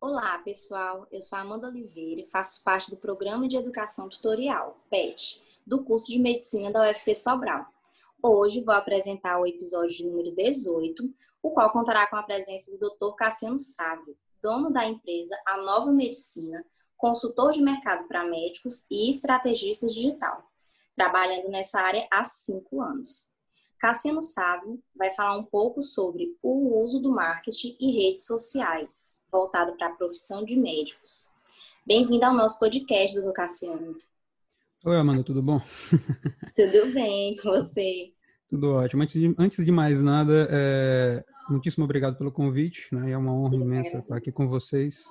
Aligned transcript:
Olá, 0.00 0.38
pessoal. 0.38 1.08
Eu 1.10 1.20
sou 1.20 1.36
Amanda 1.36 1.66
Oliveira 1.66 2.20
e 2.20 2.24
faço 2.24 2.62
parte 2.62 2.88
do 2.88 2.96
Programa 2.96 3.48
de 3.48 3.56
Educação 3.56 4.08
Tutorial, 4.08 4.78
PET, 4.88 5.42
do 5.66 5.82
curso 5.82 6.06
de 6.06 6.20
Medicina 6.20 6.70
da 6.70 6.82
UFC 6.82 7.16
Sobral. 7.16 7.66
Hoje 8.22 8.62
vou 8.62 8.76
apresentar 8.76 9.40
o 9.40 9.46
episódio 9.46 10.08
número 10.08 10.32
18, 10.36 11.02
o 11.42 11.50
qual 11.50 11.72
contará 11.72 12.06
com 12.06 12.14
a 12.14 12.22
presença 12.22 12.70
do 12.70 12.78
Dr. 12.78 13.16
Cassiano 13.16 13.58
Sávio, 13.58 14.16
dono 14.40 14.70
da 14.70 14.86
empresa 14.86 15.36
A 15.44 15.56
Nova 15.56 15.90
Medicina, 15.90 16.64
consultor 16.96 17.50
de 17.50 17.60
mercado 17.60 18.06
para 18.06 18.24
médicos 18.24 18.86
e 18.88 19.10
estrategista 19.10 19.88
digital, 19.88 20.48
trabalhando 20.94 21.48
nessa 21.48 21.80
área 21.80 22.06
há 22.08 22.22
cinco 22.22 22.80
anos. 22.80 23.32
Cassiano 23.78 24.20
Sávio 24.20 24.82
vai 24.96 25.12
falar 25.12 25.38
um 25.38 25.44
pouco 25.44 25.82
sobre 25.82 26.36
o 26.42 26.82
uso 26.82 27.00
do 27.00 27.12
marketing 27.12 27.76
e 27.78 27.92
redes 27.92 28.26
sociais, 28.26 29.22
voltado 29.30 29.76
para 29.76 29.86
a 29.86 29.92
profissão 29.92 30.44
de 30.44 30.56
médicos. 30.56 31.28
Bem-vindo 31.86 32.24
ao 32.24 32.34
nosso 32.34 32.58
podcast, 32.58 33.14
doutor 33.14 33.32
Cassiano. 33.34 33.96
Oi, 34.84 34.96
Amanda, 34.96 35.22
tudo 35.22 35.40
bom? 35.40 35.60
tudo 36.56 36.92
bem 36.92 37.36
com 37.36 37.50
você? 37.50 38.12
Tudo 38.50 38.72
ótimo. 38.72 39.04
Antes 39.04 39.20
de, 39.20 39.34
antes 39.38 39.64
de 39.64 39.70
mais 39.70 40.02
nada, 40.02 40.48
é, 40.50 41.24
muitíssimo 41.48 41.84
obrigado 41.84 42.18
pelo 42.18 42.32
convite. 42.32 42.92
Né? 42.92 43.12
É 43.12 43.16
uma 43.16 43.32
honra 43.32 43.54
imensa 43.54 43.98
estar 43.98 44.16
aqui 44.16 44.32
com 44.32 44.48
vocês, 44.48 45.04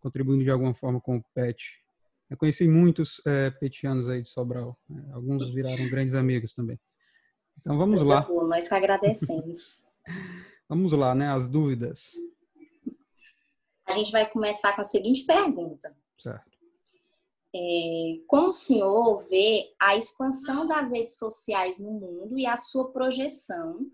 contribuindo 0.00 0.44
de 0.44 0.50
alguma 0.50 0.74
forma 0.74 1.00
com 1.00 1.16
o 1.16 1.24
PET. 1.34 1.80
Eu 2.28 2.36
conheci 2.36 2.68
muitos 2.68 3.22
é, 3.26 3.50
petianos 3.50 4.06
aí 4.06 4.20
de 4.20 4.28
Sobral. 4.28 4.78
Né? 4.86 5.02
Alguns 5.14 5.48
viraram 5.48 5.88
grandes 5.88 6.14
amigos 6.14 6.52
também. 6.52 6.78
Então 7.60 7.78
vamos 7.78 7.98
Coisa 7.98 8.14
lá. 8.14 8.20
Boa, 8.22 8.46
nós 8.46 8.68
que 8.68 8.74
agradecemos. 8.74 9.82
vamos 10.68 10.92
lá, 10.92 11.14
né? 11.14 11.28
As 11.28 11.48
dúvidas. 11.48 12.12
A 13.86 13.92
gente 13.92 14.10
vai 14.10 14.28
começar 14.28 14.74
com 14.74 14.80
a 14.80 14.84
seguinte 14.84 15.24
pergunta. 15.24 15.94
Certo. 16.18 16.52
É, 17.54 18.18
como 18.26 18.48
o 18.48 18.52
senhor 18.52 19.22
vê 19.28 19.74
a 19.78 19.94
expansão 19.94 20.66
das 20.66 20.90
redes 20.90 21.18
sociais 21.18 21.78
no 21.78 21.92
mundo 21.92 22.38
e 22.38 22.46
a 22.46 22.56
sua 22.56 22.90
projeção, 22.90 23.86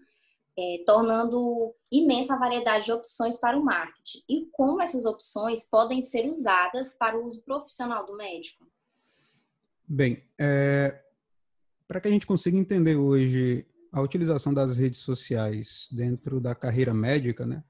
é, 0.57 0.83
tornando 0.87 1.75
imensa 1.91 2.39
variedade 2.39 2.85
de 2.85 2.93
opções 2.93 3.39
para 3.39 3.59
o 3.59 3.65
marketing? 3.65 4.23
E 4.29 4.47
como 4.53 4.81
essas 4.81 5.05
opções 5.05 5.69
podem 5.69 6.01
ser 6.01 6.29
usadas 6.29 6.95
para 6.95 7.19
o 7.19 7.27
uso 7.27 7.43
profissional 7.43 8.07
do 8.07 8.17
médico? 8.17 8.65
Bem, 9.85 10.25
é, 10.39 11.03
para 11.89 12.01
que 12.01 12.07
a 12.09 12.11
gente 12.11 12.27
consiga 12.27 12.59
entender 12.59 12.97
hoje 12.97 13.67
a 13.91 14.03
utilização 14.03 14.53
das 14.53 14.77
redes 14.77 15.01
sociais 15.01 15.89
dentro 15.91 16.39
da 16.39 16.55
carreira 16.55 16.93
médica, 16.93 17.47
né, 17.47 17.65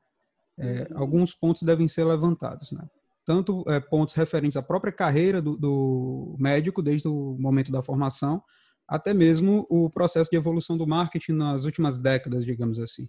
é, 0.58 0.88
uhum. 0.91 0.98
alguns 0.98 1.33
pontos 1.33 1.62
devem 1.62 1.86
ser 1.86 2.05
levantados, 2.05 2.72
né? 2.72 2.84
Tanto 3.25 3.62
é, 3.69 3.78
pontos 3.78 4.14
referentes 4.14 4.56
à 4.56 4.62
própria 4.62 4.92
carreira 4.92 5.41
do, 5.41 5.56
do, 5.56 6.34
médico, 6.38 6.83
desde 6.83 7.06
o 7.06 7.36
momento 7.38 7.70
da 7.70 7.83
formação, 7.83 8.42
até 8.88 9.12
mesmo 9.12 9.66
o 9.70 9.91
processo 9.91 10.30
de 10.30 10.36
evolução 10.36 10.77
do 10.77 10.86
marketing 10.86 11.32
nas 11.32 11.64
últimas 11.64 12.00
décadas, 12.00 12.44
digamos 12.44 12.80
assim. 12.80 13.06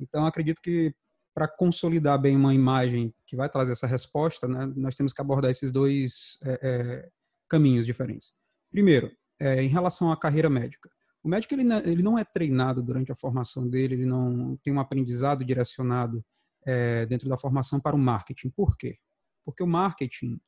Então, 0.00 0.26
acredito 0.26 0.60
que 0.62 0.92
para 1.34 1.46
consolidar 1.46 2.18
bem 2.18 2.34
uma 2.34 2.54
imagem 2.54 3.14
que 3.26 3.36
vai 3.36 3.48
trazer 3.48 3.72
essa 3.72 3.86
resposta, 3.86 4.48
né, 4.48 4.72
nós 4.74 4.96
temos 4.96 5.12
que 5.12 5.20
abordar 5.20 5.50
esses 5.50 5.70
dois 5.70 6.38
é, 6.42 6.58
é 6.62 7.08
caminhos 7.48 7.84
diferentes. 7.84 8.32
Primeiro, 8.70 9.12
é, 9.40 9.62
em 9.62 9.68
relação 9.68 10.10
à 10.10 10.16
carreira 10.16 10.50
médica. 10.50 10.90
O 11.22 11.28
médico 11.28 11.54
ele, 11.54 11.72
ele 11.84 12.02
não 12.02 12.18
é 12.18 12.24
treinado 12.24 12.82
durante 12.82 13.12
a 13.12 13.16
formação 13.16 13.68
dele, 13.68 13.94
ele 13.94 14.06
não 14.06 14.56
tem 14.62 14.72
um 14.72 14.80
aprendizado 14.80 15.44
direcionado 15.44 16.24
é, 16.64 17.06
dentro 17.06 17.28
da 17.28 17.36
formação 17.36 17.80
para 17.80 17.96
o 17.96 17.98
marketing. 17.98 18.50
Por 18.50 18.76
quê? 18.76 18.98
Porque 19.44 19.62
o 19.62 19.66
marketing 19.66 20.40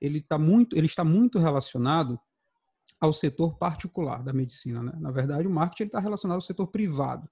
ele, 0.00 0.20
tá 0.20 0.38
muito, 0.38 0.76
ele 0.76 0.86
está 0.86 1.04
muito 1.04 1.38
relacionado 1.38 2.18
ao 3.00 3.12
setor 3.12 3.56
particular 3.56 4.22
da 4.22 4.32
medicina. 4.32 4.82
Né? 4.82 4.92
Na 4.98 5.10
verdade, 5.10 5.46
o 5.46 5.50
marketing 5.50 5.84
está 5.84 6.00
relacionado 6.00 6.36
ao 6.36 6.42
setor 6.42 6.66
privado. 6.68 7.28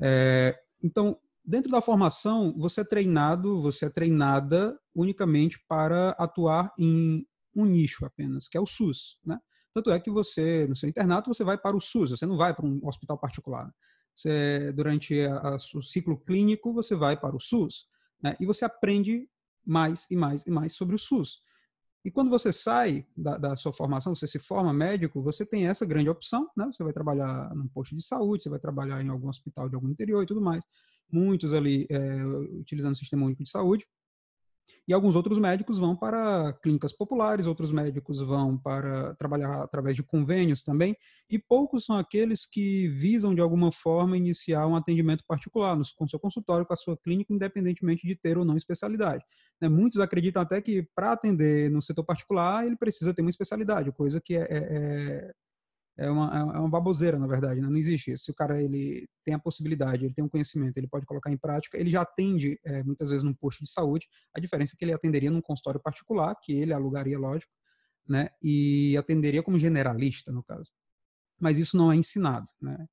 É, 0.00 0.58
então, 0.82 1.18
dentro 1.44 1.70
da 1.70 1.80
formação, 1.80 2.54
você 2.58 2.80
é 2.80 2.84
treinado, 2.84 3.62
você 3.62 3.86
é 3.86 3.90
treinada 3.90 4.78
unicamente 4.94 5.62
para 5.68 6.10
atuar 6.10 6.72
em 6.78 7.26
um 7.54 7.64
nicho 7.64 8.04
apenas, 8.04 8.48
que 8.48 8.56
é 8.56 8.60
o 8.60 8.66
SUS. 8.66 9.18
Né? 9.24 9.38
Tanto 9.74 9.90
é 9.90 9.98
que 9.98 10.10
você, 10.10 10.66
no 10.66 10.76
seu 10.76 10.88
internato, 10.88 11.32
você 11.32 11.44
vai 11.44 11.56
para 11.56 11.76
o 11.76 11.80
SUS, 11.80 12.10
você 12.10 12.26
não 12.26 12.36
vai 12.36 12.54
para 12.54 12.66
um 12.66 12.80
hospital 12.82 13.18
particular. 13.18 13.72
Você, 14.14 14.72
durante 14.72 15.20
a, 15.22 15.54
a, 15.54 15.56
o 15.56 15.82
ciclo 15.82 16.18
clínico, 16.18 16.72
você 16.72 16.94
vai 16.94 17.16
para 17.18 17.34
o 17.34 17.40
SUS. 17.40 17.86
Né? 18.22 18.36
E 18.38 18.46
você 18.46 18.64
aprende 18.64 19.28
mais 19.64 20.06
e 20.10 20.16
mais 20.16 20.46
e 20.46 20.50
mais 20.50 20.74
sobre 20.74 20.94
o 20.94 20.98
SUS. 20.98 21.40
E 22.04 22.10
quando 22.10 22.30
você 22.30 22.52
sai 22.52 23.06
da, 23.16 23.38
da, 23.38 23.56
sua 23.56 23.72
formação, 23.72 24.14
você 24.14 24.26
se 24.26 24.38
forma 24.38 24.72
médico, 24.72 25.22
você 25.22 25.46
tem 25.46 25.66
essa 25.66 25.86
grande 25.86 26.10
opção, 26.10 26.50
né? 26.56 26.66
Você 26.66 26.82
vai 26.82 26.92
trabalhar 26.92 27.54
num 27.54 27.68
posto 27.68 27.94
de 27.94 28.02
saúde, 28.02 28.42
você 28.42 28.48
vai 28.48 28.58
trabalhar 28.58 29.00
em 29.04 29.08
algum 29.08 29.28
hospital 29.28 29.68
de 29.68 29.76
algum 29.76 29.88
interior 29.88 30.22
e 30.22 30.26
tudo 30.26 30.40
mais. 30.40 30.64
Muitos 31.10 31.52
ali 31.52 31.86
é, 31.88 32.24
utilizando 32.58 32.94
o 32.94 32.98
sistema 32.98 33.24
único 33.24 33.44
de 33.44 33.50
saúde. 33.50 33.86
E 34.86 34.92
alguns 34.92 35.14
outros 35.14 35.38
médicos 35.38 35.78
vão 35.78 35.94
para 35.96 36.52
clínicas 36.54 36.92
populares, 36.92 37.46
outros 37.46 37.70
médicos 37.72 38.20
vão 38.20 38.58
para 38.58 39.14
trabalhar 39.14 39.62
através 39.62 39.96
de 39.96 40.02
convênios 40.02 40.62
também, 40.62 40.96
e 41.30 41.38
poucos 41.38 41.84
são 41.84 41.96
aqueles 41.96 42.44
que 42.44 42.88
visam 42.88 43.34
de 43.34 43.40
alguma 43.40 43.70
forma 43.72 44.16
iniciar 44.16 44.66
um 44.66 44.76
atendimento 44.76 45.24
particular 45.26 45.78
com 45.96 46.08
seu 46.08 46.18
consultório, 46.18 46.66
com 46.66 46.74
a 46.74 46.76
sua 46.76 46.96
clínica, 46.96 47.32
independentemente 47.32 48.06
de 48.06 48.16
ter 48.16 48.38
ou 48.38 48.44
não 48.44 48.56
especialidade. 48.56 49.24
Né, 49.60 49.68
muitos 49.68 50.00
acreditam 50.00 50.42
até 50.42 50.60
que 50.60 50.86
para 50.94 51.12
atender 51.12 51.70
no 51.70 51.80
setor 51.80 52.04
particular 52.04 52.66
ele 52.66 52.76
precisa 52.76 53.14
ter 53.14 53.22
uma 53.22 53.30
especialidade, 53.30 53.92
coisa 53.92 54.20
que 54.20 54.34
é, 54.34 54.46
é, 54.50 55.32
é 55.98 56.06
é 56.06 56.10
uma, 56.10 56.54
é 56.54 56.58
uma 56.58 56.68
baboseira, 56.68 57.18
na 57.18 57.26
verdade, 57.26 57.60
né? 57.60 57.68
não 57.68 57.76
existe 57.76 58.12
isso. 58.12 58.24
Se 58.24 58.30
o 58.30 58.34
cara 58.34 58.62
ele 58.62 59.08
tem 59.24 59.34
a 59.34 59.38
possibilidade, 59.38 60.04
ele 60.04 60.14
tem 60.14 60.24
um 60.24 60.28
conhecimento, 60.28 60.76
ele 60.76 60.88
pode 60.88 61.06
colocar 61.06 61.30
em 61.30 61.36
prática, 61.36 61.78
ele 61.78 61.90
já 61.90 62.02
atende 62.02 62.58
é, 62.64 62.82
muitas 62.82 63.10
vezes 63.10 63.22
num 63.22 63.34
posto 63.34 63.62
de 63.62 63.70
saúde, 63.70 64.08
a 64.34 64.40
diferença 64.40 64.74
é 64.74 64.76
que 64.78 64.84
ele 64.84 64.92
atenderia 64.92 65.30
num 65.30 65.40
consultório 65.40 65.80
particular, 65.80 66.34
que 66.42 66.52
ele 66.52 66.72
alugaria, 66.72 67.18
lógico, 67.18 67.52
né? 68.08 68.30
e 68.42 68.96
atenderia 68.96 69.42
como 69.42 69.58
generalista, 69.58 70.32
no 70.32 70.42
caso. 70.42 70.70
Mas 71.40 71.58
isso 71.58 71.76
não 71.76 71.92
é 71.92 71.96
ensinado, 71.96 72.48
né? 72.60 72.86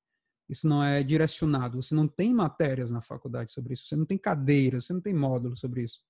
Isso 0.48 0.66
não 0.66 0.82
é 0.82 1.00
direcionado, 1.04 1.80
você 1.80 1.94
não 1.94 2.08
tem 2.08 2.34
matérias 2.34 2.90
na 2.90 3.00
faculdade 3.00 3.52
sobre 3.52 3.74
isso, 3.74 3.86
você 3.86 3.94
não 3.94 4.04
tem 4.04 4.18
cadeiras, 4.18 4.86
você 4.86 4.92
não 4.92 5.00
tem 5.00 5.14
módulo 5.14 5.56
sobre 5.56 5.84
isso. 5.84 6.00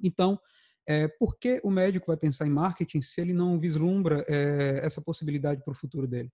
Então, 0.00 0.40
é, 0.86 1.06
por 1.08 1.38
que 1.38 1.60
o 1.62 1.70
médico 1.70 2.06
vai 2.08 2.16
pensar 2.16 2.46
em 2.46 2.50
marketing 2.50 3.00
se 3.00 3.20
ele 3.20 3.32
não 3.32 3.58
vislumbra 3.58 4.24
é, 4.28 4.80
essa 4.82 5.00
possibilidade 5.00 5.62
para 5.62 5.72
o 5.72 5.76
futuro 5.76 6.06
dele? 6.06 6.30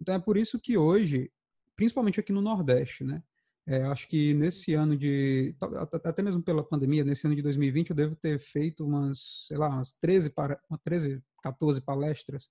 Então 0.00 0.14
é 0.14 0.18
por 0.18 0.36
isso 0.36 0.58
que 0.58 0.76
hoje, 0.76 1.30
principalmente 1.76 2.18
aqui 2.18 2.32
no 2.32 2.42
Nordeste, 2.42 3.04
né? 3.04 3.22
É, 3.64 3.84
acho 3.84 4.08
que 4.08 4.34
nesse 4.34 4.74
ano 4.74 4.96
de, 4.96 5.54
até 6.04 6.20
mesmo 6.20 6.42
pela 6.42 6.64
pandemia, 6.64 7.04
nesse 7.04 7.26
ano 7.26 7.36
de 7.36 7.42
2020, 7.42 7.90
eu 7.90 7.96
devo 7.96 8.16
ter 8.16 8.40
feito 8.40 8.84
umas, 8.84 9.46
sei 9.46 9.56
lá, 9.56 9.68
umas 9.68 9.92
13, 9.92 10.30
para, 10.30 10.60
13 10.82 11.22
14 11.40 11.80
palestras 11.80 12.48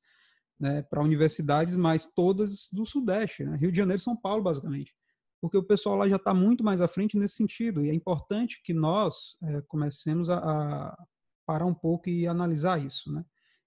né, 0.57 0.81
para 0.83 1.01
universidades, 1.01 1.75
mas 1.75 2.05
todas 2.05 2.69
do 2.71 2.85
Sudeste, 2.85 3.43
né? 3.43 3.57
Rio 3.57 3.71
de 3.71 3.77
Janeiro 3.77 3.99
e 3.99 4.03
São 4.03 4.15
Paulo, 4.15 4.43
basicamente. 4.43 4.93
Porque 5.41 5.57
o 5.57 5.63
pessoal 5.63 5.95
lá 5.95 6.07
já 6.07 6.17
está 6.17 6.33
muito 6.33 6.63
mais 6.63 6.81
à 6.81 6.87
frente 6.87 7.17
nesse 7.17 7.35
sentido. 7.35 7.83
E 7.83 7.89
é 7.89 7.93
importante 7.93 8.61
que 8.63 8.73
nós 8.73 9.35
é, 9.41 9.61
comecemos 9.63 10.29
a, 10.29 10.37
a, 10.37 11.05
parar 11.51 11.65
um 11.65 11.73
pouco 11.73 12.07
e 12.07 12.25
analisar 12.25 12.79
isso, 12.79 13.11
né? 13.11 13.25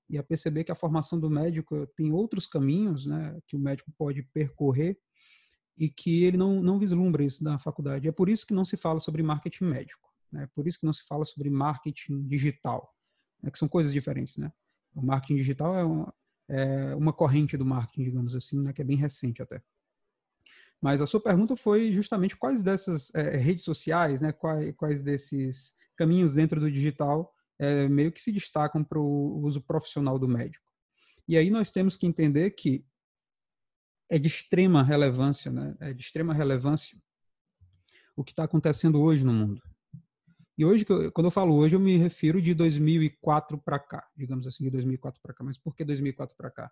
E 0.09 0.17
a 0.17 0.22
perceber 0.22 0.65
que 0.65 0.72
a 0.72 0.75
formação 0.75 1.21
do 1.21 1.28
médico 1.28 1.87
tem 1.89 2.12
outros 2.12 2.47
caminhos, 2.47 3.05
né, 3.05 3.39
que 3.47 3.56
o 3.56 3.59
médico 3.59 3.93
pode 3.99 4.22
percorrer 4.22 4.99
e 5.76 5.91
que 5.91 6.25
ele 6.25 6.38
não, 6.38 6.62
não 6.62 6.79
vislumbra 6.79 7.23
isso 7.23 7.44
na 7.44 7.59
faculdade. 7.59 8.09
É 8.09 8.12
por 8.12 8.31
isso 8.31 8.47
que 8.47 8.55
não 8.55 8.64
se 8.64 8.79
fala 8.79 8.99
sobre 9.00 9.23
marketing 9.23 9.64
médico, 9.64 10.11
né? 10.32 10.49
Por 10.55 10.67
isso 10.67 10.79
que 10.79 10.87
não 10.87 10.94
se 10.94 11.05
fala 11.06 11.26
sobre 11.26 11.50
marketing 11.50 12.26
digital, 12.26 12.91
né? 13.43 13.50
que 13.50 13.59
são 13.59 13.69
coisas 13.69 13.93
diferentes, 13.93 14.38
né? 14.38 14.50
O 14.94 15.03
marketing 15.03 15.37
digital 15.37 15.76
é 15.76 15.85
uma, 15.85 16.14
é 16.49 16.94
uma 16.94 17.12
corrente 17.12 17.55
do 17.55 17.67
marketing, 17.67 18.05
digamos 18.05 18.35
assim, 18.35 18.62
né, 18.62 18.73
que 18.73 18.81
é 18.81 18.85
bem 18.85 18.97
recente 18.97 19.43
até. 19.43 19.62
Mas 20.81 21.03
a 21.03 21.06
sua 21.06 21.20
pergunta 21.20 21.55
foi 21.55 21.93
justamente 21.93 22.37
quais 22.37 22.62
dessas 22.62 23.14
é, 23.14 23.37
redes 23.37 23.64
sociais, 23.64 24.23
né, 24.23 24.32
quais, 24.32 24.75
quais 24.76 25.03
desses 25.03 25.75
caminhos 25.97 26.35
dentro 26.35 26.61
do 26.61 26.70
digital 26.70 27.34
é, 27.59 27.89
meio 27.89 28.12
que 28.12 28.23
se 28.23 28.33
destacam 28.33 28.83
para 28.83 28.99
o 28.99 29.41
uso 29.43 29.61
profissional 29.61 30.19
do 30.19 30.29
médico. 30.29 30.65
E 31.27 31.37
aí 31.37 31.51
nós 31.51 31.71
temos 31.71 31.97
que 31.97 32.06
entender 32.06 32.51
que 32.51 32.85
é 34.11 34.19
de 34.19 34.29
extrema 34.29 34.83
relevância, 34.83 35.51
né? 35.51 35.75
É 35.81 35.93
de 35.93 36.03
extrema 36.03 36.35
relevância 36.35 36.99
o 38.17 38.23
que 38.23 38.33
está 38.33 38.45
acontecendo 38.45 39.01
hoje 39.01 39.25
no 39.25 39.33
mundo. 39.33 39.61
E 40.56 40.65
hoje, 40.65 40.85
quando 40.85 41.27
eu 41.27 41.31
falo 41.33 41.55
hoje, 41.56 41.75
eu 41.75 41.81
me 41.81 41.97
refiro 41.97 42.41
de 42.41 42.55
2004 42.55 43.59
para 43.59 43.79
cá, 43.79 44.09
digamos 44.17 44.47
assim, 44.47 44.62
de 44.62 44.71
2004 44.71 45.21
para 45.21 45.35
cá. 45.35 45.43
Mas 45.43 45.59
por 45.59 45.75
que 45.75 45.85
2004 45.85 46.37
para 46.37 46.50
cá? 46.50 46.71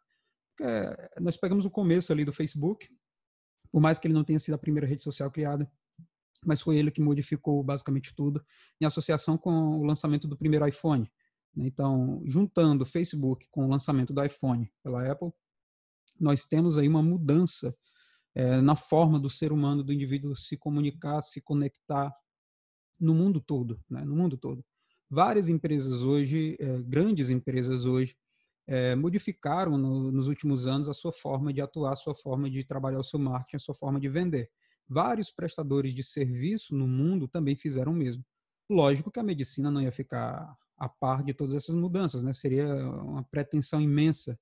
Porque 0.57 1.21
nós 1.21 1.37
pegamos 1.37 1.65
o 1.65 1.71
começo 1.71 2.13
ali 2.13 2.25
do 2.25 2.33
Facebook, 2.33 2.89
por 3.73 3.81
mais 3.81 3.99
que 3.99 4.07
ele 4.07 4.15
não 4.15 4.23
tenha 4.23 4.39
sido 4.39 4.55
a 4.55 4.59
primeira 4.59 4.87
rede 4.87 5.03
social 5.03 5.31
criada, 5.33 5.69
mas 6.45 6.61
foi 6.61 6.77
ele 6.77 6.91
que 6.91 7.01
modificou 7.01 7.63
basicamente 7.63 8.15
tudo 8.15 8.45
em 8.81 8.85
associação 8.85 9.39
com 9.39 9.79
o 9.79 9.85
lançamento 9.85 10.27
do 10.27 10.37
primeiro 10.37 10.67
iPhone. 10.67 11.11
Né? 11.55 11.67
Então, 11.67 12.23
juntando 12.27 12.85
Facebook 12.85 13.47
com 13.51 13.67
o 13.67 13.69
lançamento 13.69 14.13
do 14.13 14.25
iPhone 14.25 14.71
pela 14.83 15.11
Apple, 15.11 15.31
nós 16.19 16.45
temos 16.45 16.79
aí 16.79 16.89
uma 16.89 17.03
mudança 17.03 17.75
é, 18.35 18.61
na 18.61 18.77
forma 18.77 19.19
do 19.19 19.29
ser 19.29 19.53
humano, 19.53 19.83
do 19.83 19.93
indivíduo 19.93 20.37
se 20.37 20.57
comunicar, 20.57 21.23
se 21.23 21.41
conectar 21.41 22.13
no 22.99 23.15
mundo 23.15 23.41
todo, 23.41 23.81
né? 23.91 24.05
no 24.05 24.15
mundo 24.15 24.37
todo. 24.37 24.65
Várias 25.11 25.49
empresas 25.49 26.03
hoje, 26.03 26.57
é, 26.59 26.83
grandes 26.83 27.29
empresas 27.29 27.85
hoje, 27.85 28.17
é, 28.67 28.95
modificaram 28.95 29.77
no, 29.77 30.11
nos 30.11 30.29
últimos 30.29 30.67
anos 30.67 30.89
a 30.89 30.95
sua 30.95 31.13
forma 31.13 31.53
de 31.53 31.61
atuar, 31.61 31.93
a 31.93 31.97
sua 31.97 32.15
forma 32.15 32.49
de 32.49 32.65
trabalhar 32.65 32.99
o 32.99 33.05
seu 33.05 33.19
marketing, 33.19 33.57
a 33.57 33.59
sua 33.59 33.75
forma 33.75 34.01
de 34.01 34.09
vender. 34.09 34.51
Vários 34.89 35.31
prestadores 35.31 35.95
de 35.95 36.03
serviço 36.03 36.75
no 36.75 36.87
mundo 36.87 37.27
também 37.29 37.57
fizeram 37.57 37.93
o 37.93 37.97
mesmo. 37.97 38.25
Lógico 38.71 39.11
que 39.11 39.21
a 39.21 39.23
medicina 39.23 39.71
não 39.71 39.81
ia 39.81 39.93
ficar 39.93 40.57
a 40.77 40.89
par 40.89 41.23
de 41.23 41.33
todas 41.33 41.55
essas 41.55 41.75
mudanças, 41.75 42.23
né? 42.23 42.33
Seria 42.33 42.67
uma 42.67 43.23
pretensão 43.23 43.81
imensa 43.81 44.39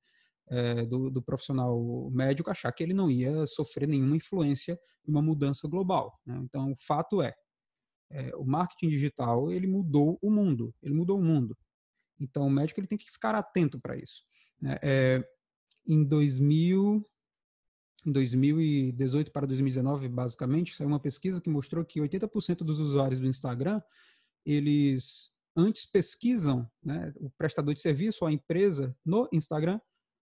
é, 0.48 0.84
do, 0.84 1.10
do, 1.10 1.22
profissional 1.22 2.10
médico 2.10 2.50
achar 2.50 2.72
que 2.72 2.82
ele 2.82 2.92
não 2.92 3.10
ia 3.10 3.46
sofrer 3.46 3.86
nenhuma 3.86 4.16
influência 4.16 4.78
de 5.04 5.10
uma 5.10 5.22
mudança 5.22 5.68
global. 5.68 6.18
Né? 6.26 6.40
Então, 6.42 6.72
o 6.72 6.76
fato 6.76 7.22
é, 7.22 7.34
é, 8.10 8.34
o 8.36 8.44
marketing 8.44 8.88
digital 8.88 9.52
ele 9.52 9.68
mudou 9.68 10.18
o 10.20 10.30
mundo, 10.30 10.74
ele 10.82 10.94
mudou 10.94 11.18
o 11.18 11.22
mundo. 11.22 11.56
Então, 12.18 12.46
o 12.46 12.50
médico 12.50 12.80
ele 12.80 12.88
tem 12.88 12.98
que 12.98 13.10
ficar 13.10 13.34
atento 13.34 13.80
para 13.80 13.96
isso. 13.96 14.24
Né? 14.60 14.76
É, 14.82 15.24
em 15.86 16.04
2000, 16.04 17.06
em 18.06 18.12
2018 18.12 19.30
para 19.30 19.46
2019, 19.46 20.08
basicamente, 20.08 20.74
saiu 20.74 20.88
uma 20.88 21.00
pesquisa 21.00 21.40
que 21.40 21.50
mostrou 21.50 21.84
que 21.84 22.00
80% 22.00 22.58
dos 22.58 22.80
usuários 22.80 23.20
do 23.20 23.26
Instagram 23.26 23.80
eles 24.44 25.30
antes 25.56 25.84
pesquisam 25.84 26.68
né, 26.82 27.12
o 27.16 27.30
prestador 27.30 27.74
de 27.74 27.80
serviço 27.80 28.18
ou 28.22 28.28
a 28.28 28.32
empresa 28.32 28.96
no 29.04 29.28
Instagram 29.32 29.80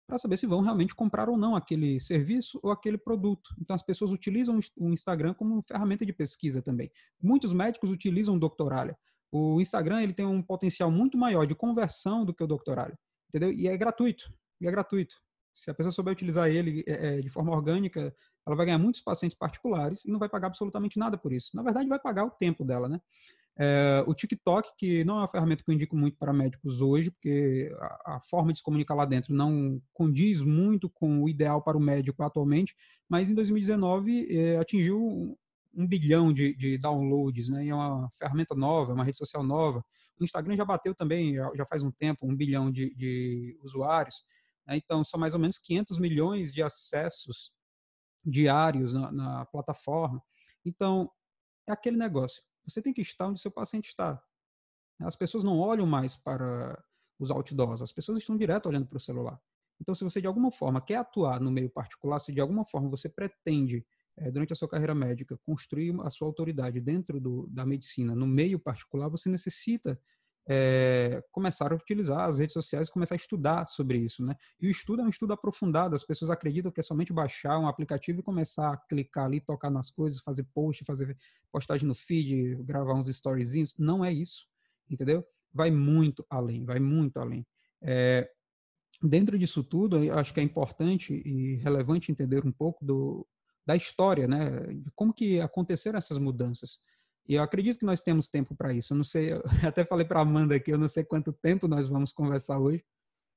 para 0.06 0.19
saber 0.19 0.36
se 0.36 0.46
vão 0.46 0.60
realmente 0.60 0.94
comprar 0.94 1.28
ou 1.28 1.38
não 1.38 1.56
aquele 1.56 1.98
serviço 2.00 2.58
ou 2.62 2.70
aquele 2.70 2.98
produto. 2.98 3.54
Então, 3.58 3.74
as 3.74 3.82
pessoas 3.82 4.10
utilizam 4.10 4.58
o 4.76 4.90
Instagram 4.90 5.32
como 5.32 5.62
ferramenta 5.62 6.04
de 6.04 6.12
pesquisa 6.12 6.60
também. 6.60 6.90
Muitos 7.20 7.52
médicos 7.52 7.90
utilizam 7.90 8.34
o 8.34 8.38
Doctoralia. 8.38 8.96
O 9.30 9.60
Instagram 9.60 10.02
ele 10.02 10.12
tem 10.12 10.26
um 10.26 10.42
potencial 10.42 10.90
muito 10.90 11.16
maior 11.16 11.46
de 11.46 11.54
conversão 11.54 12.24
do 12.24 12.34
que 12.34 12.44
o 12.44 12.46
Doctoralia, 12.46 12.98
entendeu? 13.28 13.50
E 13.50 13.66
é 13.66 13.76
gratuito. 13.76 14.30
E 14.60 14.66
é 14.66 14.70
gratuito. 14.70 15.14
Se 15.54 15.70
a 15.70 15.75
pessoa 15.75 15.93
souber 15.93 16.12
utilizar 16.12 16.49
ele 16.49 16.82
é, 16.87 17.20
de 17.20 17.28
forma 17.28 17.52
orgânica, 17.52 18.14
ela 18.46 18.56
vai 18.56 18.66
ganhar 18.66 18.78
muitos 18.78 19.00
pacientes 19.00 19.37
particulares 19.37 20.04
e 20.04 20.10
não 20.10 20.19
vai 20.19 20.28
pagar 20.28 20.49
absolutamente 20.49 20.99
nada 20.99 21.16
por 21.16 21.32
isso. 21.32 21.54
Na 21.54 21.62
verdade, 21.62 21.88
vai 21.88 21.99
pagar 21.99 22.25
o 22.25 22.31
tempo 22.31 22.64
dela, 22.64 22.88
né? 22.88 23.00
É, 23.58 24.02
o 24.06 24.14
TikTok, 24.14 24.70
que 24.78 25.04
não 25.04 25.16
é 25.16 25.19
uma 25.19 25.28
ferramenta 25.28 25.62
que 25.62 25.70
eu 25.70 25.75
indico 25.75 25.94
muito 25.94 26.16
para 26.16 26.32
médicos 26.32 26.81
hoje, 26.81 27.10
porque 27.10 27.70
a, 27.78 28.16
a, 28.16 28.20
forma 28.20 28.50
de 28.50 28.58
se 28.58 28.64
comunicar 28.64 28.94
lá 28.94 29.04
dentro 29.04 29.34
não 29.34 29.81
condiz 29.93 30.43
muito 30.43 30.88
com 30.88 31.22
o 31.22 31.28
ideal 31.28 31.62
para 31.62 31.76
o 31.76 31.81
médico 31.81 32.22
atualmente, 32.22 32.75
mas 33.08 33.28
em 33.28 33.34
2019 33.34 34.26
é, 34.34 34.56
atingiu 34.56 34.98
um, 35.75 35.87
bilhão 35.87 36.32
de, 36.32 36.56
de, 36.56 36.78
downloads, 36.78 37.48
né? 37.50 37.66
E 37.66 37.69
é 37.69 37.75
uma 37.75 38.08
ferramenta 38.19 38.55
nova, 38.55 38.94
uma 38.94 39.05
rede 39.05 39.19
social 39.19 39.43
nova. 39.43 39.84
O 40.19 40.25
Instagram 40.25 40.56
já 40.56 40.64
bateu 40.64 40.94
também, 40.94 41.34
já, 41.34 41.50
já 41.55 41.66
faz 41.66 41.82
um 41.82 41.90
tempo, 41.90 42.26
um 42.26 42.34
bilhão 42.34 42.70
de, 42.72 42.94
de 42.94 43.58
usuários. 43.62 44.25
Né? 44.67 44.76
Então, 44.76 45.05
são 45.05 45.19
mais 45.19 45.35
ou 45.35 45.41
menos 45.41 45.59
500 45.59 45.99
milhões 45.99 46.53
de 46.53 46.62
acessos 46.62 47.53
diários 48.25 48.93
na, 48.93 49.11
na 49.12 49.47
plataforma. 49.47 50.23
Então, 50.64 51.11
é 51.69 51.73
aquele 51.73 51.97
negócio 51.97 52.43
você 52.67 52.81
tem 52.81 52.93
que 52.93 53.03
estar 53.03 53.26
onde 53.26 53.41
seu 53.41 53.50
paciente 53.50 53.88
está. 53.88 54.23
As 55.00 55.17
pessoas 55.17 55.43
não 55.43 55.59
olham 55.59 55.87
mais 55.87 56.17
para 56.17 56.82
os 57.19 57.31
outdoors, 57.31 57.82
as 57.82 57.93
pessoas 57.93 58.19
estão 58.19 58.37
direto 58.37 58.67
olhando 58.67 58.87
para 58.87 58.97
o 58.97 59.00
celular. 59.00 59.41
Então, 59.81 59.94
se 59.94 60.05
você 60.05 60.20
de 60.20 60.26
alguma 60.26 60.50
forma 60.50 60.81
quer 60.81 60.97
atuar 60.97 61.41
no 61.41 61.50
meio 61.50 61.69
particular, 61.69 62.19
se 62.20 62.32
de 62.32 62.41
alguma 62.41 62.65
forma 62.65 62.88
você 62.88 63.08
pretende, 63.08 63.85
é, 64.17 64.31
durante 64.31 64.53
a 64.53 64.56
sua 64.56 64.69
carreira 64.69 64.94
médica, 64.94 65.38
construir 65.38 65.94
a 66.03 66.11
sua 66.11 66.29
autoridade 66.29 66.81
dentro 66.81 67.20
do, 67.20 67.49
da 67.49 67.67
medicina, 67.67 68.15
no 68.15 68.26
meio 68.26 68.58
particular, 68.58 69.08
você 69.08 69.29
necessita 69.29 70.00
é, 70.47 71.23
começar 71.31 71.73
a 71.73 71.77
utilizar 71.77 72.29
as 72.29 72.39
redes 72.39 72.53
sociais 72.53 72.89
e 72.89 72.93
começar 72.93 73.15
a 73.15 73.17
estudar 73.17 73.67
sobre 73.67 73.99
isso, 73.99 74.25
né? 74.25 74.35
E 74.61 74.67
o 74.67 74.71
estudo 74.71 75.03
é 75.03 75.05
um 75.05 75.09
estudo 75.09 75.33
aprofundado. 75.33 75.94
As 75.94 76.05
pessoas 76.05 76.31
acreditam 76.31 76.73
que 76.73 76.81
é 76.81 76.83
somente 76.83 77.12
baixar 77.12 77.59
um 77.59 77.69
aplicativo 77.69 78.21
e 78.21 78.23
começar 78.23 78.73
a 78.73 78.77
clicar 78.77 79.27
ali, 79.27 79.41
tocar 79.41 79.71
nas 79.71 79.91
coisas, 79.91 80.21
fazer 80.21 80.44
post, 80.55 80.85
fazer 80.85 81.17
postagem 81.50 81.87
no 81.87 81.94
feed, 81.94 82.56
gravar 82.65 82.94
uns 82.94 83.09
storyzinhos. 83.09 83.75
Não 83.79 84.05
é 84.05 84.12
isso, 84.12 84.49
entendeu? 84.91 85.25
Vai 85.53 85.71
muito 85.71 86.27
além, 86.29 86.65
vai 86.65 86.81
muito 86.81 87.19
além. 87.19 87.47
É, 87.81 88.29
dentro 89.03 89.39
disso 89.39 89.62
tudo, 89.62 89.97
acho 90.12 90.35
que 90.35 90.41
é 90.41 90.43
importante 90.43 91.15
e 91.25 91.56
relevante 91.56 92.11
entender 92.11 92.44
um 92.44 92.53
pouco 92.53 92.85
do, 92.85 93.27
da 93.65 93.77
história, 93.77 94.27
né? 94.27 94.50
De 94.75 94.91
como 94.94 95.15
que 95.15 95.41
aconteceram 95.41 95.99
essas 95.99 96.19
mudanças. 96.19 96.81
E 97.28 97.34
eu 97.34 97.42
acredito 97.42 97.78
que 97.78 97.86
nós 97.86 98.02
temos 98.02 98.28
tempo 98.28 98.54
para 98.54 98.72
isso. 98.72 98.92
Eu 98.92 98.96
não 98.96 99.04
sei, 99.04 99.32
eu 99.32 99.42
até 99.66 99.84
falei 99.84 100.04
para 100.06 100.20
Amanda 100.20 100.54
aqui, 100.54 100.70
eu 100.72 100.78
não 100.78 100.88
sei 100.88 101.04
quanto 101.04 101.32
tempo 101.32 101.69
nós 101.69 101.88
vamos 101.88 102.12
conversar 102.12 102.58
hoje, 102.58 102.84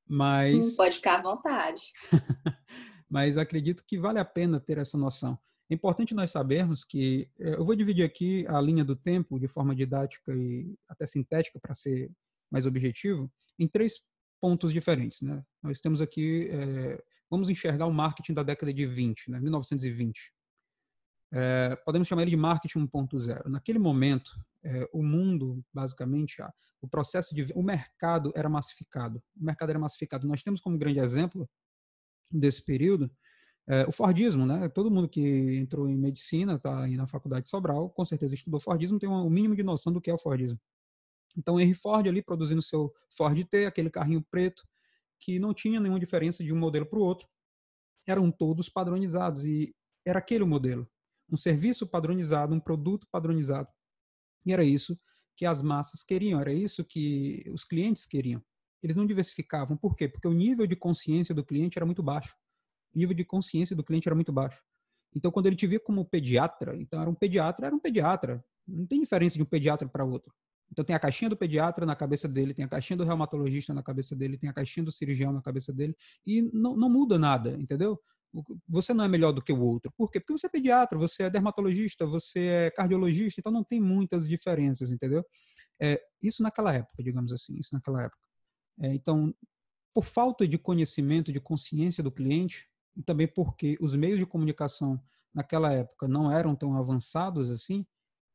mas 0.07 0.73
hum, 0.73 0.75
pode 0.77 0.95
ficar 0.95 1.19
à 1.19 1.21
vontade. 1.21 1.91
mas 3.09 3.37
acredito 3.37 3.83
que 3.85 3.97
vale 3.97 4.19
a 4.19 4.25
pena 4.25 4.59
ter 4.59 4.77
essa 4.77 4.97
noção. 4.97 5.37
É 5.69 5.73
importante 5.73 6.13
nós 6.13 6.31
sabermos 6.31 6.83
que 6.83 7.29
eh, 7.39 7.55
eu 7.55 7.65
vou 7.65 7.75
dividir 7.75 8.03
aqui 8.03 8.45
a 8.47 8.61
linha 8.61 8.85
do 8.85 8.95
tempo 8.95 9.39
de 9.39 9.47
forma 9.47 9.75
didática 9.75 10.31
e 10.33 10.75
até 10.87 11.07
sintética 11.07 11.59
para 11.59 11.73
ser 11.73 12.11
mais 12.51 12.65
objetivo 12.67 13.31
em 13.57 13.67
três 13.67 14.01
pontos 14.39 14.71
diferentes, 14.71 15.21
né? 15.21 15.43
Nós 15.63 15.79
temos 15.79 16.01
aqui 16.01 16.49
é, 16.51 17.03
vamos 17.29 17.49
enxergar 17.49 17.87
o 17.87 17.93
marketing 17.93 18.33
da 18.33 18.43
década 18.43 18.73
de 18.73 18.85
20, 18.85 19.31
né, 19.31 19.39
1920 19.39 20.34
é, 21.37 21.75
podemos 21.83 22.07
chamar 22.07 22.21
ele 22.21 22.31
de 22.31 22.37
marketing 22.37 22.87
1.0. 22.87 23.49
Naquele 23.49 23.77
momento, 23.77 24.31
é, 24.63 24.89
o 24.93 25.03
mundo, 25.03 25.61
basicamente, 25.73 26.41
o 26.81 26.87
processo 26.87 27.35
de. 27.35 27.51
O 27.53 27.61
mercado 27.61 28.31
era 28.33 28.47
massificado. 28.47 29.21
O 29.35 29.43
mercado 29.43 29.69
era 29.71 29.77
massificado. 29.77 30.25
Nós 30.25 30.41
temos 30.41 30.61
como 30.61 30.77
grande 30.77 30.99
exemplo 30.99 31.49
desse 32.31 32.63
período 32.63 33.11
é, 33.67 33.85
o 33.85 33.91
Fordismo, 33.91 34.45
né? 34.45 34.69
Todo 34.69 34.89
mundo 34.89 35.09
que 35.09 35.57
entrou 35.57 35.89
em 35.89 35.97
medicina, 35.97 36.55
está 36.55 36.83
aí 36.83 36.95
na 36.95 37.05
faculdade 37.05 37.43
de 37.43 37.49
Sobral, 37.49 37.89
com 37.89 38.05
certeza 38.05 38.33
estudou 38.33 38.59
Fordismo, 38.59 38.97
tem 38.97 39.09
o 39.09 39.25
um 39.25 39.29
mínimo 39.29 39.55
de 39.55 39.63
noção 39.63 39.91
do 39.91 39.99
que 39.99 40.09
é 40.09 40.13
o 40.13 40.19
Fordismo. 40.19 40.57
Então, 41.35 41.59
Henry 41.59 41.73
Ford 41.73 42.07
ali 42.07 42.21
produzindo 42.21 42.61
seu 42.61 42.93
Ford 43.09 43.43
T, 43.43 43.65
aquele 43.65 43.89
carrinho 43.89 44.25
preto, 44.31 44.63
que 45.19 45.37
não 45.37 45.53
tinha 45.53 45.81
nenhuma 45.81 45.99
diferença 45.99 46.43
de 46.43 46.53
um 46.53 46.57
modelo 46.57 46.85
para 46.85 46.99
o 46.99 47.01
outro, 47.01 47.27
eram 48.07 48.31
todos 48.31 48.69
padronizados 48.69 49.43
e 49.43 49.75
era 50.05 50.19
aquele 50.19 50.43
o 50.43 50.47
modelo 50.47 50.87
um 51.29 51.37
serviço 51.37 51.87
padronizado, 51.87 52.53
um 52.53 52.59
produto 52.59 53.07
padronizado. 53.11 53.69
E 54.45 54.53
era 54.53 54.63
isso 54.63 54.97
que 55.35 55.45
as 55.45 55.61
massas 55.61 56.03
queriam, 56.03 56.39
era 56.39 56.53
isso 56.53 56.83
que 56.83 57.43
os 57.51 57.63
clientes 57.63 58.05
queriam. 58.05 58.41
Eles 58.81 58.95
não 58.95 59.05
diversificavam. 59.05 59.75
Por 59.75 59.95
quê? 59.95 60.07
Porque 60.07 60.27
o 60.27 60.33
nível 60.33 60.65
de 60.67 60.75
consciência 60.75 61.33
do 61.33 61.43
cliente 61.43 61.77
era 61.77 61.85
muito 61.85 62.03
baixo. 62.03 62.35
O 62.93 62.99
nível 62.99 63.15
de 63.15 63.25
consciência 63.25 63.75
do 63.75 63.83
cliente 63.83 64.07
era 64.07 64.15
muito 64.15 64.31
baixo. 64.31 64.61
Então, 65.13 65.31
quando 65.31 65.47
ele 65.47 65.55
te 65.55 65.65
via 65.65 65.79
como 65.79 66.05
pediatra, 66.05 66.75
então 66.77 67.01
era 67.01 67.09
um 67.09 67.15
pediatra, 67.15 67.67
era 67.67 67.75
um 67.75 67.79
pediatra. 67.79 68.43
Não 68.67 68.85
tem 68.85 68.99
diferença 68.99 69.35
de 69.35 69.43
um 69.43 69.45
pediatra 69.45 69.87
para 69.87 70.03
outro. 70.03 70.33
Então, 70.71 70.83
tem 70.83 70.95
a 70.95 70.99
caixinha 70.99 71.29
do 71.29 71.37
pediatra 71.37 71.85
na 71.85 71.95
cabeça 71.95 72.27
dele, 72.27 72.53
tem 72.53 72.65
a 72.65 72.67
caixinha 72.67 72.97
do 72.97 73.03
reumatologista 73.03 73.73
na 73.73 73.83
cabeça 73.83 74.15
dele, 74.15 74.37
tem 74.37 74.49
a 74.49 74.53
caixinha 74.53 74.83
do 74.83 74.91
cirurgião 74.91 75.31
na 75.31 75.41
cabeça 75.41 75.71
dele, 75.71 75.95
e 76.25 76.41
não, 76.41 76.75
não 76.75 76.89
muda 76.89 77.17
nada, 77.19 77.51
entendeu? 77.51 77.99
Você 78.67 78.93
não 78.93 79.03
é 79.03 79.07
melhor 79.07 79.31
do 79.31 79.41
que 79.41 79.53
o 79.53 79.61
outro. 79.61 79.91
Por 79.97 80.09
quê? 80.11 80.19
Porque 80.19 80.33
você 80.33 80.47
é 80.47 80.49
pediatra, 80.49 80.97
você 80.97 81.23
é 81.23 81.29
dermatologista, 81.29 82.05
você 82.05 82.39
é 82.39 82.71
cardiologista, 82.71 83.39
então 83.39 83.51
não 83.51 83.63
tem 83.63 83.79
muitas 83.79 84.27
diferenças, 84.27 84.91
entendeu? 84.91 85.23
É, 85.79 86.01
isso 86.21 86.41
naquela 86.41 86.73
época, 86.73 87.03
digamos 87.03 87.31
assim, 87.31 87.55
isso 87.57 87.69
naquela 87.73 88.03
época. 88.03 88.25
É, 88.81 88.93
então, 88.93 89.33
por 89.93 90.05
falta 90.05 90.47
de 90.47 90.57
conhecimento, 90.57 91.31
de 91.31 91.39
consciência 91.39 92.03
do 92.03 92.11
cliente, 92.11 92.67
e 92.95 93.03
também 93.03 93.27
porque 93.27 93.77
os 93.79 93.93
meios 93.95 94.19
de 94.19 94.25
comunicação 94.25 95.01
naquela 95.33 95.71
época 95.71 96.07
não 96.07 96.31
eram 96.31 96.55
tão 96.55 96.77
avançados 96.77 97.51
assim, 97.51 97.85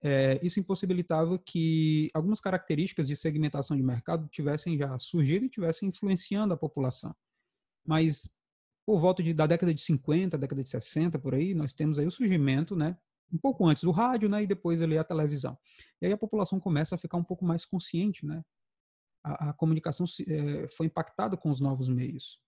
é, 0.02 0.40
isso 0.42 0.58
impossibilitava 0.58 1.38
que 1.38 2.10
algumas 2.14 2.40
características 2.40 3.06
de 3.06 3.14
segmentação 3.14 3.76
de 3.76 3.82
mercado 3.82 4.28
tivessem 4.28 4.78
já 4.78 4.98
surgido 4.98 5.44
e 5.44 5.50
tivessem 5.50 5.88
influenciando 5.88 6.54
a 6.54 6.56
população. 6.56 7.14
Mas 7.84 8.34
por 8.86 9.00
volta 9.00 9.22
de, 9.22 9.32
da 9.32 9.46
década 9.46 9.72
de 9.72 9.80
50, 9.80 10.36
década 10.38 10.62
de 10.62 10.68
60, 10.68 11.18
por 11.18 11.34
aí, 11.34 11.54
nós 11.54 11.74
temos 11.74 11.98
aí 11.98 12.06
o 12.06 12.10
surgimento, 12.10 12.74
né, 12.74 12.96
um 13.32 13.38
pouco 13.38 13.66
antes 13.66 13.84
do 13.84 13.90
rádio, 13.90 14.28
né, 14.28 14.42
e 14.42 14.46
depois 14.46 14.80
ali 14.82 14.98
a 14.98 15.04
televisão. 15.04 15.56
E 16.00 16.06
aí 16.06 16.12
a 16.12 16.18
população 16.18 16.58
começa 16.58 16.94
a 16.94 16.98
ficar 16.98 17.16
um 17.16 17.24
pouco 17.24 17.44
mais 17.44 17.64
consciente, 17.64 18.26
né? 18.26 18.42
A, 19.22 19.50
a 19.50 19.52
comunicação 19.52 20.06
é, 20.26 20.68
foi 20.68 20.86
impactada 20.86 21.36
com 21.36 21.50
os 21.50 21.60
novos 21.60 21.88
meios. 21.88 22.40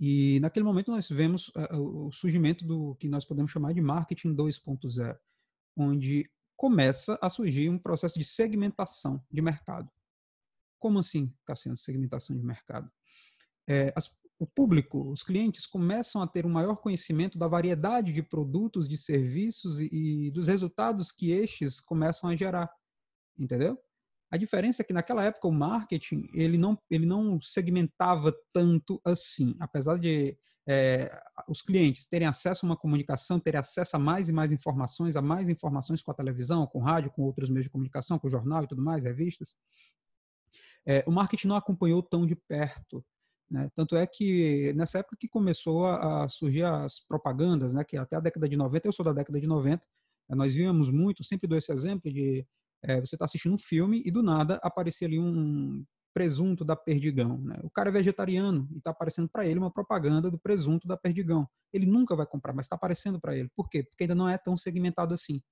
E 0.00 0.40
naquele 0.40 0.64
momento 0.64 0.90
nós 0.90 1.08
vemos 1.08 1.48
uh, 1.48 2.06
o 2.06 2.12
surgimento 2.12 2.64
do 2.64 2.96
que 2.96 3.08
nós 3.08 3.24
podemos 3.24 3.52
chamar 3.52 3.72
de 3.72 3.80
marketing 3.80 4.34
2.0. 4.34 5.16
onde 5.76 6.28
começa 6.56 7.18
a 7.20 7.28
surgir 7.28 7.68
um 7.68 7.78
processo 7.78 8.18
de 8.18 8.24
segmentação 8.24 9.24
de 9.30 9.40
mercado. 9.42 9.90
Como 10.78 10.98
assim, 10.98 11.32
Cassiano, 11.44 11.76
segmentação 11.76 12.36
de 12.36 12.42
mercado? 12.42 12.90
É, 13.68 13.92
as, 13.96 14.10
o 14.44 14.46
público, 14.46 15.10
os 15.10 15.22
clientes 15.22 15.66
começam 15.66 16.20
a 16.22 16.26
ter 16.26 16.44
um 16.44 16.50
maior 16.50 16.76
conhecimento 16.76 17.38
da 17.38 17.48
variedade 17.48 18.12
de 18.12 18.22
produtos, 18.22 18.86
de 18.86 18.98
serviços 18.98 19.80
e, 19.80 19.88
e 20.26 20.30
dos 20.30 20.46
resultados 20.46 21.10
que 21.10 21.30
estes 21.30 21.80
começam 21.80 22.28
a 22.28 22.36
gerar, 22.36 22.70
entendeu? 23.38 23.78
A 24.30 24.36
diferença 24.36 24.82
é 24.82 24.84
que 24.84 24.92
naquela 24.92 25.24
época 25.24 25.48
o 25.48 25.52
marketing 25.52 26.28
ele 26.34 26.58
não, 26.58 26.78
ele 26.90 27.06
não 27.06 27.40
segmentava 27.40 28.34
tanto 28.52 29.00
assim, 29.04 29.56
apesar 29.60 29.98
de 29.98 30.36
é, 30.68 31.10
os 31.48 31.62
clientes 31.62 32.06
terem 32.06 32.28
acesso 32.28 32.66
a 32.66 32.68
uma 32.68 32.76
comunicação, 32.76 33.40
terem 33.40 33.60
acesso 33.60 33.96
a 33.96 33.98
mais 33.98 34.28
e 34.28 34.32
mais 34.32 34.52
informações, 34.52 35.16
a 35.16 35.22
mais 35.22 35.48
informações 35.48 36.02
com 36.02 36.10
a 36.10 36.14
televisão, 36.14 36.66
com 36.66 36.80
rádio, 36.80 37.10
com 37.12 37.22
outros 37.22 37.48
meios 37.48 37.64
de 37.64 37.70
comunicação, 37.70 38.18
com 38.18 38.28
jornal 38.28 38.64
e 38.64 38.68
tudo 38.68 38.82
mais, 38.82 39.04
revistas. 39.04 39.54
É, 40.86 41.02
o 41.06 41.10
marketing 41.10 41.48
não 41.48 41.56
acompanhou 41.56 42.02
tão 42.02 42.26
de 42.26 42.36
perto. 42.36 43.04
Né? 43.50 43.70
Tanto 43.74 43.96
é 43.96 44.06
que 44.06 44.72
nessa 44.74 44.98
época 44.98 45.16
que 45.18 45.28
começou 45.28 45.86
a, 45.86 46.24
a, 46.24 46.28
surgir 46.28 46.64
as 46.64 47.00
propagandas, 47.00 47.74
né? 47.74 47.84
que 47.84 47.96
até 47.96 48.16
a 48.16 48.20
década 48.20 48.48
de 48.48 48.56
90, 48.56 48.88
eu 48.88 48.92
sou 48.92 49.04
da 49.04 49.12
década 49.12 49.40
de 49.40 49.46
90, 49.46 49.82
nós 50.30 50.54
víamos 50.54 50.90
muito, 50.90 51.22
sempre 51.22 51.46
dou 51.46 51.58
esse 51.58 51.72
exemplo 51.72 52.10
de 52.12 52.46
é, 52.82 53.00
você 53.00 53.14
está 53.14 53.24
assistindo 53.24 53.54
um 53.54 53.58
filme 53.58 54.02
e 54.04 54.10
do 54.10 54.22
nada 54.22 54.60
aparecia 54.62 55.08
ali 55.08 55.18
um 55.18 55.84
presunto 56.14 56.64
da 56.64 56.76
Perdigão. 56.76 57.38
Né? 57.38 57.58
O 57.62 57.70
cara 57.70 57.88
é 57.88 57.92
vegetariano 57.92 58.68
e 58.72 58.78
está 58.78 58.90
aparecendo 58.90 59.28
para 59.28 59.46
ele 59.46 59.58
uma 59.58 59.70
propaganda 59.70 60.30
do 60.30 60.38
presunto 60.38 60.86
da 60.86 60.96
Perdigão. 60.96 61.48
Ele 61.72 61.86
nunca 61.86 62.14
vai 62.14 62.26
comprar, 62.26 62.52
mas 62.52 62.66
está 62.66 62.76
aparecendo 62.76 63.20
para 63.20 63.36
ele. 63.36 63.50
Por 63.56 63.68
quê? 63.68 63.82
Porque 63.82 64.04
ainda 64.04 64.14
não 64.14 64.28
é 64.28 64.38
tão 64.38 64.56
segmentado 64.56 65.12
assim. 65.12 65.42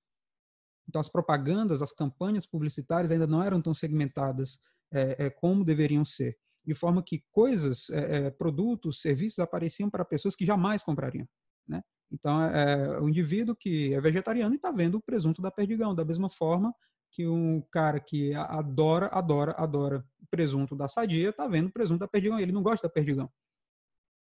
Então, 0.87 1.01
as 1.01 1.09
propagandas, 1.09 1.81
as 1.81 1.91
campanhas 1.91 2.45
publicitárias 2.45 3.11
ainda 3.11 3.27
não 3.27 3.43
eram 3.43 3.61
tão 3.61 3.73
segmentadas 3.73 4.59
é, 4.91 5.25
é, 5.25 5.29
como 5.29 5.65
deveriam 5.65 6.05
ser. 6.05 6.37
De 6.65 6.73
forma 6.73 7.03
que 7.03 7.23
coisas, 7.31 7.89
é, 7.89 8.27
é 8.27 8.31
produtos, 8.31 9.01
serviços 9.01 9.39
apareciam 9.39 9.89
para 9.89 10.05
pessoas 10.05 10.35
que 10.35 10.45
jamais 10.45 10.83
comprariam. 10.83 11.27
Né? 11.67 11.81
Então, 12.11 12.41
é, 12.41 12.95
é 12.95 12.99
o 12.99 13.09
indivíduo 13.09 13.55
que 13.55 13.93
é 13.93 13.99
vegetariano 13.99 14.53
e 14.53 14.57
está 14.57 14.71
vendo 14.71 14.95
o 14.95 15.01
presunto 15.01 15.41
da 15.41 15.51
Perdigão. 15.51 15.93
Da 15.93 16.05
mesma 16.05 16.29
forma 16.29 16.73
que 17.11 17.27
um 17.27 17.61
cara 17.71 17.99
que 17.99 18.33
adora, 18.33 19.07
adora, 19.07 19.51
adora 19.57 20.05
presunto 20.31 20.75
da 20.75 20.87
Sadia 20.87 21.29
está 21.29 21.47
vendo 21.47 21.71
presunto 21.71 21.99
da 21.99 22.07
Perdigão. 22.07 22.39
Ele 22.39 22.51
não 22.51 22.63
gosta 22.63 22.87
da 22.87 22.93
Perdigão. 22.93 23.29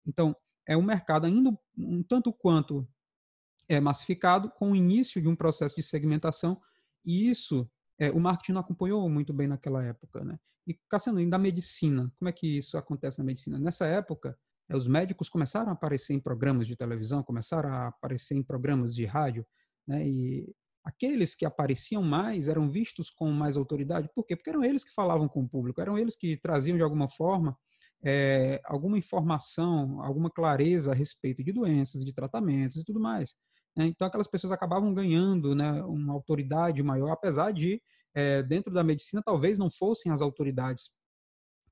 Então, 0.06 0.36
é 0.66 0.76
um 0.76 0.82
mercado 0.82 1.26
ainda 1.26 1.56
um 1.76 2.02
tanto 2.02 2.32
quanto 2.32 2.86
é 3.68 3.80
massificado, 3.80 4.50
com 4.50 4.72
o 4.72 4.76
início 4.76 5.20
de 5.20 5.28
um 5.28 5.36
processo 5.36 5.74
de 5.74 5.82
segmentação, 5.82 6.60
e 7.04 7.28
isso 7.28 7.68
é, 7.98 8.10
o 8.10 8.20
marketing 8.20 8.52
não 8.52 8.60
acompanhou 8.60 9.08
muito 9.08 9.32
bem 9.32 9.46
naquela 9.46 9.82
época. 9.84 10.24
Né? 10.24 10.38
E, 10.66 10.74
Cassiano, 10.88 11.24
da 11.28 11.38
medicina, 11.38 12.12
como 12.18 12.28
é 12.28 12.32
que 12.32 12.58
isso 12.58 12.76
acontece 12.76 13.18
na 13.18 13.24
medicina? 13.24 13.58
Nessa 13.58 13.86
época, 13.86 14.36
é, 14.68 14.76
os 14.76 14.86
médicos 14.86 15.28
começaram 15.28 15.68
a 15.70 15.72
aparecer 15.72 16.14
em 16.14 16.20
programas 16.20 16.66
de 16.66 16.76
televisão, 16.76 17.22
começaram 17.22 17.70
a 17.70 17.88
aparecer 17.88 18.36
em 18.36 18.42
programas 18.42 18.94
de 18.94 19.04
rádio, 19.04 19.46
né? 19.86 20.06
e 20.06 20.54
aqueles 20.84 21.34
que 21.34 21.44
apareciam 21.44 22.02
mais 22.02 22.48
eram 22.48 22.68
vistos 22.68 23.10
com 23.10 23.30
mais 23.30 23.56
autoridade. 23.56 24.10
Por 24.14 24.24
quê? 24.24 24.36
Porque 24.36 24.50
eram 24.50 24.64
eles 24.64 24.84
que 24.84 24.94
falavam 24.94 25.28
com 25.28 25.42
o 25.42 25.48
público, 25.48 25.80
eram 25.80 25.98
eles 25.98 26.16
que 26.16 26.36
traziam 26.36 26.76
de 26.76 26.82
alguma 26.82 27.08
forma 27.08 27.56
é, 28.04 28.60
alguma 28.64 28.98
informação, 28.98 30.00
alguma 30.02 30.30
clareza 30.30 30.92
a 30.92 30.94
respeito 30.94 31.42
de 31.42 31.52
doenças, 31.52 32.04
de 32.04 32.14
tratamentos 32.14 32.76
e 32.78 32.84
tudo 32.84 33.00
mais. 33.00 33.34
Né? 33.76 33.86
Então, 33.86 34.06
aquelas 34.06 34.28
pessoas 34.28 34.52
acabavam 34.52 34.94
ganhando 34.94 35.54
né, 35.54 35.82
uma 35.82 36.12
autoridade 36.12 36.82
maior, 36.82 37.10
apesar 37.10 37.52
de, 37.52 37.82
é, 38.16 38.42
dentro 38.42 38.72
da 38.72 38.82
medicina, 38.82 39.22
talvez 39.22 39.58
não 39.58 39.70
fossem 39.70 40.10
as 40.10 40.20
autoridades 40.20 40.90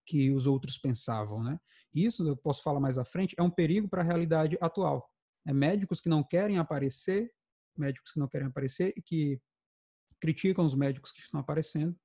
que 0.07 0.31
os 0.31 0.47
outros 0.47 0.79
pensavam. 0.79 1.43
Né? 1.43 1.59
Isso, 1.93 2.25
eu 2.29 2.37
posso 2.37 2.63
falar 2.63 2.79
mais 2.79 2.99
à 2.99 3.05
frente, 3.05 3.35
é 3.37 3.43
um 3.43 3.51
perigo 3.51 3.89
para 3.89 4.03
a 4.03 4.05
realidade 4.05 4.57
atual. 4.61 5.11
É, 5.45 5.53
médicos 5.53 6.01
que 6.01 6.09
não 6.09 6.23
querem 6.23 6.59
aparecer 6.59 7.33
médicos 7.77 8.13
que 8.13 8.19
não 8.19 8.29
querem 8.29 8.47
aparecer 8.47 8.93
e 8.97 9.03
que 9.03 9.41
criticam 10.21 10.65
os 10.65 10.75
médicos 10.75 11.13
que 11.13 11.21
estão 11.21 11.41
aparecendo, 11.41 11.97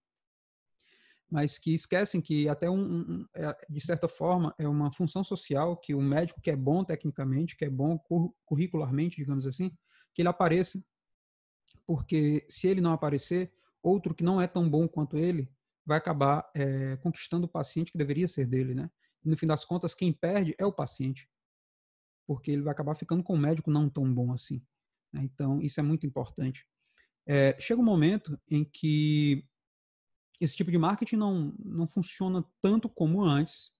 mas 1.29 1.59
que 1.59 1.73
esquecem 1.73 2.19
que 2.19 2.49
até 2.49 2.69
um, 2.69 3.01
um, 3.01 3.25
é, 3.35 3.55
de 3.69 3.81
certa 3.81 4.07
forma 4.07 4.53
é 4.57 4.67
uma 4.67 4.91
função 4.91 5.23
social 5.23 5.77
que 5.77 5.93
o 5.93 6.01
médico 6.01 6.41
que 6.41 6.49
é 6.49 6.55
bom 6.55 6.83
tecnicamente, 6.83 7.55
que 7.55 7.65
é 7.65 7.69
bom 7.69 7.99
curricularmente, 8.45 9.17
digamos 9.17 9.45
assim, 9.45 9.71
que 10.13 10.21
ele 10.21 10.29
apareça, 10.29 10.83
porque 11.85 12.45
se 12.49 12.67
ele 12.67 12.81
não 12.81 12.91
aparecer, 12.91 13.53
outro 13.81 14.13
que 14.13 14.23
não 14.23 14.41
é 14.41 14.47
tão 14.47 14.69
bom 14.69 14.87
quanto 14.87 15.17
ele 15.17 15.49
vai 15.85 15.97
acabar 15.97 16.49
é, 16.55 16.97
conquistando 16.97 17.45
o 17.45 17.49
paciente 17.49 17.91
que 17.91 17.97
deveria 17.97 18.27
ser 18.27 18.45
dele, 18.45 18.75
né? 18.75 18.89
E 19.23 19.29
no 19.29 19.35
fim 19.35 19.47
das 19.47 19.65
contas, 19.65 19.93
quem 19.93 20.13
perde 20.13 20.55
é 20.57 20.65
o 20.65 20.71
paciente, 20.71 21.29
porque 22.27 22.51
ele 22.51 22.61
vai 22.61 22.71
acabar 22.71 22.95
ficando 22.95 23.23
com 23.23 23.33
um 23.33 23.39
médico 23.39 23.71
não 23.71 23.89
tão 23.89 24.11
bom 24.13 24.31
assim. 24.31 24.61
Né? 25.11 25.21
Então, 25.23 25.61
isso 25.61 25.79
é 25.79 25.83
muito 25.83 26.05
importante. 26.05 26.65
É, 27.27 27.59
chega 27.59 27.81
um 27.81 27.85
momento 27.85 28.39
em 28.47 28.63
que 28.63 29.45
esse 30.39 30.55
tipo 30.55 30.71
de 30.71 30.77
marketing 30.77 31.17
não, 31.17 31.53
não 31.59 31.85
funciona 31.85 32.45
tanto 32.61 32.87
como 32.87 33.23
antes, 33.23 33.71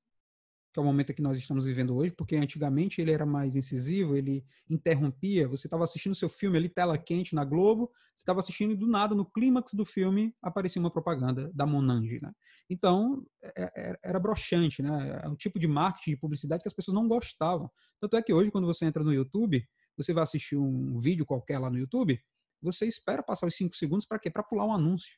que 0.72 0.80
é 0.80 0.82
o 0.82 0.86
momento 0.86 1.14
que 1.14 1.22
nós 1.22 1.38
estamos 1.38 1.66
vivendo 1.66 1.96
hoje, 1.96 2.14
porque 2.14 2.36
antigamente 2.36 3.02
ele 3.02 3.12
era 3.12 3.26
mais 3.26 3.56
incisivo, 3.56 4.16
ele 4.16 4.46
interrompia. 4.70 5.48
Você 5.48 5.68
estava 5.68 5.84
assistindo 5.84 6.14
seu 6.14 6.30
filme 6.30 6.58
ali, 6.58 6.70
tela 6.70 6.98
quente 6.98 7.34
na 7.34 7.44
Globo, 7.44 7.92
você 8.16 8.22
estava 8.22 8.40
assistindo 8.40 8.74
e 8.74 8.76
do 8.76 8.86
nada, 8.86 9.16
no 9.16 9.26
clímax 9.26 9.74
do 9.74 9.86
filme, 9.86 10.36
aparecia 10.42 10.80
uma 10.80 10.92
propaganda 10.92 11.52
da 11.54 11.66
Monange. 11.66 12.20
Né? 12.22 12.32
Então, 12.70 13.26
é, 13.42 13.64
é, 13.76 14.00
era 14.04 14.20
broxante, 14.20 14.84
né? 14.84 15.22
é 15.24 15.28
um 15.28 15.36
tipo 15.36 15.58
de 15.58 15.68
marketing, 15.68 16.12
de 16.12 16.18
publicidade 16.18 16.62
que 16.62 16.68
as 16.68 16.74
pessoas 16.74 16.94
não 16.94 17.08
gostavam. 17.08 17.72
Tanto 18.00 18.16
é 18.16 18.22
que 18.22 18.34
hoje, 18.34 18.52
quando 18.52 18.68
você 18.68 18.86
entra 18.86 19.04
no 19.04 19.14
YouTube, 19.14 19.68
você 19.98 20.14
vai 20.14 20.24
assistir 20.24 20.56
um 20.56 21.00
vídeo 21.00 21.26
qualquer 21.26 21.60
lá 21.60 21.70
no 21.70 21.78
YouTube, 21.78 22.22
você 22.62 22.86
espera 22.86 23.24
passar 23.24 23.48
os 23.48 23.56
cinco 23.56 23.76
segundos 23.76 24.06
para 24.06 24.20
quê? 24.20 24.30
Para 24.30 24.44
pular 24.44 24.66
um 24.66 24.74
anúncio? 24.74 25.18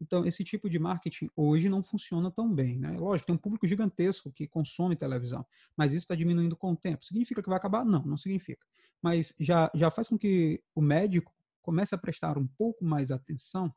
Então, 0.00 0.26
esse 0.26 0.42
tipo 0.42 0.68
de 0.68 0.78
marketing 0.78 1.30
hoje 1.36 1.68
não 1.68 1.82
funciona 1.82 2.30
tão 2.30 2.52
bem. 2.52 2.78
Né? 2.78 2.98
Lógico, 2.98 3.26
tem 3.26 3.34
um 3.34 3.38
público 3.38 3.66
gigantesco 3.66 4.32
que 4.32 4.48
consome 4.48 4.96
televisão, 4.96 5.46
mas 5.76 5.92
isso 5.92 6.04
está 6.04 6.14
diminuindo 6.14 6.56
com 6.56 6.72
o 6.72 6.76
tempo. 6.76 7.04
Significa 7.04 7.42
que 7.42 7.48
vai 7.48 7.58
acabar? 7.58 7.84
Não, 7.84 8.02
não 8.04 8.16
significa. 8.16 8.66
Mas 9.00 9.34
já, 9.38 9.70
já 9.74 9.90
faz 9.90 10.08
com 10.08 10.18
que 10.18 10.62
o 10.74 10.80
médico 10.80 11.32
comece 11.60 11.94
a 11.94 11.98
prestar 11.98 12.36
um 12.36 12.46
pouco 12.46 12.84
mais 12.84 13.10
atenção 13.10 13.72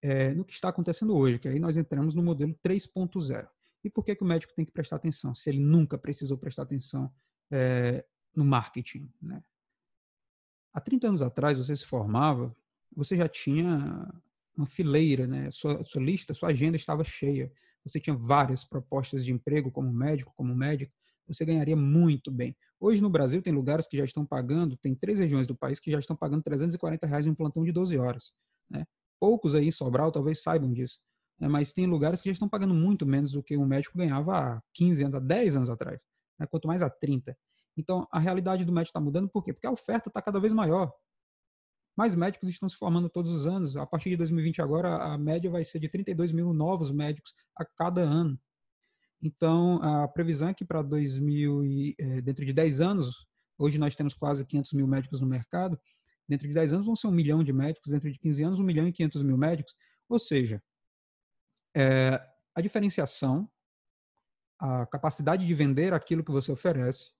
é, 0.00 0.32
no 0.32 0.44
que 0.44 0.52
está 0.52 0.68
acontecendo 0.68 1.16
hoje, 1.16 1.38
que 1.38 1.48
aí 1.48 1.58
nós 1.58 1.76
entramos 1.76 2.14
no 2.14 2.22
modelo 2.22 2.54
3.0. 2.64 3.48
E 3.82 3.90
por 3.90 4.04
que, 4.04 4.14
que 4.14 4.22
o 4.22 4.26
médico 4.26 4.54
tem 4.54 4.64
que 4.64 4.72
prestar 4.72 4.96
atenção, 4.96 5.34
se 5.34 5.50
ele 5.50 5.60
nunca 5.60 5.98
precisou 5.98 6.38
prestar 6.38 6.62
atenção 6.62 7.12
é, 7.50 8.04
no 8.34 8.44
marketing. 8.44 9.10
Né? 9.20 9.42
Há 10.72 10.80
30 10.80 11.08
anos 11.08 11.22
atrás, 11.22 11.56
você 11.56 11.74
se 11.74 11.84
formava, 11.84 12.54
você 12.94 13.16
já 13.16 13.28
tinha 13.28 14.08
uma 14.58 14.66
fileira, 14.66 15.26
né? 15.26 15.50
Sua, 15.52 15.84
sua 15.84 16.02
lista, 16.02 16.34
sua 16.34 16.48
agenda 16.48 16.76
estava 16.76 17.04
cheia. 17.04 17.50
Você 17.84 18.00
tinha 18.00 18.16
várias 18.16 18.64
propostas 18.64 19.24
de 19.24 19.32
emprego 19.32 19.70
como 19.70 19.92
médico, 19.92 20.32
como 20.36 20.54
médico. 20.54 20.92
Você 21.28 21.44
ganharia 21.44 21.76
muito 21.76 22.30
bem. 22.30 22.56
Hoje 22.80 23.00
no 23.00 23.08
Brasil 23.08 23.40
tem 23.40 23.52
lugares 23.52 23.86
que 23.86 23.96
já 23.96 24.04
estão 24.04 24.26
pagando, 24.26 24.76
tem 24.76 24.94
três 24.94 25.18
regiões 25.18 25.46
do 25.46 25.54
país 25.54 25.78
que 25.78 25.90
já 25.90 25.98
estão 25.98 26.16
pagando 26.16 26.42
340 26.42 27.06
reais 27.06 27.26
em 27.26 27.30
um 27.30 27.34
plantão 27.34 27.64
de 27.64 27.70
12 27.70 27.96
horas. 27.98 28.32
Né? 28.68 28.84
Poucos 29.20 29.54
aí 29.54 29.66
em 29.66 29.70
Sobral 29.70 30.10
talvez 30.10 30.42
saibam 30.42 30.72
disso. 30.72 30.98
Né? 31.38 31.48
Mas 31.48 31.72
tem 31.72 31.86
lugares 31.86 32.20
que 32.20 32.28
já 32.28 32.32
estão 32.32 32.48
pagando 32.48 32.74
muito 32.74 33.06
menos 33.06 33.32
do 33.32 33.42
que 33.42 33.56
um 33.56 33.66
médico 33.66 33.96
ganhava 33.96 34.38
há 34.38 34.62
15 34.74 35.02
anos, 35.04 35.14
há 35.14 35.20
10 35.20 35.56
anos 35.56 35.70
atrás. 35.70 36.02
Né? 36.38 36.46
Quanto 36.46 36.66
mais 36.66 36.82
há 36.82 36.90
30. 36.90 37.36
Então, 37.76 38.08
a 38.10 38.18
realidade 38.18 38.64
do 38.64 38.72
médico 38.72 38.90
está 38.90 39.00
mudando 39.00 39.28
por 39.28 39.44
quê? 39.44 39.52
Porque 39.52 39.66
a 39.66 39.70
oferta 39.70 40.08
está 40.08 40.20
cada 40.20 40.40
vez 40.40 40.52
maior. 40.52 40.92
Mais 41.98 42.14
médicos 42.14 42.48
estão 42.48 42.68
se 42.68 42.76
formando 42.76 43.10
todos 43.10 43.32
os 43.32 43.44
anos. 43.44 43.76
A 43.76 43.84
partir 43.84 44.10
de 44.10 44.16
2020 44.18 44.62
agora, 44.62 44.98
a 44.98 45.18
média 45.18 45.50
vai 45.50 45.64
ser 45.64 45.80
de 45.80 45.88
32 45.88 46.30
mil 46.30 46.54
novos 46.54 46.92
médicos 46.92 47.34
a 47.56 47.64
cada 47.64 48.02
ano. 48.02 48.38
Então, 49.20 49.82
a 49.82 50.06
previsão 50.06 50.48
é 50.48 50.54
que 50.54 50.64
para 50.64 50.80
2000 50.80 51.64
e, 51.64 51.96
é, 51.98 52.20
dentro 52.20 52.46
de 52.46 52.52
10 52.52 52.80
anos, 52.80 53.26
hoje 53.58 53.80
nós 53.80 53.96
temos 53.96 54.14
quase 54.14 54.46
500 54.46 54.74
mil 54.74 54.86
médicos 54.86 55.20
no 55.20 55.26
mercado, 55.26 55.76
dentro 56.28 56.46
de 56.46 56.54
10 56.54 56.74
anos 56.74 56.86
vão 56.86 56.94
ser 56.94 57.08
um 57.08 57.10
milhão 57.10 57.42
de 57.42 57.52
médicos, 57.52 57.90
dentro 57.90 58.12
de 58.12 58.16
15 58.20 58.44
anos, 58.44 58.58
um 58.60 58.64
milhão 58.64 58.86
e 58.86 58.92
500 58.92 59.24
mil 59.24 59.36
médicos. 59.36 59.74
Ou 60.08 60.20
seja, 60.20 60.62
é, 61.76 62.24
a 62.54 62.60
diferenciação, 62.60 63.50
a 64.56 64.86
capacidade 64.86 65.44
de 65.44 65.52
vender 65.52 65.92
aquilo 65.92 66.22
que 66.22 66.30
você 66.30 66.52
oferece, 66.52 67.10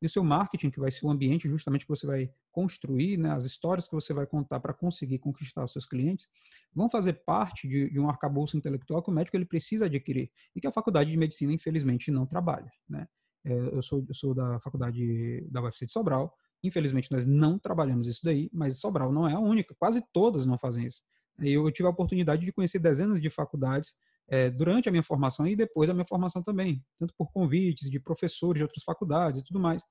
e 0.00 0.06
o 0.06 0.08
seu 0.08 0.22
marketing, 0.22 0.70
que 0.70 0.78
vai 0.80 0.90
ser 0.90 1.04
o 1.06 1.10
ambiente 1.10 1.48
justamente 1.48 1.82
que 1.84 1.88
você 1.88 2.06
vai 2.06 2.30
construir, 2.52 3.16
né, 3.16 3.32
as 3.32 3.44
histórias 3.44 3.88
que 3.88 3.94
você 3.94 4.12
vai 4.12 4.26
contar 4.26 4.60
para 4.60 4.72
conseguir 4.72 5.18
conquistar 5.18 5.64
os 5.64 5.72
seus 5.72 5.86
clientes, 5.86 6.28
vão 6.74 6.88
fazer 6.88 7.14
parte 7.24 7.66
de, 7.68 7.90
de, 7.90 7.98
um 7.98 8.08
arcabouço 8.08 8.56
intelectual 8.56 9.02
que 9.02 9.10
o 9.10 9.12
médico 9.12 9.36
ele 9.36 9.44
precisa 9.44 9.86
adquirir 9.86 10.30
e 10.54 10.60
que 10.60 10.66
a 10.66 10.72
faculdade 10.72 11.10
de 11.10 11.16
medicina, 11.16 11.52
infelizmente, 11.52 12.10
não 12.10 12.26
trabalha. 12.26 12.70
Né? 12.88 13.08
É, 13.44 13.52
eu, 13.52 13.82
sou, 13.82 14.04
eu 14.08 14.14
sou 14.14 14.34
da 14.34 14.60
faculdade 14.60 15.46
da 15.50 15.62
UFC 15.62 15.86
de 15.86 15.92
Sobral, 15.92 16.34
Infelizmente, 16.62 17.10
nós 17.12 17.26
não 17.26 17.58
trabalhamos 17.58 18.08
isso 18.08 18.24
daí, 18.24 18.50
mas 18.52 18.80
Sobral 18.80 19.12
não 19.12 19.28
é 19.28 19.34
a 19.34 19.38
única, 19.38 19.74
quase 19.78 20.02
todas 20.12 20.44
não 20.44 20.58
fazem 20.58 20.86
isso. 20.86 21.02
Eu 21.40 21.70
tive 21.70 21.86
a 21.86 21.90
oportunidade 21.90 22.44
de 22.44 22.52
conhecer 22.52 22.80
dezenas 22.80 23.20
de 23.20 23.30
faculdades 23.30 23.94
é, 24.28 24.50
durante 24.50 24.88
a 24.88 24.92
minha 24.92 25.02
formação 25.02 25.46
e 25.46 25.56
depois 25.56 25.88
da 25.88 25.94
minha 25.94 26.06
formação 26.06 26.42
também, 26.42 26.84
tanto 26.98 27.14
por 27.16 27.32
convites 27.32 27.90
de 27.90 27.98
professores 27.98 28.58
de 28.58 28.62
outras 28.62 28.84
faculdades 28.84 29.40
e 29.40 29.44
tudo 29.44 29.58
mais. 29.58 29.82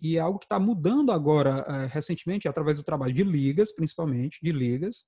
E 0.00 0.16
é 0.16 0.20
algo 0.20 0.38
que 0.38 0.46
está 0.46 0.58
mudando 0.58 1.12
agora, 1.12 1.64
é, 1.68 1.86
recentemente, 1.86 2.46
através 2.46 2.76
do 2.76 2.84
trabalho 2.84 3.12
de 3.12 3.24
ligas, 3.24 3.72
principalmente, 3.72 4.38
de 4.42 4.52
ligas, 4.52 5.04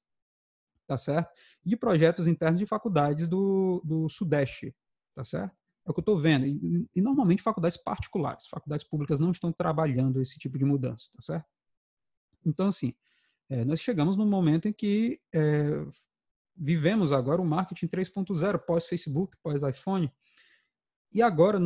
tá 0.86 0.96
certo? 0.96 1.30
E 1.64 1.68
de 1.70 1.76
projetos 1.76 2.26
internos 2.26 2.58
de 2.58 2.66
faculdades 2.66 3.28
do, 3.28 3.82
do 3.84 4.08
Sudeste, 4.08 4.74
tá 5.14 5.24
certo? 5.24 5.54
É 5.86 5.90
o 5.90 5.94
que 5.94 6.00
eu 6.00 6.02
estou 6.02 6.18
vendo. 6.18 6.46
E, 6.46 6.88
e, 6.94 7.02
normalmente 7.02 7.42
faculdades 7.42 7.76
particulares, 7.76 8.46
faculdades 8.46 8.86
públicas 8.86 9.18
não 9.18 9.30
estão 9.30 9.52
trabalhando 9.52 10.20
esse 10.20 10.38
tipo 10.38 10.58
de 10.58 10.64
mudança, 10.64 11.08
tá 11.14 11.20
certo? 11.20 11.46
Então, 12.44 12.68
assim, 12.68 12.94
é, 13.48 13.64
nós 13.64 13.80
chegamos 13.80 14.16
num 14.16 14.28
momento 14.28 14.68
em 14.68 14.72
que 14.72 15.20
é, 15.34 15.84
vivemos 16.56 17.12
agora 17.12 17.40
o 17.40 17.44
marketing 17.44 17.88
3.0, 17.88 18.58
pós-Facebook, 18.58 19.36
pós-iPhone. 19.42 20.12
E 21.12 21.20
agora, 21.20 21.58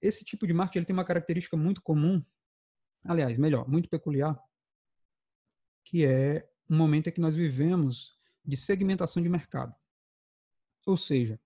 esse 0.00 0.24
tipo 0.24 0.46
de 0.46 0.52
marketing 0.52 0.78
ele 0.78 0.86
tem 0.86 0.94
uma 0.94 1.04
característica 1.04 1.56
muito 1.56 1.82
comum, 1.82 2.24
aliás, 3.04 3.36
melhor, 3.36 3.68
muito 3.68 3.88
peculiar, 3.88 4.38
que 5.84 6.04
é 6.06 6.48
um 6.68 6.76
momento 6.76 7.08
em 7.08 7.12
que 7.12 7.20
nós 7.20 7.36
vivemos 7.36 8.18
de 8.44 8.56
segmentação 8.56 9.22
de 9.22 9.28
mercado. 9.28 9.74
Ou 10.86 10.96
seja, 10.96 11.38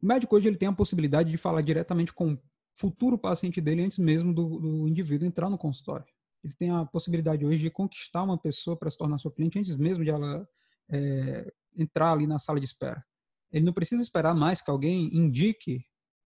o 0.00 0.06
médico 0.06 0.36
hoje 0.36 0.48
ele 0.48 0.56
tem 0.56 0.68
a 0.68 0.72
possibilidade 0.72 1.30
de 1.30 1.36
falar 1.36 1.62
diretamente 1.62 2.12
com 2.12 2.34
o 2.34 2.38
futuro 2.72 3.18
paciente 3.18 3.60
dele 3.60 3.82
antes 3.82 3.98
mesmo 3.98 4.32
do, 4.32 4.58
do 4.60 4.88
indivíduo 4.88 5.26
entrar 5.26 5.50
no 5.50 5.58
consultório. 5.58 6.06
Ele 6.44 6.54
tem 6.54 6.70
a 6.70 6.84
possibilidade 6.84 7.44
hoje 7.44 7.60
de 7.60 7.70
conquistar 7.70 8.22
uma 8.22 8.38
pessoa 8.38 8.76
para 8.76 8.90
se 8.90 8.96
tornar 8.96 9.18
sua 9.18 9.32
cliente 9.32 9.58
antes 9.58 9.74
mesmo 9.74 10.04
de 10.04 10.10
ela 10.10 10.48
é, 10.90 11.52
entrar 11.76 12.12
ali 12.12 12.26
na 12.26 12.38
sala 12.38 12.58
de 12.58 12.66
espera. 12.66 13.04
Ele 13.50 13.64
não 13.64 13.72
precisa 13.72 14.02
esperar 14.02 14.34
mais 14.34 14.60
que 14.60 14.70
alguém 14.70 15.14
indique, 15.14 15.84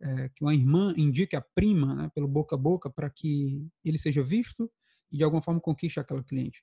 é, 0.00 0.28
que 0.30 0.44
uma 0.44 0.54
irmã 0.54 0.94
indique 0.96 1.34
a 1.36 1.40
prima, 1.40 1.94
né, 1.94 2.10
pelo 2.14 2.28
boca 2.28 2.54
a 2.54 2.58
boca, 2.58 2.88
para 2.90 3.10
que 3.10 3.68
ele 3.84 3.98
seja 3.98 4.22
visto 4.22 4.70
e 5.10 5.16
de 5.16 5.24
alguma 5.24 5.42
forma 5.42 5.60
conquiste 5.60 5.98
aquela 5.98 6.22
cliente. 6.22 6.62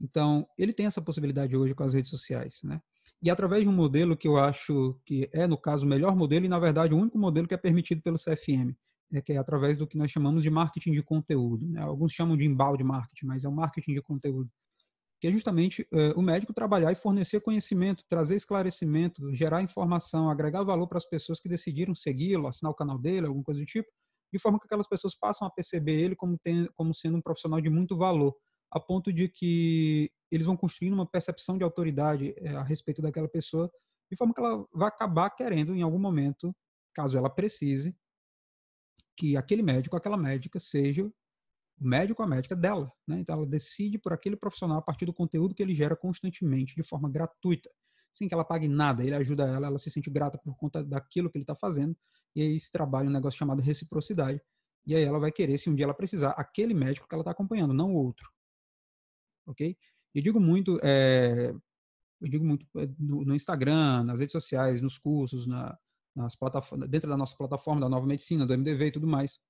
Então, 0.00 0.48
ele 0.58 0.72
tem 0.72 0.86
essa 0.86 1.00
possibilidade 1.00 1.56
hoje 1.56 1.74
com 1.74 1.84
as 1.84 1.94
redes 1.94 2.10
sociais, 2.10 2.60
né? 2.64 2.80
E 3.22 3.30
através 3.30 3.62
de 3.62 3.68
um 3.68 3.72
modelo 3.72 4.16
que 4.16 4.26
eu 4.26 4.36
acho 4.36 4.98
que 5.04 5.28
é, 5.32 5.46
no 5.46 5.56
caso, 5.56 5.86
o 5.86 5.88
melhor 5.88 6.16
modelo 6.16 6.44
e, 6.44 6.48
na 6.48 6.58
verdade, 6.58 6.92
o 6.92 6.96
único 6.96 7.18
modelo 7.18 7.46
que 7.46 7.54
é 7.54 7.56
permitido 7.58 8.02
pelo 8.02 8.16
CFM, 8.16 8.74
né, 9.10 9.20
que 9.20 9.32
é 9.32 9.36
através 9.36 9.78
do 9.78 9.86
que 9.86 9.96
nós 9.96 10.10
chamamos 10.10 10.42
de 10.42 10.50
marketing 10.50 10.92
de 10.92 11.02
conteúdo. 11.02 11.68
Né? 11.68 11.80
Alguns 11.80 12.12
chamam 12.12 12.36
de 12.36 12.44
embalde 12.44 12.82
marketing, 12.82 13.26
mas 13.26 13.44
é 13.44 13.48
o 13.48 13.52
marketing 13.52 13.94
de 13.94 14.02
conteúdo 14.02 14.50
que 15.22 15.28
é 15.28 15.30
justamente 15.30 15.82
uh, 15.92 16.18
o 16.18 16.20
médico 16.20 16.52
trabalhar 16.52 16.90
e 16.90 16.96
fornecer 16.96 17.40
conhecimento, 17.40 18.04
trazer 18.08 18.34
esclarecimento, 18.34 19.32
gerar 19.32 19.62
informação, 19.62 20.28
agregar 20.28 20.64
valor 20.64 20.88
para 20.88 20.98
as 20.98 21.08
pessoas 21.08 21.38
que 21.38 21.48
decidiram 21.48 21.94
segui-lo, 21.94 22.48
assinar 22.48 22.72
o 22.72 22.74
canal 22.74 22.98
dele, 22.98 23.28
alguma 23.28 23.44
coisa 23.44 23.60
do 23.60 23.64
tipo, 23.64 23.88
de 24.32 24.40
forma 24.40 24.58
que 24.58 24.66
aquelas 24.66 24.88
pessoas 24.88 25.14
passam 25.14 25.46
a 25.46 25.50
perceber 25.52 25.92
ele 25.92 26.16
como, 26.16 26.36
como 26.74 26.92
sendo 26.92 27.18
um 27.18 27.22
profissional 27.22 27.60
de 27.60 27.70
muito 27.70 27.96
valor, 27.96 28.34
a 28.72 28.80
ponto 28.80 29.12
de 29.12 29.28
que 29.28 30.10
eles 30.28 30.44
vão 30.44 30.56
construindo 30.56 30.94
uma 30.94 31.06
percepção 31.06 31.56
de 31.56 31.62
autoridade 31.62 32.34
é, 32.38 32.56
a 32.56 32.64
respeito 32.64 33.00
daquela 33.00 33.28
pessoa, 33.28 33.70
de 34.10 34.16
forma 34.16 34.34
que 34.34 34.40
ela 34.40 34.66
vai 34.74 34.88
acabar 34.88 35.30
querendo, 35.30 35.72
em 35.72 35.82
algum 35.82 36.00
momento, 36.00 36.52
caso 36.92 37.16
ela 37.16 37.30
precise, 37.30 37.96
que 39.16 39.36
aquele 39.36 39.62
médico, 39.62 39.94
aquela 39.94 40.16
médica, 40.16 40.58
seja 40.58 41.08
o 41.82 41.88
médico, 41.88 42.22
a 42.22 42.26
médica 42.26 42.54
dela. 42.54 42.90
Né? 43.06 43.18
Então, 43.18 43.36
ela 43.36 43.46
decide 43.46 43.98
por 43.98 44.12
aquele 44.12 44.36
profissional 44.36 44.78
a 44.78 44.82
partir 44.82 45.04
do 45.04 45.12
conteúdo 45.12 45.54
que 45.54 45.62
ele 45.62 45.74
gera 45.74 45.96
constantemente, 45.96 46.74
de 46.74 46.82
forma 46.82 47.10
gratuita, 47.10 47.68
sem 48.14 48.28
que 48.28 48.34
ela 48.34 48.44
pague 48.44 48.68
nada. 48.68 49.04
Ele 49.04 49.14
ajuda 49.14 49.44
ela, 49.44 49.66
ela 49.66 49.78
se 49.78 49.90
sente 49.90 50.08
grata 50.08 50.38
por 50.38 50.56
conta 50.56 50.84
daquilo 50.84 51.28
que 51.28 51.36
ele 51.36 51.42
está 51.42 51.54
fazendo, 51.54 51.96
e 52.34 52.42
aí 52.42 52.60
se 52.60 52.70
trabalha 52.70 53.08
um 53.08 53.12
negócio 53.12 53.38
chamado 53.38 53.60
reciprocidade. 53.60 54.40
E 54.86 54.94
aí 54.94 55.02
ela 55.02 55.18
vai 55.18 55.32
querer, 55.32 55.58
se 55.58 55.68
um 55.68 55.74
dia 55.74 55.84
ela 55.84 55.94
precisar, 55.94 56.30
aquele 56.30 56.74
médico 56.74 57.08
que 57.08 57.14
ela 57.14 57.22
está 57.22 57.32
acompanhando, 57.32 57.74
não 57.74 57.92
o 57.92 57.96
outro. 57.96 58.30
Ok? 59.46 59.76
Eu 60.14 60.22
digo 60.22 60.40
muito, 60.40 60.78
é, 60.82 61.52
eu 62.20 62.28
digo 62.28 62.44
muito 62.44 62.66
é, 62.76 62.86
no, 62.98 63.24
no, 63.24 63.34
Instagram, 63.34 64.04
nas 64.04 64.20
redes 64.20 64.32
sociais, 64.32 64.80
nos 64.80 64.98
cursos, 64.98 65.46
na, 65.46 65.76
nas 66.14 66.36
plataformas, 66.36 66.88
dentro 66.88 67.08
da 67.08 67.16
nossa 67.16 67.36
plataforma 67.36 67.80
da 67.80 67.88
Nova 67.88 68.06
Medicina, 68.06 68.46
do 68.46 68.56
MDV 68.56 68.86
e 68.86 68.92
tudo 68.92 69.06
mais 69.06 69.40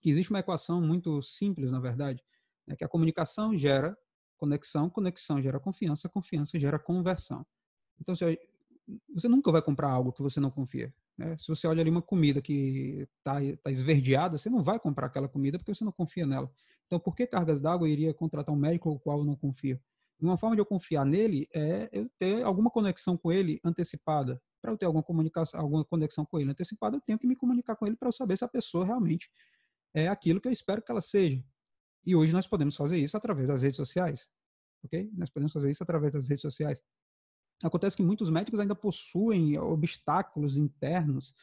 que 0.00 0.10
existe 0.10 0.30
uma 0.30 0.40
equação 0.40 0.80
muito 0.80 1.22
simples, 1.22 1.70
na 1.70 1.80
verdade, 1.80 2.22
né, 2.66 2.76
que 2.76 2.84
a 2.84 2.88
comunicação 2.88 3.56
gera 3.56 3.96
conexão, 4.36 4.88
conexão 4.88 5.42
gera 5.42 5.60
confiança, 5.60 6.08
confiança 6.08 6.58
gera 6.58 6.78
conversão. 6.78 7.44
Então, 8.00 8.14
você 9.12 9.28
nunca 9.28 9.52
vai 9.52 9.60
comprar 9.60 9.90
algo 9.90 10.12
que 10.12 10.22
você 10.22 10.40
não 10.40 10.50
confia. 10.50 10.92
Né? 11.16 11.36
Se 11.38 11.48
você 11.48 11.66
olha 11.66 11.82
ali 11.82 11.90
uma 11.90 12.00
comida 12.00 12.40
que 12.40 13.06
está 13.18 13.34
tá 13.62 13.70
esverdeada, 13.70 14.38
você 14.38 14.48
não 14.48 14.62
vai 14.62 14.80
comprar 14.80 15.06
aquela 15.06 15.28
comida 15.28 15.58
porque 15.58 15.74
você 15.74 15.84
não 15.84 15.92
confia 15.92 16.26
nela. 16.26 16.50
Então, 16.86 16.98
por 16.98 17.14
que 17.14 17.26
Cargas 17.26 17.60
d'Água 17.60 17.88
iria 17.88 18.14
contratar 18.14 18.54
um 18.54 18.58
médico 18.58 18.88
ao 18.88 18.98
qual 18.98 19.18
eu 19.18 19.24
não 19.24 19.36
confio? 19.36 19.78
Uma 20.18 20.36
forma 20.36 20.56
de 20.56 20.60
eu 20.60 20.66
confiar 20.66 21.04
nele 21.04 21.48
é 21.54 21.88
eu 21.92 22.10
ter 22.18 22.42
alguma 22.42 22.70
conexão 22.70 23.16
com 23.16 23.30
ele 23.30 23.60
antecipada. 23.64 24.40
Para 24.60 24.72
eu 24.72 24.76
ter 24.76 24.84
alguma 24.86 25.02
comunicação, 25.02 25.60
alguma 25.60 25.84
conexão 25.84 26.26
com 26.26 26.38
ele 26.38 26.50
antecipada, 26.50 26.96
eu 26.96 27.00
tenho 27.00 27.18
que 27.18 27.26
me 27.26 27.36
comunicar 27.36 27.76
com 27.76 27.86
ele 27.86 27.96
para 27.96 28.08
eu 28.08 28.12
saber 28.12 28.36
se 28.36 28.44
a 28.44 28.48
pessoa 28.48 28.84
realmente 28.84 29.30
é 29.94 30.08
aquilo 30.08 30.40
que 30.40 30.48
eu 30.48 30.52
espero 30.52 30.82
que 30.82 30.90
ela 30.90 31.00
seja. 31.00 31.42
E 32.04 32.14
hoje 32.14 32.32
nós 32.32 32.46
podemos 32.46 32.76
fazer 32.76 32.98
isso 32.98 33.16
através 33.16 33.48
das 33.48 33.62
redes 33.62 33.76
sociais. 33.76 34.30
Ok? 34.82 35.10
Nós 35.14 35.30
podemos 35.30 35.52
fazer 35.52 35.70
isso 35.70 35.82
através 35.82 36.12
das 36.12 36.28
redes 36.28 36.42
sociais. 36.42 36.82
Acontece 37.62 37.96
que 37.96 38.02
muitos 38.02 38.30
médicos 38.30 38.58
ainda 38.58 38.74
possuem 38.74 39.58
obstáculos 39.58 40.56
internos 40.56 41.34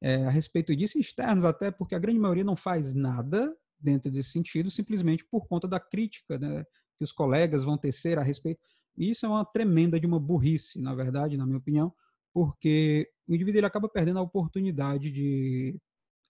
é, 0.00 0.24
a 0.24 0.30
respeito 0.30 0.74
disso, 0.76 0.98
externos 0.98 1.44
até, 1.44 1.70
porque 1.70 1.94
a 1.94 1.98
grande 1.98 2.18
maioria 2.18 2.44
não 2.44 2.54
faz 2.54 2.94
nada 2.94 3.56
dentro 3.78 4.10
desse 4.10 4.30
sentido, 4.30 4.70
simplesmente 4.70 5.24
por 5.24 5.46
conta 5.48 5.66
da 5.66 5.80
crítica 5.80 6.38
né, 6.38 6.64
que 6.96 7.04
os 7.04 7.10
colegas 7.10 7.64
vão 7.64 7.76
tecer 7.76 8.18
a 8.18 8.22
respeito. 8.22 8.60
E 8.96 9.10
isso 9.10 9.26
é 9.26 9.28
uma 9.28 9.44
tremenda 9.44 9.98
de 9.98 10.06
uma 10.06 10.20
burrice, 10.20 10.80
na 10.80 10.94
verdade, 10.94 11.36
na 11.36 11.44
minha 11.44 11.58
opinião, 11.58 11.92
porque 12.32 13.10
o 13.26 13.34
indivíduo 13.34 13.58
ele 13.58 13.66
acaba 13.66 13.88
perdendo 13.88 14.20
a 14.20 14.22
oportunidade 14.22 15.10
de 15.10 15.76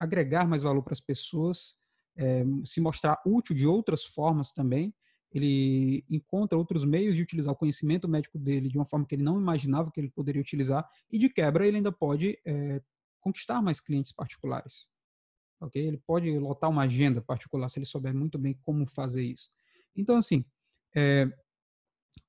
agregar 0.04 0.46
mais 0.46 0.62
valor 0.62 0.82
para 0.82 0.92
as 0.92 1.00
pessoas, 1.00 1.74
é, 2.16 2.44
se 2.64 2.80
mostrar 2.80 3.20
útil 3.26 3.54
de 3.54 3.66
outras 3.66 4.04
formas 4.04 4.52
também. 4.52 4.94
Ele 5.32 6.04
encontra 6.08 6.56
outros 6.56 6.84
meios 6.84 7.16
de 7.16 7.22
utilizar 7.22 7.52
o 7.52 7.56
conhecimento 7.56 8.08
médico 8.08 8.38
dele 8.38 8.68
de 8.68 8.78
uma 8.78 8.86
forma 8.86 9.04
que 9.04 9.16
ele 9.16 9.24
não 9.24 9.40
imaginava 9.40 9.90
que 9.90 10.00
ele 10.00 10.10
poderia 10.10 10.40
utilizar, 10.40 10.88
e 11.10 11.18
de 11.18 11.28
quebra 11.28 11.66
ele 11.66 11.78
ainda 11.78 11.90
pode 11.90 12.38
é, 12.46 12.80
conquistar 13.20 13.60
mais 13.60 13.80
clientes 13.80 14.12
particulares. 14.12 14.86
Okay? 15.60 15.84
Ele 15.84 15.98
pode 16.06 16.30
lotar 16.38 16.70
uma 16.70 16.82
agenda 16.82 17.20
particular 17.20 17.68
se 17.68 17.78
ele 17.78 17.86
souber 17.86 18.14
muito 18.14 18.38
bem 18.38 18.54
como 18.62 18.86
fazer 18.86 19.24
isso. 19.24 19.50
Então, 19.96 20.16
assim, 20.16 20.44
é, 20.94 21.26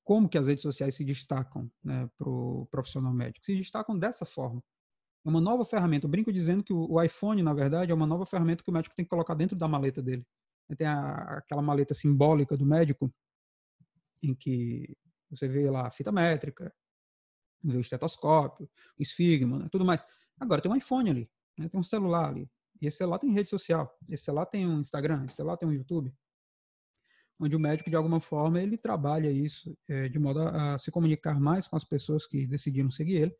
como 0.03 0.27
que 0.27 0.37
as 0.37 0.47
redes 0.47 0.63
sociais 0.63 0.95
se 0.95 1.03
destacam 1.03 1.69
né, 1.83 2.09
para 2.17 2.29
o 2.29 2.67
profissional 2.71 3.13
médico? 3.13 3.45
Se 3.45 3.55
destacam 3.55 3.97
dessa 3.97 4.25
forma 4.25 4.63
uma 5.29 5.41
nova 5.41 5.65
ferramenta. 5.65 6.05
Eu 6.05 6.09
brinco 6.09 6.31
dizendo 6.31 6.63
que 6.63 6.71
o, 6.71 7.01
iPhone, 7.01 7.41
na 7.41 7.53
verdade, 7.53 7.91
é 7.91 7.95
uma 7.95 8.05
nova 8.05 8.25
ferramenta 8.25 8.63
que 8.63 8.69
o 8.69 8.73
médico 8.73 8.95
tem 8.95 9.03
que 9.03 9.09
colocar 9.09 9.33
dentro 9.33 9.55
da 9.55 9.67
maleta 9.67 10.01
dele. 10.01 10.25
Tem 10.77 10.87
a, 10.87 11.37
aquela 11.37 11.61
maleta 11.61 11.93
simbólica 11.93 12.55
do 12.55 12.65
médico, 12.65 13.11
em 14.21 14.35
que 14.35 14.95
você 15.29 15.47
vê 15.47 15.69
lá 15.69 15.87
a 15.87 15.91
fita 15.91 16.11
métrica, 16.11 16.73
vê 17.63 17.77
o 17.77 17.81
estetoscópio, 17.81 18.69
o 18.97 19.01
esfigma, 19.01 19.59
né, 19.59 19.67
tudo 19.71 19.83
mais. 19.83 20.03
Agora 20.39 20.61
tem 20.61 20.71
um 20.71 20.75
iPhone 20.75 21.09
ali, 21.09 21.29
né, 21.57 21.67
tem 21.67 21.79
um 21.79 21.83
celular 21.83 22.29
ali. 22.29 22.49
E 22.79 22.87
esse 22.87 22.97
celular 22.97 23.19
tem 23.19 23.31
rede 23.31 23.49
social, 23.49 23.97
esse 24.07 24.25
celular 24.25 24.45
tem 24.45 24.67
um 24.67 24.79
Instagram, 24.79 25.25
esse 25.25 25.35
celular 25.35 25.57
tem 25.57 25.67
um 25.67 25.73
YouTube, 25.73 26.13
onde 27.39 27.55
o 27.55 27.59
médico, 27.59 27.89
de 27.89 27.95
alguma 27.95 28.21
forma, 28.21 28.61
ele 28.61 28.77
trabalha 28.77 29.31
isso 29.31 29.75
é, 29.89 30.07
de 30.07 30.19
modo 30.19 30.41
a, 30.41 30.75
a 30.75 30.79
se 30.79 30.91
comunicar 30.91 31.39
mais 31.39 31.67
com 31.67 31.75
as 31.75 31.83
pessoas 31.83 32.27
que 32.27 32.45
decidiram 32.45 32.91
seguir 32.91 33.15
ele 33.15 33.35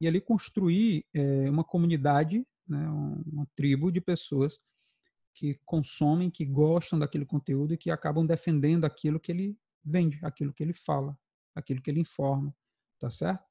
e 0.00 0.06
ali 0.06 0.20
construir 0.20 1.04
é, 1.14 1.48
uma 1.50 1.64
comunidade, 1.64 2.46
né, 2.68 2.88
uma 2.88 3.46
tribo 3.54 3.90
de 3.90 4.00
pessoas 4.00 4.58
que 5.34 5.58
consomem, 5.64 6.30
que 6.30 6.44
gostam 6.44 6.98
daquele 6.98 7.26
conteúdo 7.26 7.74
e 7.74 7.76
que 7.76 7.90
acabam 7.90 8.26
defendendo 8.26 8.84
aquilo 8.84 9.20
que 9.20 9.30
ele 9.30 9.56
vende, 9.84 10.18
aquilo 10.22 10.52
que 10.52 10.62
ele 10.62 10.74
fala, 10.74 11.16
aquilo 11.54 11.80
que 11.80 11.90
ele 11.90 12.00
informa, 12.00 12.54
tá 12.98 13.10
certo? 13.10 13.44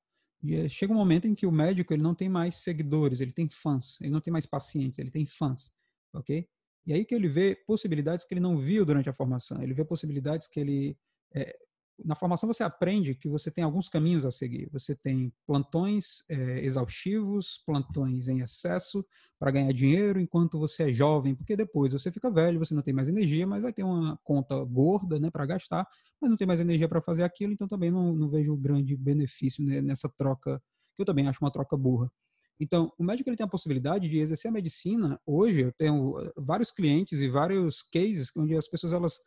E 0.44 0.56
é, 0.56 0.70
chega 0.70 0.94
um 0.94 0.98
momento 0.98 1.28
em 1.28 1.36
que 1.36 1.46
o 1.46 1.52
médico 1.52 1.94
ele 1.94 2.04
não 2.04 2.14
tem 2.14 2.30
mais 2.30 2.58
seguidores, 2.58 3.22
ele 3.22 3.32
tem 3.32 3.50
fãs, 3.50 4.00
ele 4.02 4.12
não 4.12 4.22
tem 4.22 4.32
mais 4.32 4.46
pacientes, 4.46 5.00
ele 5.00 5.12
tem 5.12 5.26
fãs, 5.26 5.72
ok? 6.14 6.48
E 6.86 6.94
aí 6.94 7.04
que 7.06 7.16
ele 7.16 7.28
vê 7.28 7.56
possibilidades 7.56 8.26
que 8.26 8.34
ele 8.34 8.42
não 8.42 8.58
viu 8.58 8.86
durante 8.86 9.10
a 9.10 9.14
formação, 9.14 9.62
ele 9.62 9.74
vê 9.74 9.84
possibilidades 9.84 10.48
que 10.48 10.60
ele 10.60 10.98
é, 11.34 11.58
na 12.04 12.16
formação 12.16 12.48
você 12.48 12.64
aprende 12.64 13.16
que 13.16 13.30
você 13.30 13.50
tem 13.50 13.64
alguns 13.64 13.88
caminhos 13.88 14.26
a 14.26 14.32
seguir. 14.32 14.70
Você 14.72 14.96
tem 14.96 15.32
plantões 15.46 16.24
é, 16.30 16.60
exaustivos, 16.66 17.62
plantões 17.66 18.28
em 18.28 18.42
excesso 18.42 19.06
para 19.40 19.52
ganhar 19.52 19.72
dinheiro 19.72 20.20
enquanto 20.20 20.60
você 20.60 20.84
é 20.84 20.94
jovem, 20.94 21.36
porque 21.36 21.56
depois 21.56 21.94
você 21.94 22.12
fica 22.12 22.30
velho, 22.30 22.60
você 22.60 22.74
não 22.74 22.82
tem 22.82 22.94
mais 22.94 23.08
energia, 23.08 23.48
mas 23.48 23.62
vai 23.62 23.72
ter 23.72 23.84
uma 23.84 24.20
conta 24.24 24.62
gorda 24.64 25.20
né, 25.20 25.30
para 25.30 25.46
gastar, 25.46 25.88
mas 26.20 26.30
não 26.30 26.38
tem 26.38 26.48
mais 26.48 26.60
energia 26.60 26.88
para 26.90 27.02
fazer 27.02 27.24
aquilo, 27.24 27.54
então 27.54 27.68
também 27.68 27.92
não, 27.92 28.14
não 28.14 28.30
vejo 28.30 28.56
grande 28.58 28.96
benefício 28.96 29.64
nessa 29.64 30.10
troca, 30.10 30.62
que 30.96 31.02
eu 31.02 31.06
também 31.06 31.28
acho 31.28 31.44
uma 31.44 31.52
troca 31.52 31.78
burra. 31.78 32.12
Então, 32.60 32.92
o 32.98 33.04
médico 33.04 33.30
ele 33.30 33.36
tem 33.36 33.44
a 33.44 33.50
possibilidade 33.50 34.08
de 34.08 34.20
exercer 34.20 34.50
a 34.50 34.54
medicina. 34.54 35.20
Hoje, 35.26 35.62
eu 35.62 35.74
tenho 35.74 36.18
eh, 36.20 36.32
vários 36.38 36.72
clientes 36.72 37.22
e 37.22 37.28
vários 37.28 37.82
cases 37.82 38.32
onde 38.36 38.56
as 38.56 38.68
pessoas 38.68 38.94
elas 38.94 39.20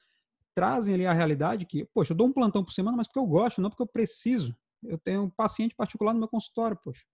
trazem 0.55 0.95
ali 0.95 1.07
a 1.07 1.13
realidade 1.13 1.65
que, 1.65 1.85
poxa, 1.87 2.13
eu 2.13 2.17
dou 2.17 2.27
um 2.27 2.33
plantão 2.33 2.65
por 2.65 2.73
semana, 2.73 2.97
mas 2.97 3.07
porque 3.07 3.19
eu 3.19 3.27
gosto, 3.27 3.61
não 3.61 3.71
porque 3.71 3.83
eu 3.83 3.87
preciso. 3.87 4.57
Eu 4.83 4.99
tenho 4.99 5.23
um 5.23 5.31
paciente 5.31 5.75
particular 5.75 6.13
no 6.13 6.19
meu 6.21 6.29
consultório, 6.29 6.77
poxa. 6.77 7.05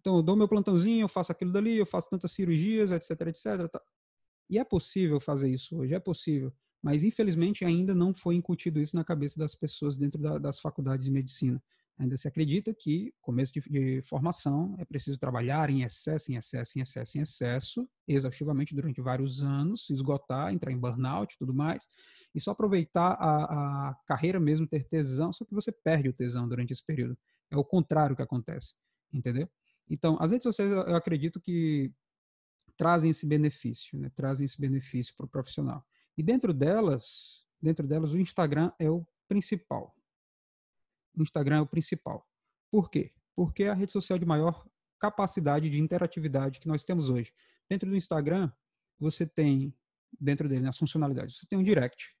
Então, 0.00 0.16
eu 0.16 0.22
dou 0.22 0.34
meu 0.34 0.48
plantãozinho, 0.48 1.04
eu 1.04 1.08
faço 1.08 1.30
aquilo 1.30 1.52
dali, 1.52 1.76
eu 1.76 1.86
faço 1.86 2.10
tantas 2.10 2.32
cirurgias, 2.32 2.90
etc, 2.90 3.28
etc. 3.28 3.68
Tá. 3.70 3.80
E 4.50 4.58
é 4.58 4.64
possível 4.64 5.20
fazer 5.20 5.48
isso 5.48 5.76
hoje, 5.78 5.94
é 5.94 6.00
possível. 6.00 6.52
Mas, 6.82 7.04
infelizmente, 7.04 7.64
ainda 7.64 7.94
não 7.94 8.12
foi 8.12 8.34
incutido 8.34 8.80
isso 8.80 8.96
na 8.96 9.04
cabeça 9.04 9.38
das 9.38 9.54
pessoas 9.54 9.96
dentro 9.96 10.20
da, 10.20 10.38
das 10.38 10.58
faculdades 10.58 11.06
de 11.06 11.12
medicina. 11.12 11.62
Ainda 12.02 12.16
se 12.16 12.26
acredita 12.26 12.74
que, 12.74 13.14
começo 13.20 13.52
de, 13.52 13.60
de, 13.60 14.02
formação, 14.02 14.74
é 14.76 14.84
preciso 14.84 15.16
trabalhar 15.16 15.70
em 15.70 15.84
excesso, 15.84 16.32
em 16.32 16.34
excesso, 16.34 16.76
em 16.76 16.82
excesso, 16.82 17.16
em 17.16 17.20
excesso, 17.20 17.88
exaustivamente 18.08 18.74
durante 18.74 19.00
vários 19.00 19.40
anos, 19.40 19.86
se 19.86 19.92
esgotar, 19.92 20.52
entrar 20.52 20.72
em 20.72 20.78
burnout 20.78 21.32
e 21.32 21.38
tudo 21.38 21.54
mais, 21.54 21.86
e 22.34 22.40
só 22.40 22.50
aproveitar 22.50 23.12
a, 23.12 23.90
a 23.90 23.94
carreira 24.04 24.40
mesmo, 24.40 24.66
ter 24.66 24.82
tesão, 24.88 25.32
só 25.32 25.44
que 25.44 25.54
você 25.54 25.70
perde 25.70 26.08
o 26.08 26.12
tesão 26.12 26.48
durante 26.48 26.72
esse 26.72 26.84
período. 26.84 27.16
É 27.48 27.56
o 27.56 27.64
contrário 27.64 28.16
que 28.16 28.22
acontece, 28.22 28.74
entendeu? 29.12 29.48
Então, 29.88 30.16
as 30.20 30.32
redes 30.32 30.42
sociais, 30.42 30.72
eu 30.72 30.96
acredito 30.96 31.40
que 31.40 31.92
trazem 32.76 33.12
esse 33.12 33.24
benefício, 33.24 33.96
né? 33.96 34.10
trazem 34.16 34.44
esse 34.44 34.60
benefício 34.60 35.14
para 35.16 35.26
o 35.26 35.28
profissional. 35.28 35.86
E 36.18 36.22
dentro 36.22 36.52
delas, 36.52 37.46
dentro 37.60 37.86
delas, 37.86 38.12
o 38.12 38.18
Instagram 38.18 38.72
é 38.76 38.90
o 38.90 39.06
principal 39.28 39.94
o 41.16 41.22
Instagram 41.22 41.58
é 41.58 41.60
o 41.60 41.66
principal. 41.66 42.26
Por 42.70 42.90
quê? 42.90 43.12
Porque 43.34 43.64
é 43.64 43.70
a 43.70 43.74
rede 43.74 43.92
social 43.92 44.18
de 44.18 44.26
maior 44.26 44.66
capacidade 44.98 45.68
de 45.68 45.80
interatividade 45.80 46.60
que 46.60 46.68
nós 46.68 46.84
temos 46.84 47.10
hoje. 47.10 47.32
Dentro 47.68 47.90
do 47.90 47.96
Instagram, 47.96 48.50
você 48.98 49.26
tem, 49.26 49.74
dentro 50.20 50.48
dele, 50.48 50.62
nas 50.62 50.78
funcionalidades, 50.78 51.38
você 51.38 51.46
tem 51.46 51.58
um 51.58 51.62
direct. 51.62 52.14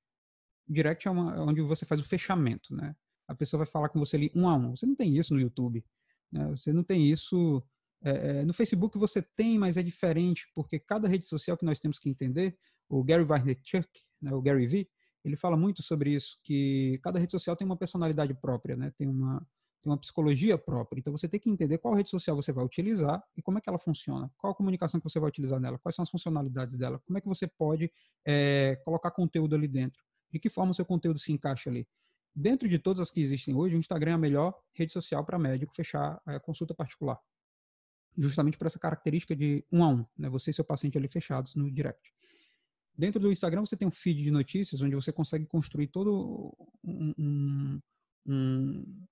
Direct 0.68 1.06
é 1.06 1.10
uma, 1.10 1.40
onde 1.42 1.60
você 1.62 1.86
faz 1.86 2.00
o 2.00 2.04
fechamento, 2.04 2.74
né? 2.74 2.96
A 3.28 3.34
pessoa 3.34 3.58
vai 3.58 3.66
falar 3.66 3.88
com 3.88 3.98
você 3.98 4.16
ali 4.16 4.32
um 4.34 4.48
a 4.48 4.54
um. 4.54 4.76
Você 4.76 4.84
não 4.84 4.96
tem 4.96 5.16
isso 5.16 5.32
no 5.32 5.40
YouTube. 5.40 5.84
Né? 6.30 6.48
Você 6.48 6.72
não 6.72 6.82
tem 6.82 7.06
isso. 7.06 7.62
É, 8.02 8.10
é, 8.40 8.44
no 8.44 8.52
Facebook 8.52 8.98
você 8.98 9.22
tem, 9.22 9.58
mas 9.58 9.76
é 9.76 9.82
diferente, 9.82 10.50
porque 10.54 10.78
cada 10.78 11.06
rede 11.06 11.26
social 11.26 11.56
que 11.56 11.64
nós 11.64 11.78
temos 11.78 12.00
que 12.00 12.08
entender, 12.08 12.58
o 12.88 13.02
Gary 13.04 13.24
Vaynerchuk, 13.24 13.88
né, 14.20 14.34
o 14.34 14.42
Gary 14.42 14.66
Vee, 14.66 14.90
ele 15.24 15.36
fala 15.36 15.56
muito 15.56 15.82
sobre 15.82 16.10
isso, 16.10 16.38
que 16.42 16.98
cada 17.02 17.18
rede 17.18 17.32
social 17.32 17.56
tem 17.56 17.64
uma 17.64 17.76
personalidade 17.76 18.34
própria, 18.34 18.76
né? 18.76 18.92
tem, 18.96 19.08
uma, 19.08 19.38
tem 19.82 19.92
uma 19.92 19.98
psicologia 19.98 20.58
própria. 20.58 20.98
Então 20.98 21.16
você 21.16 21.28
tem 21.28 21.38
que 21.38 21.48
entender 21.48 21.78
qual 21.78 21.94
rede 21.94 22.10
social 22.10 22.34
você 22.34 22.52
vai 22.52 22.64
utilizar 22.64 23.22
e 23.36 23.42
como 23.42 23.58
é 23.58 23.60
que 23.60 23.68
ela 23.68 23.78
funciona, 23.78 24.30
qual 24.36 24.52
a 24.52 24.56
comunicação 24.56 25.00
que 25.00 25.04
você 25.04 25.20
vai 25.20 25.28
utilizar 25.28 25.60
nela, 25.60 25.78
quais 25.78 25.94
são 25.94 26.02
as 26.02 26.10
funcionalidades 26.10 26.76
dela, 26.76 26.98
como 27.06 27.18
é 27.18 27.20
que 27.20 27.28
você 27.28 27.46
pode 27.46 27.90
é, 28.26 28.80
colocar 28.84 29.10
conteúdo 29.10 29.54
ali 29.54 29.68
dentro, 29.68 30.02
de 30.30 30.38
que 30.38 30.48
forma 30.48 30.72
o 30.72 30.74
seu 30.74 30.84
conteúdo 30.84 31.18
se 31.18 31.32
encaixa 31.32 31.70
ali. 31.70 31.86
Dentro 32.34 32.68
de 32.68 32.78
todas 32.78 33.00
as 33.00 33.10
que 33.10 33.20
existem 33.20 33.54
hoje, 33.54 33.76
o 33.76 33.78
Instagram 33.78 34.12
é 34.12 34.14
a 34.14 34.18
melhor 34.18 34.58
rede 34.72 34.92
social 34.92 35.24
para 35.24 35.38
médico 35.38 35.74
fechar 35.74 36.20
a 36.24 36.40
consulta 36.40 36.74
particular. 36.74 37.18
Justamente 38.16 38.56
por 38.56 38.66
essa 38.66 38.78
característica 38.78 39.36
de 39.36 39.64
um 39.70 39.84
a 39.84 39.88
um, 39.88 40.04
né? 40.16 40.28
você 40.28 40.50
e 40.50 40.54
seu 40.54 40.64
paciente 40.64 40.96
ali 40.96 41.08
fechados 41.08 41.54
no 41.54 41.70
direct. 41.70 42.12
Dentro 42.96 43.20
do 43.20 43.32
Instagram 43.32 43.60
você 43.60 43.76
tem 43.76 43.88
um 43.88 43.90
feed 43.90 44.22
de 44.22 44.30
notícias 44.30 44.82
onde 44.82 44.94
você 44.94 45.12
consegue 45.12 45.46
construir 45.46 45.88
todo 45.88 46.54
um, 46.84 47.14
um, 47.18 47.80
um, 48.26 49.06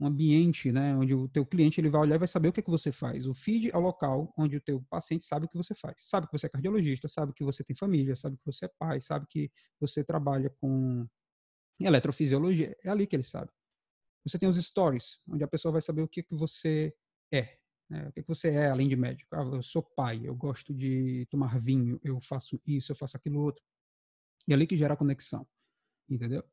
ambiente, 0.00 0.72
né, 0.72 0.96
onde 0.96 1.14
o 1.14 1.28
teu 1.28 1.44
cliente 1.44 1.80
ele 1.80 1.90
vai 1.90 2.00
olhar 2.00 2.14
e 2.16 2.18
vai 2.18 2.28
saber 2.28 2.48
o 2.48 2.52
que, 2.52 2.60
é 2.60 2.62
que 2.62 2.70
você 2.70 2.90
faz. 2.90 3.26
O 3.26 3.34
feed 3.34 3.70
é 3.70 3.76
o 3.76 3.80
local 3.80 4.32
onde 4.36 4.56
o 4.56 4.60
teu 4.60 4.82
paciente 4.88 5.24
sabe 5.24 5.46
o 5.46 5.48
que 5.48 5.56
você 5.56 5.74
faz. 5.74 5.96
Sabe 5.98 6.26
que 6.26 6.32
você 6.32 6.46
é 6.46 6.48
cardiologista, 6.48 7.06
sabe 7.08 7.34
que 7.34 7.44
você 7.44 7.62
tem 7.62 7.76
família, 7.76 8.16
sabe 8.16 8.36
que 8.38 8.46
você 8.46 8.64
é 8.64 8.70
pai, 8.78 9.00
sabe 9.00 9.26
que 9.28 9.50
você 9.78 10.02
trabalha 10.02 10.50
com 10.58 11.06
eletrofisiologia. 11.78 12.74
É 12.82 12.88
ali 12.88 13.06
que 13.06 13.14
ele 13.14 13.22
sabe. 13.22 13.50
Você 14.24 14.38
tem 14.38 14.48
os 14.48 14.56
stories, 14.56 15.18
onde 15.28 15.44
a 15.44 15.48
pessoa 15.48 15.72
vai 15.72 15.82
saber 15.82 16.02
o 16.02 16.08
que, 16.08 16.22
que 16.22 16.34
você 16.34 16.94
é. 17.32 17.59
Né? 17.90 18.08
O 18.08 18.12
que, 18.12 18.22
que 18.22 18.28
você 18.28 18.50
é 18.50 18.70
além 18.70 18.88
de 18.88 18.94
médico? 18.94 19.34
Ah, 19.34 19.42
eu 19.42 19.62
sou 19.62 19.82
pai, 19.82 20.20
eu 20.22 20.34
gosto 20.34 20.72
de 20.72 21.26
tomar 21.28 21.58
vinho, 21.58 22.00
eu 22.04 22.20
faço 22.20 22.60
isso, 22.64 22.92
eu 22.92 22.96
faço 22.96 23.16
aquilo 23.16 23.40
outro. 23.40 23.62
E 24.46 24.52
é 24.52 24.54
ali 24.54 24.66
que 24.66 24.76
gera 24.76 24.94
a 24.94 24.96
conexão, 24.96 25.46
entendeu? 26.08 26.44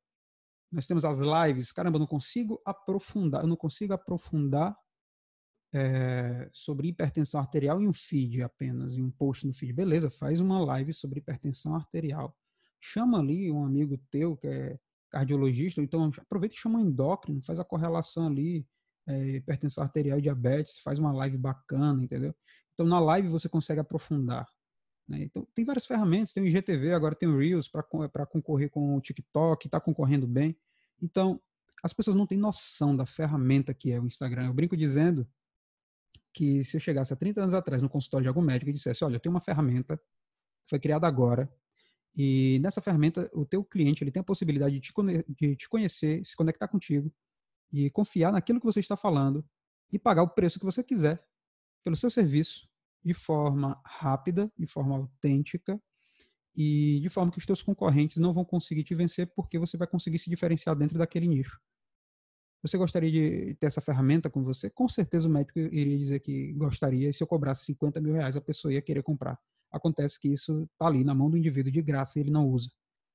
Nós 0.72 0.88
temos 0.88 1.06
as 1.06 1.20
lives, 1.20 1.72
caramba, 1.72 1.98
eu 1.98 2.02
não 2.02 2.08
consigo 2.08 2.62
aprofundar, 2.66 3.44
eu 3.44 3.48
não 3.48 3.56
consigo 3.56 3.94
aprofundar 3.94 4.76
é, 5.74 6.50
sobre 6.52 6.88
hipertensão 6.90 7.40
arterial 7.40 7.82
em 7.82 7.88
um 7.88 7.94
feed 7.94 8.42
apenas, 8.42 8.96
em 8.96 9.04
um 9.04 9.12
post 9.12 9.46
no 9.46 9.54
feed. 9.54 9.72
Beleza, 9.74 10.10
faz 10.10 10.40
uma 10.40 10.60
live 10.60 10.94
sobre 10.94 11.20
hipertensão 11.20 11.76
arterial. 11.76 12.36
Chama 12.82 13.20
ali 13.20 13.52
um 13.52 13.64
amigo 13.64 13.98
teu 14.10 14.36
que 14.36 14.48
é 14.48 14.80
cardiologista, 15.10 15.82
então 15.82 16.12
aproveita 16.18 16.56
e 16.56 16.58
chama 16.58 16.80
um 16.80 16.88
endócrino, 16.88 17.42
faz 17.42 17.60
a 17.60 17.64
correlação 17.64 18.28
ali 18.28 18.68
é, 19.08 19.28
hipertensão 19.38 19.84
arterial 19.84 20.20
e 20.20 20.22
diabetes, 20.22 20.80
faz 20.80 21.00
uma 21.00 21.12
live 21.14 21.38
bacana, 21.38 22.04
entendeu? 22.04 22.36
Então, 22.74 22.86
na 22.86 23.00
live 23.00 23.28
você 23.28 23.48
consegue 23.48 23.80
aprofundar. 23.80 24.48
Né? 25.08 25.24
Então, 25.24 25.48
tem 25.56 25.64
várias 25.64 25.86
ferramentas, 25.86 26.34
tem 26.34 26.44
o 26.44 26.48
IGTV, 26.48 26.94
agora 26.94 27.16
tem 27.16 27.28
o 27.28 27.38
Reels 27.38 27.68
para 27.68 28.26
concorrer 28.26 28.70
com 28.70 28.96
o 28.96 29.02
TikTok, 29.02 29.68
está 29.68 29.80
concorrendo 29.80 30.28
bem. 30.28 30.58
Então, 31.02 31.42
as 31.84 31.94
pessoas 31.94 32.16
não 32.16 32.28
têm 32.28 32.38
noção 32.38 32.96
da 32.96 33.06
ferramenta 33.06 33.74
que 33.74 33.92
é 33.92 34.00
o 34.00 34.06
Instagram. 34.06 34.48
Eu 34.48 34.54
brinco 34.54 34.76
dizendo 34.76 35.28
que 36.34 36.64
se 36.64 36.76
eu 36.76 36.82
chegasse 36.82 37.14
há 37.14 37.16
30 37.16 37.42
anos 37.42 37.54
atrás 37.54 37.82
no 37.82 37.90
consultório 37.90 38.24
de 38.24 38.28
algum 38.28 38.42
médico 38.42 38.70
e 38.70 38.74
dissesse, 38.74 39.04
olha, 39.04 39.16
eu 39.16 39.20
tenho 39.20 39.34
uma 39.34 39.42
ferramenta 39.42 39.98
que 39.98 40.70
foi 40.70 40.80
criada 40.80 41.08
agora, 41.08 41.52
e 42.16 42.60
nessa 42.62 42.82
ferramenta 42.82 43.30
o 43.34 43.46
teu 43.46 43.64
cliente 43.64 44.04
ele 44.04 44.12
tem 44.12 44.20
a 44.20 44.24
possibilidade 44.24 44.80
de 44.80 44.82
te, 44.82 44.94
de 45.40 45.56
te 45.56 45.70
conhecer, 45.70 46.24
se 46.26 46.36
conectar 46.36 46.68
contigo, 46.68 47.12
e 47.72 47.90
confiar 47.90 48.32
naquilo 48.32 48.60
que 48.60 48.66
você 48.66 48.80
está 48.80 48.96
falando 48.96 49.46
e 49.92 49.98
pagar 50.00 50.24
o 50.24 50.30
preço 50.30 50.60
que 50.60 50.66
você 50.66 50.84
quiser 50.84 51.24
pelo 51.84 51.96
seu 51.96 52.10
serviço 52.10 52.68
de 53.04 53.14
forma 53.14 53.80
rápida, 53.86 54.52
de 54.58 54.68
forma 54.68 54.96
autêntica 54.96 55.82
e 56.56 57.00
de 57.02 57.10
forma 57.10 57.32
que 57.32 57.38
os 57.38 57.46
seus 57.46 57.62
concorrentes 57.62 58.18
não 58.18 58.34
vão 58.34 58.44
conseguir 58.44 58.84
te 58.84 58.96
vencer 58.96 59.32
porque 59.36 59.60
você 59.60 59.78
vai 59.78 59.88
conseguir 59.88 60.20
se 60.20 60.30
diferenciar 60.30 60.76
dentro 60.76 60.98
daquele 60.98 61.28
nicho. 61.28 61.60
Você 62.64 62.78
gostaria 62.78 63.12
de 63.12 63.56
ter 63.56 63.68
essa 63.68 63.80
ferramenta 63.80 64.30
com 64.30 64.44
você? 64.44 64.70
Com 64.70 64.90
certeza 64.90 65.28
o 65.28 65.32
médico 65.32 65.60
iria 65.60 65.98
dizer 65.98 66.20
que 66.20 66.54
gostaria 66.54 67.10
e 67.10 67.14
se 67.14 67.22
eu 67.22 67.28
cobrasse 67.28 67.66
50 67.66 68.02
mil 68.02 68.14
reais 68.14 68.36
a 68.36 68.42
pessoa 68.42 68.74
ia 68.74 68.82
querer 68.82 69.04
comprar. 69.04 69.40
Acontece 69.72 70.20
que 70.20 70.28
isso 70.28 70.64
está 70.64 70.88
ali 70.88 71.04
na 71.04 71.14
mão 71.14 71.30
do 71.30 71.38
indivíduo 71.38 71.72
de 71.72 71.82
graça 71.82 72.18
e 72.18 72.24
ele 72.24 72.32
não 72.32 72.48
usa. 72.48 72.70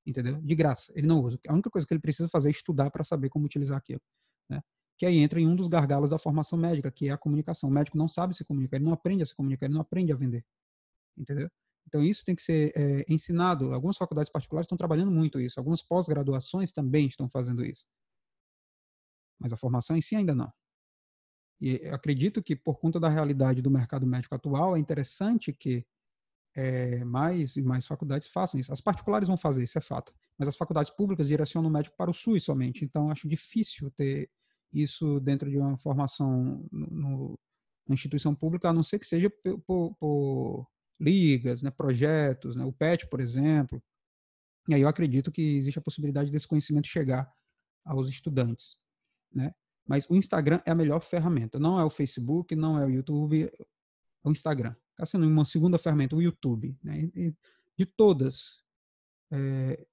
Entendeu? 0.06 0.40
De 0.40 0.54
graça, 0.54 0.92
ele 0.96 1.06
não 1.06 1.20
usa. 1.20 1.38
A 1.46 1.52
única 1.52 1.70
coisa 1.70 1.86
que 1.86 1.92
ele 1.92 2.00
precisa 2.00 2.28
fazer 2.28 2.48
é 2.48 2.50
estudar 2.52 2.90
para 2.90 3.04
saber 3.04 3.28
como 3.28 3.44
utilizar 3.44 3.76
aquilo 3.76 4.00
né? 4.48 4.62
que 4.98 5.06
aí 5.06 5.18
entra 5.18 5.40
em 5.40 5.46
um 5.46 5.56
dos 5.56 5.68
gargalos 5.68 6.10
da 6.10 6.18
formação 6.18 6.58
médica, 6.58 6.90
que 6.90 7.08
é 7.08 7.12
a 7.12 7.18
comunicação. 7.18 7.68
O 7.68 7.72
médico 7.72 7.96
não 7.96 8.08
sabe 8.08 8.34
se 8.34 8.44
comunicar, 8.44 8.76
ele 8.76 8.84
não 8.84 8.92
aprende 8.92 9.22
a 9.22 9.26
se 9.26 9.34
comunicar, 9.34 9.66
ele 9.66 9.74
não 9.74 9.80
aprende 9.80 10.12
a 10.12 10.16
vender. 10.16 10.44
Entendeu? 11.16 11.50
Então, 11.86 12.02
isso 12.02 12.24
tem 12.24 12.34
que 12.34 12.42
ser 12.42 12.72
é, 12.76 13.04
ensinado. 13.08 13.74
Algumas 13.74 13.96
faculdades 13.96 14.30
particulares 14.30 14.66
estão 14.66 14.78
trabalhando 14.78 15.10
muito 15.10 15.40
isso, 15.40 15.58
algumas 15.58 15.82
pós-graduações 15.82 16.72
também 16.72 17.06
estão 17.06 17.28
fazendo 17.28 17.64
isso. 17.64 17.86
Mas 19.38 19.52
a 19.52 19.56
formação 19.56 19.96
em 19.96 20.00
si 20.00 20.14
ainda 20.14 20.34
não. 20.34 20.52
E 21.60 21.76
acredito 21.88 22.42
que, 22.42 22.56
por 22.56 22.78
conta 22.78 22.98
da 22.98 23.08
realidade 23.08 23.62
do 23.62 23.70
mercado 23.70 24.06
médico 24.06 24.34
atual, 24.34 24.76
é 24.76 24.80
interessante 24.80 25.52
que 25.52 25.86
é, 26.54 27.04
mais 27.04 27.56
e 27.56 27.62
mais 27.62 27.86
faculdades 27.86 28.28
façam 28.28 28.60
isso. 28.60 28.72
As 28.72 28.80
particulares 28.80 29.28
vão 29.28 29.36
fazer, 29.36 29.62
isso 29.62 29.78
é 29.78 29.80
fato. 29.80 30.12
Mas 30.38 30.48
as 30.48 30.56
faculdades 30.56 30.90
públicas 30.90 31.26
direcionam 31.26 31.70
o 31.70 31.72
médico 31.72 31.96
para 31.96 32.10
o 32.10 32.14
SUS 32.14 32.44
somente. 32.44 32.84
Então, 32.84 33.10
acho 33.10 33.28
difícil 33.28 33.90
ter 33.90 34.30
isso 34.72 35.20
dentro 35.20 35.50
de 35.50 35.58
uma 35.58 35.78
formação 35.78 36.66
no, 36.70 37.38
na 37.86 37.94
instituição 37.94 38.34
pública, 38.34 38.68
a 38.68 38.72
não 38.72 38.82
ser 38.82 38.98
que 38.98 39.06
seja 39.06 39.30
por, 39.30 39.58
por, 39.60 39.94
por 39.96 40.66
ligas, 41.00 41.62
né, 41.62 41.70
projetos, 41.70 42.54
né, 42.56 42.64
o 42.64 42.72
PET, 42.72 43.06
por 43.08 43.20
exemplo. 43.20 43.82
E 44.68 44.74
aí 44.74 44.80
eu 44.80 44.88
acredito 44.88 45.32
que 45.32 45.56
existe 45.56 45.78
a 45.78 45.82
possibilidade 45.82 46.30
desse 46.30 46.46
conhecimento 46.46 46.86
chegar 46.86 47.30
aos 47.84 48.08
estudantes. 48.08 48.76
Né? 49.32 49.52
Mas 49.86 50.08
o 50.08 50.14
Instagram 50.14 50.60
é 50.64 50.70
a 50.70 50.74
melhor 50.74 51.00
ferramenta. 51.00 51.58
Não 51.58 51.78
é 51.80 51.84
o 51.84 51.90
Facebook, 51.90 52.54
não 52.54 52.78
é 52.78 52.86
o 52.86 52.90
YouTube, 52.90 53.44
é 53.44 54.28
o 54.28 54.30
Instagram. 54.30 54.74
Está 55.02 55.18
sendo 55.18 55.26
uma 55.26 55.44
segunda 55.44 55.78
ferramenta, 55.78 56.14
o 56.14 56.22
YouTube. 56.22 56.78
Né? 56.80 57.10
de 57.76 57.86
todas, 57.86 58.62
é, 59.32 59.84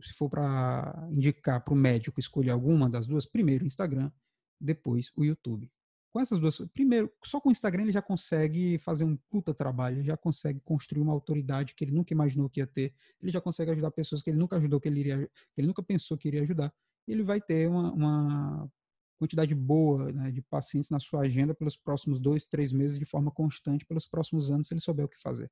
se 0.00 0.14
for 0.14 0.30
para 0.30 1.06
indicar 1.10 1.62
para 1.62 1.74
o 1.74 1.76
médico 1.76 2.18
escolher 2.18 2.50
alguma 2.50 2.88
das 2.88 3.06
duas, 3.06 3.26
primeiro 3.26 3.64
o 3.64 3.66
Instagram, 3.66 4.10
depois 4.58 5.12
o 5.16 5.22
YouTube. 5.22 5.70
Com 6.12 6.20
essas 6.20 6.38
duas, 6.38 6.56
primeiro, 6.72 7.12
só 7.24 7.40
com 7.40 7.50
o 7.50 7.52
Instagram 7.52 7.82
ele 7.82 7.92
já 7.92 8.00
consegue 8.00 8.78
fazer 8.78 9.04
um 9.04 9.16
puta 9.28 9.52
trabalho, 9.52 10.02
já 10.02 10.16
consegue 10.16 10.60
construir 10.60 11.02
uma 11.02 11.12
autoridade 11.12 11.74
que 11.74 11.84
ele 11.84 11.92
nunca 11.92 12.14
imaginou 12.14 12.48
que 12.48 12.60
ia 12.60 12.66
ter, 12.66 12.94
ele 13.20 13.32
já 13.32 13.42
consegue 13.42 13.72
ajudar 13.72 13.90
pessoas 13.90 14.22
que 14.22 14.30
ele 14.30 14.38
nunca 14.38 14.56
ajudou, 14.56 14.80
que 14.80 14.88
ele, 14.88 15.00
iria, 15.00 15.26
que 15.26 15.60
ele 15.60 15.66
nunca 15.66 15.82
pensou 15.82 16.16
que 16.16 16.28
iria 16.28 16.42
ajudar. 16.42 16.72
Ele 17.06 17.22
vai 17.22 17.40
ter 17.40 17.68
uma, 17.68 17.92
uma 17.92 18.72
quantidade 19.18 19.54
boa 19.54 20.12
né, 20.12 20.30
de 20.30 20.42
pacientes 20.42 20.90
na 20.90 21.00
sua 21.00 21.20
agenda 21.20 21.54
pelos 21.54 21.76
próximos 21.76 22.18
dois, 22.18 22.44
três 22.44 22.72
meses 22.72 22.98
de 22.98 23.04
forma 23.04 23.30
constante, 23.30 23.84
pelos 23.84 24.06
próximos 24.06 24.50
anos, 24.50 24.68
se 24.68 24.74
ele 24.74 24.80
souber 24.80 25.06
o 25.06 25.08
que 25.08 25.20
fazer. 25.20 25.50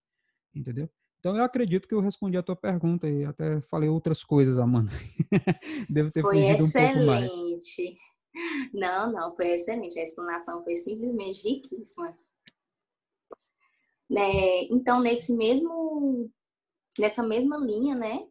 Entendeu? 0.55 0.91
Então 1.19 1.37
eu 1.37 1.45
acredito 1.45 1.87
que 1.87 1.95
eu 1.95 2.01
respondi 2.01 2.37
a 2.37 2.43
tua 2.43 2.57
pergunta 2.57 3.09
e 3.09 3.25
até 3.25 3.61
falei 3.63 3.89
outras 3.89 4.25
coisas, 4.25 4.59
Amanda. 4.59 4.91
Devo 5.89 6.11
ter 6.11 6.21
foi 6.21 6.39
excelente. 6.39 7.97
Um. 8.75 8.79
Não, 8.79 9.13
não, 9.13 9.37
foi 9.37 9.53
excelente. 9.53 9.99
A 9.99 10.03
explanação 10.03 10.65
foi 10.65 10.75
simplesmente 10.75 11.49
riquíssima. 11.49 12.17
Né? 14.11 14.65
Então, 14.65 15.01
nesse 15.01 15.35
mesmo, 15.35 16.29
nessa 16.99 17.23
mesma 17.23 17.57
linha, 17.57 17.95
né? 17.95 18.27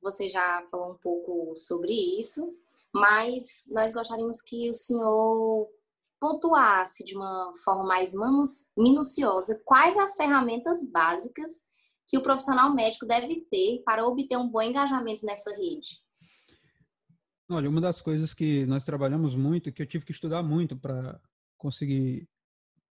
Você 0.00 0.28
já 0.28 0.64
falou 0.70 0.92
um 0.92 0.98
pouco 0.98 1.54
sobre 1.56 1.92
isso, 1.92 2.56
mas 3.00 3.64
nós 3.68 3.92
gostaríamos 3.92 4.40
que 4.42 4.70
o 4.70 4.74
senhor 4.74 5.68
pontuasse 6.18 7.04
de 7.04 7.14
uma 7.14 7.52
forma 7.62 7.84
mais 7.84 8.12
minuciosa 8.76 9.60
quais 9.64 9.96
as 9.98 10.16
ferramentas 10.16 10.90
básicas 10.90 11.66
que 12.06 12.16
o 12.16 12.22
profissional 12.22 12.72
médico 12.74 13.04
deve 13.04 13.46
ter 13.50 13.82
para 13.84 14.06
obter 14.06 14.36
um 14.36 14.48
bom 14.48 14.62
engajamento 14.62 15.26
nessa 15.26 15.54
rede? 15.54 16.00
Olha, 17.50 17.68
uma 17.68 17.80
das 17.80 18.00
coisas 18.00 18.32
que 18.32 18.64
nós 18.66 18.84
trabalhamos 18.84 19.34
muito, 19.34 19.72
que 19.72 19.82
eu 19.82 19.86
tive 19.86 20.04
que 20.04 20.12
estudar 20.12 20.42
muito 20.42 20.76
para 20.76 21.20
conseguir 21.58 22.28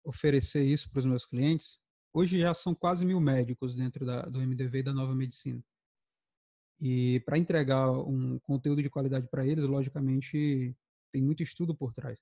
oferecer 0.05 0.65
isso 0.65 0.91
para 0.91 1.01
os 1.01 1.07
meus 1.07 1.27
clientes, 1.27 1.79
hoje 2.13 2.41
já 2.41 2.55
são 2.55 2.75
quase 2.75 3.05
mil 3.05 3.21
médicos 3.21 3.77
dentro 3.77 4.07
da, 4.07 4.23
do 4.23 4.41
MDV 4.41 4.79
e 4.79 4.83
da 4.83 4.93
nova 4.93 5.15
medicina. 5.15 5.63
E 6.81 7.21
para 7.21 7.37
entregar 7.37 7.91
um 7.91 8.39
conteúdo 8.39 8.83
de 8.83 8.89
qualidade 8.89 9.29
para 9.29 9.47
eles, 9.47 9.65
logicamente, 9.65 10.75
tem 11.13 11.21
muito 11.21 11.43
estudo 11.43 11.75
por 11.75 11.93
trás. 11.93 12.19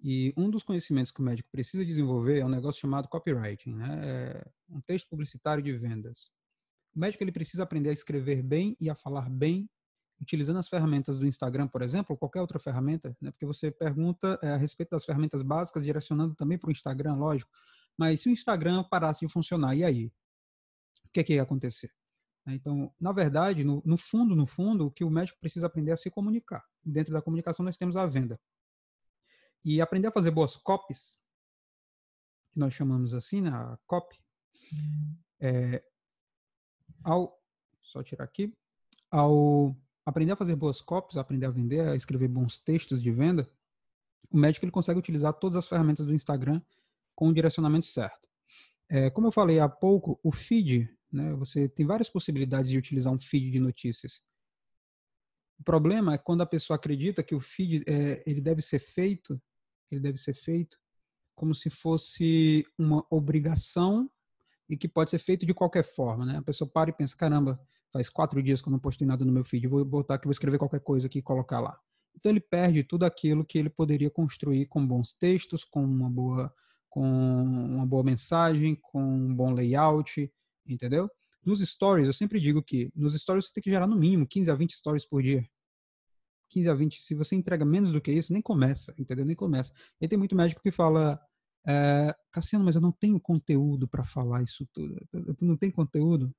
E 0.00 0.32
um 0.36 0.50
dos 0.50 0.62
conhecimentos 0.62 1.10
que 1.12 1.20
o 1.20 1.24
médico 1.24 1.48
precisa 1.50 1.84
desenvolver 1.84 2.38
é 2.38 2.44
um 2.44 2.48
negócio 2.48 2.80
chamado 2.80 3.08
copywriting, 3.08 3.74
né? 3.74 4.00
É 4.02 4.50
um 4.68 4.80
texto 4.80 5.08
publicitário 5.08 5.62
de 5.62 5.72
vendas. 5.72 6.30
O 6.94 7.00
médico 7.00 7.22
ele 7.24 7.32
precisa 7.32 7.62
aprender 7.62 7.90
a 7.90 7.92
escrever 7.92 8.42
bem 8.42 8.76
e 8.80 8.90
a 8.90 8.94
falar 8.94 9.28
bem, 9.30 9.68
utilizando 10.20 10.58
as 10.58 10.68
ferramentas 10.68 11.18
do 11.18 11.26
Instagram, 11.26 11.66
por 11.68 11.82
exemplo, 11.82 12.14
ou 12.14 12.16
qualquer 12.16 12.40
outra 12.40 12.58
ferramenta, 12.58 13.16
né? 13.20 13.30
Porque 13.30 13.46
você 13.46 13.70
pergunta 13.70 14.38
é, 14.42 14.48
a 14.48 14.56
respeito 14.56 14.90
das 14.90 15.04
ferramentas 15.04 15.42
básicas, 15.42 15.82
direcionando 15.82 16.34
também 16.34 16.58
para 16.58 16.68
o 16.68 16.72
Instagram, 16.72 17.14
lógico. 17.14 17.50
Mas 17.96 18.20
se 18.20 18.28
o 18.28 18.32
Instagram 18.32 18.84
parasse 18.84 19.26
de 19.26 19.32
funcionar, 19.32 19.76
e 19.76 19.84
aí? 19.84 20.06
O 21.04 21.10
que, 21.12 21.20
é 21.20 21.24
que 21.24 21.34
ia 21.34 21.42
acontecer? 21.42 21.90
Né? 22.46 22.54
Então, 22.54 22.92
na 23.00 23.12
verdade, 23.12 23.64
no, 23.64 23.82
no 23.84 23.96
fundo, 23.96 24.34
no 24.34 24.46
fundo, 24.46 24.86
o 24.86 24.90
que 24.90 25.04
o 25.04 25.10
médico 25.10 25.38
precisa 25.40 25.66
aprender 25.66 25.90
é 25.90 25.94
a 25.94 25.96
se 25.96 26.10
comunicar. 26.10 26.64
Dentro 26.84 27.12
da 27.12 27.22
comunicação, 27.22 27.64
nós 27.64 27.76
temos 27.76 27.96
a 27.96 28.06
venda. 28.06 28.40
E 29.64 29.80
aprender 29.80 30.08
a 30.08 30.12
fazer 30.12 30.30
boas 30.30 30.56
copies, 30.56 31.16
que 32.52 32.58
nós 32.58 32.74
chamamos 32.74 33.14
assim, 33.14 33.40
né, 33.40 33.50
a 33.50 33.78
copy, 33.86 34.18
é, 35.40 35.82
ao, 37.02 37.40
só 37.80 38.02
tirar 38.02 38.24
aqui, 38.24 38.54
ao 39.10 39.76
aprender 40.04 40.32
a 40.32 40.36
fazer 40.36 40.56
boas 40.56 40.80
copies, 40.80 41.16
aprender 41.16 41.46
a 41.46 41.50
vender, 41.50 41.88
a 41.88 41.96
escrever 41.96 42.28
bons 42.28 42.58
textos 42.58 43.02
de 43.02 43.10
venda, 43.10 43.48
o 44.30 44.36
médico 44.36 44.64
ele 44.64 44.72
consegue 44.72 44.98
utilizar 44.98 45.32
todas 45.34 45.56
as 45.56 45.68
ferramentas 45.68 46.06
do 46.06 46.14
Instagram 46.14 46.60
com 47.14 47.28
o 47.28 47.34
direcionamento 47.34 47.86
certo. 47.86 48.28
É, 48.88 49.10
como 49.10 49.26
eu 49.26 49.32
falei 49.32 49.60
há 49.60 49.68
pouco, 49.68 50.18
o 50.22 50.32
feed, 50.32 50.88
né, 51.12 51.32
você 51.34 51.68
tem 51.68 51.84
várias 51.86 52.08
possibilidades 52.08 52.70
de 52.70 52.78
utilizar 52.78 53.12
um 53.12 53.20
feed 53.20 53.50
de 53.50 53.60
notícias. 53.60 54.22
O 55.58 55.64
problema 55.64 56.14
é 56.14 56.18
quando 56.18 56.40
a 56.40 56.46
pessoa 56.46 56.76
acredita 56.76 57.22
que 57.22 57.34
o 57.34 57.40
feed 57.40 57.84
é, 57.86 58.22
ele 58.26 58.40
deve 58.40 58.62
ser 58.62 58.78
feito 58.78 59.40
ele 59.94 60.00
deve 60.00 60.18
ser 60.18 60.34
feito 60.34 60.78
como 61.34 61.54
se 61.54 61.70
fosse 61.70 62.64
uma 62.78 63.04
obrigação 63.10 64.10
e 64.68 64.76
que 64.76 64.88
pode 64.88 65.10
ser 65.10 65.18
feito 65.18 65.44
de 65.44 65.54
qualquer 65.54 65.84
forma, 65.84 66.24
né? 66.24 66.38
A 66.38 66.42
pessoa 66.42 66.68
para 66.68 66.90
e 66.90 66.92
pensa, 66.92 67.16
caramba, 67.16 67.60
faz 67.92 68.08
quatro 68.08 68.42
dias 68.42 68.62
que 68.62 68.68
eu 68.68 68.72
não 68.72 68.78
postei 68.78 69.06
nada 69.06 69.24
no 69.24 69.32
meu 69.32 69.44
feed, 69.44 69.66
vou 69.66 69.84
botar 69.84 70.14
aqui, 70.14 70.26
vou 70.26 70.32
escrever 70.32 70.58
qualquer 70.58 70.80
coisa 70.80 71.06
aqui 71.06 71.18
e 71.18 71.22
colocar 71.22 71.60
lá. 71.60 71.78
Então 72.14 72.30
ele 72.30 72.40
perde 72.40 72.84
tudo 72.84 73.04
aquilo 73.04 73.44
que 73.44 73.58
ele 73.58 73.70
poderia 73.70 74.10
construir 74.10 74.66
com 74.66 74.86
bons 74.86 75.14
textos, 75.14 75.64
com 75.64 75.82
uma 75.84 76.08
boa, 76.08 76.54
com 76.88 77.02
uma 77.02 77.86
boa 77.86 78.02
mensagem, 78.02 78.76
com 78.76 79.02
um 79.02 79.34
bom 79.34 79.52
layout, 79.52 80.30
entendeu? 80.66 81.08
Nos 81.44 81.60
stories, 81.60 82.06
eu 82.06 82.14
sempre 82.14 82.40
digo 82.40 82.62
que 82.62 82.90
nos 82.94 83.14
stories 83.14 83.46
você 83.46 83.52
tem 83.52 83.62
que 83.62 83.70
gerar 83.70 83.86
no 83.86 83.96
mínimo 83.96 84.26
15 84.26 84.50
a 84.50 84.54
20 84.54 84.76
stories 84.76 85.04
por 85.04 85.22
dia. 85.22 85.44
15 86.50 86.68
a 86.68 86.74
20, 86.74 87.00
se 87.00 87.14
você 87.14 87.34
entrega 87.34 87.64
menos 87.64 87.90
do 87.90 88.00
que 88.00 88.12
isso, 88.12 88.32
nem 88.32 88.42
começa, 88.42 88.94
entendeu? 88.98 89.24
Nem 89.24 89.34
começa. 89.34 89.72
E 90.00 90.06
tem 90.06 90.18
muito 90.18 90.36
médico 90.36 90.60
que 90.62 90.70
fala, 90.70 91.18
é, 91.66 92.14
Cassiano, 92.30 92.64
mas 92.64 92.74
eu 92.74 92.80
não 92.80 92.92
tenho 92.92 93.18
conteúdo 93.18 93.88
para 93.88 94.04
falar 94.04 94.42
isso 94.42 94.68
tudo. 94.72 94.94
Tu 95.36 95.44
não 95.44 95.56
tem 95.56 95.70
conteúdo? 95.70 96.34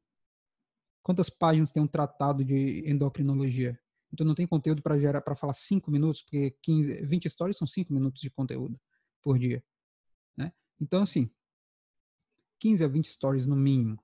Quantas 1.02 1.30
páginas 1.30 1.72
tem 1.72 1.82
um 1.82 1.88
tratado 1.88 2.46
de 2.46 2.84
endocrinologia? 2.90 3.78
Então 4.14 4.26
não 4.26 4.36
tem 4.36 4.46
conteúdo 4.46 4.82
para 4.82 5.00
gerar 5.00 5.22
para 5.22 5.36
falar 5.36 5.54
5 5.54 5.90
minutos, 5.90 6.22
porque 6.22 6.56
15, 6.62 7.02
20 7.04 7.30
stories 7.30 7.58
são 7.58 7.68
5 7.68 7.92
minutos 7.92 8.22
de 8.22 8.30
conteúdo 8.30 8.80
por 9.22 9.40
dia, 9.40 9.64
né? 10.38 10.54
Então 10.80 11.02
assim, 11.02 11.32
15 12.60 12.84
a 12.84 12.88
20 12.88 13.10
stories 13.10 13.48
no 13.48 13.56
mínimo, 13.56 14.00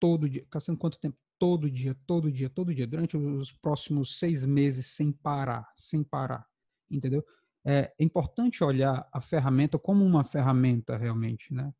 todo 0.00 0.28
dia. 0.28 0.44
Cassiano, 0.50 0.78
quanto 0.78 0.98
tempo? 0.98 1.16
todo 1.40 1.70
dia, 1.70 1.96
todo 2.06 2.30
dia, 2.30 2.50
todo 2.50 2.72
dia, 2.74 2.86
durante 2.86 3.16
os 3.16 3.50
próximos 3.50 4.18
seis 4.18 4.46
meses, 4.46 4.94
sem 4.94 5.10
parar, 5.10 5.66
sem 5.74 6.04
parar, 6.04 6.46
entendeu? 6.90 7.24
É 7.64 7.92
importante 7.98 8.62
olhar 8.62 9.08
a 9.10 9.20
ferramenta 9.22 9.78
como 9.78 10.04
uma 10.04 10.22
ferramenta 10.22 10.98
realmente, 10.98 11.52
né? 11.52 11.72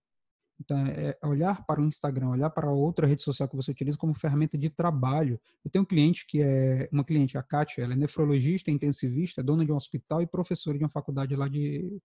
Então, 0.59 0.79
é 0.87 1.17
olhar 1.25 1.65
para 1.67 1.81
o 1.81 1.85
Instagram, 1.85 2.31
olhar 2.31 2.51
para 2.51 2.71
outra 2.71 3.07
rede 3.07 3.23
social 3.23 3.49
que 3.49 3.57
você 3.57 3.71
utiliza 3.71 3.97
como 3.97 4.15
ferramenta 4.15 4.59
de 4.59 4.69
trabalho. 4.69 5.41
Eu 5.65 5.71
tenho 5.71 5.83
um 5.83 5.87
cliente 5.87 6.27
que 6.27 6.43
é, 6.43 6.89
uma 6.93 7.05
cliente, 7.05 7.39
a 7.39 7.43
Kátia, 7.43 7.83
ela 7.83 7.95
é 7.95 7.97
nefrologista, 7.97 8.71
intensivista, 8.71 9.43
dona 9.43 9.65
de 9.65 9.73
um 9.73 9.77
hospital 9.77 10.21
e 10.23 10.27
professora 10.27 10.77
de 10.77 10.85
uma 10.85 10.91
faculdade 10.91 11.35
lá 11.37 11.49
de, 11.49 11.99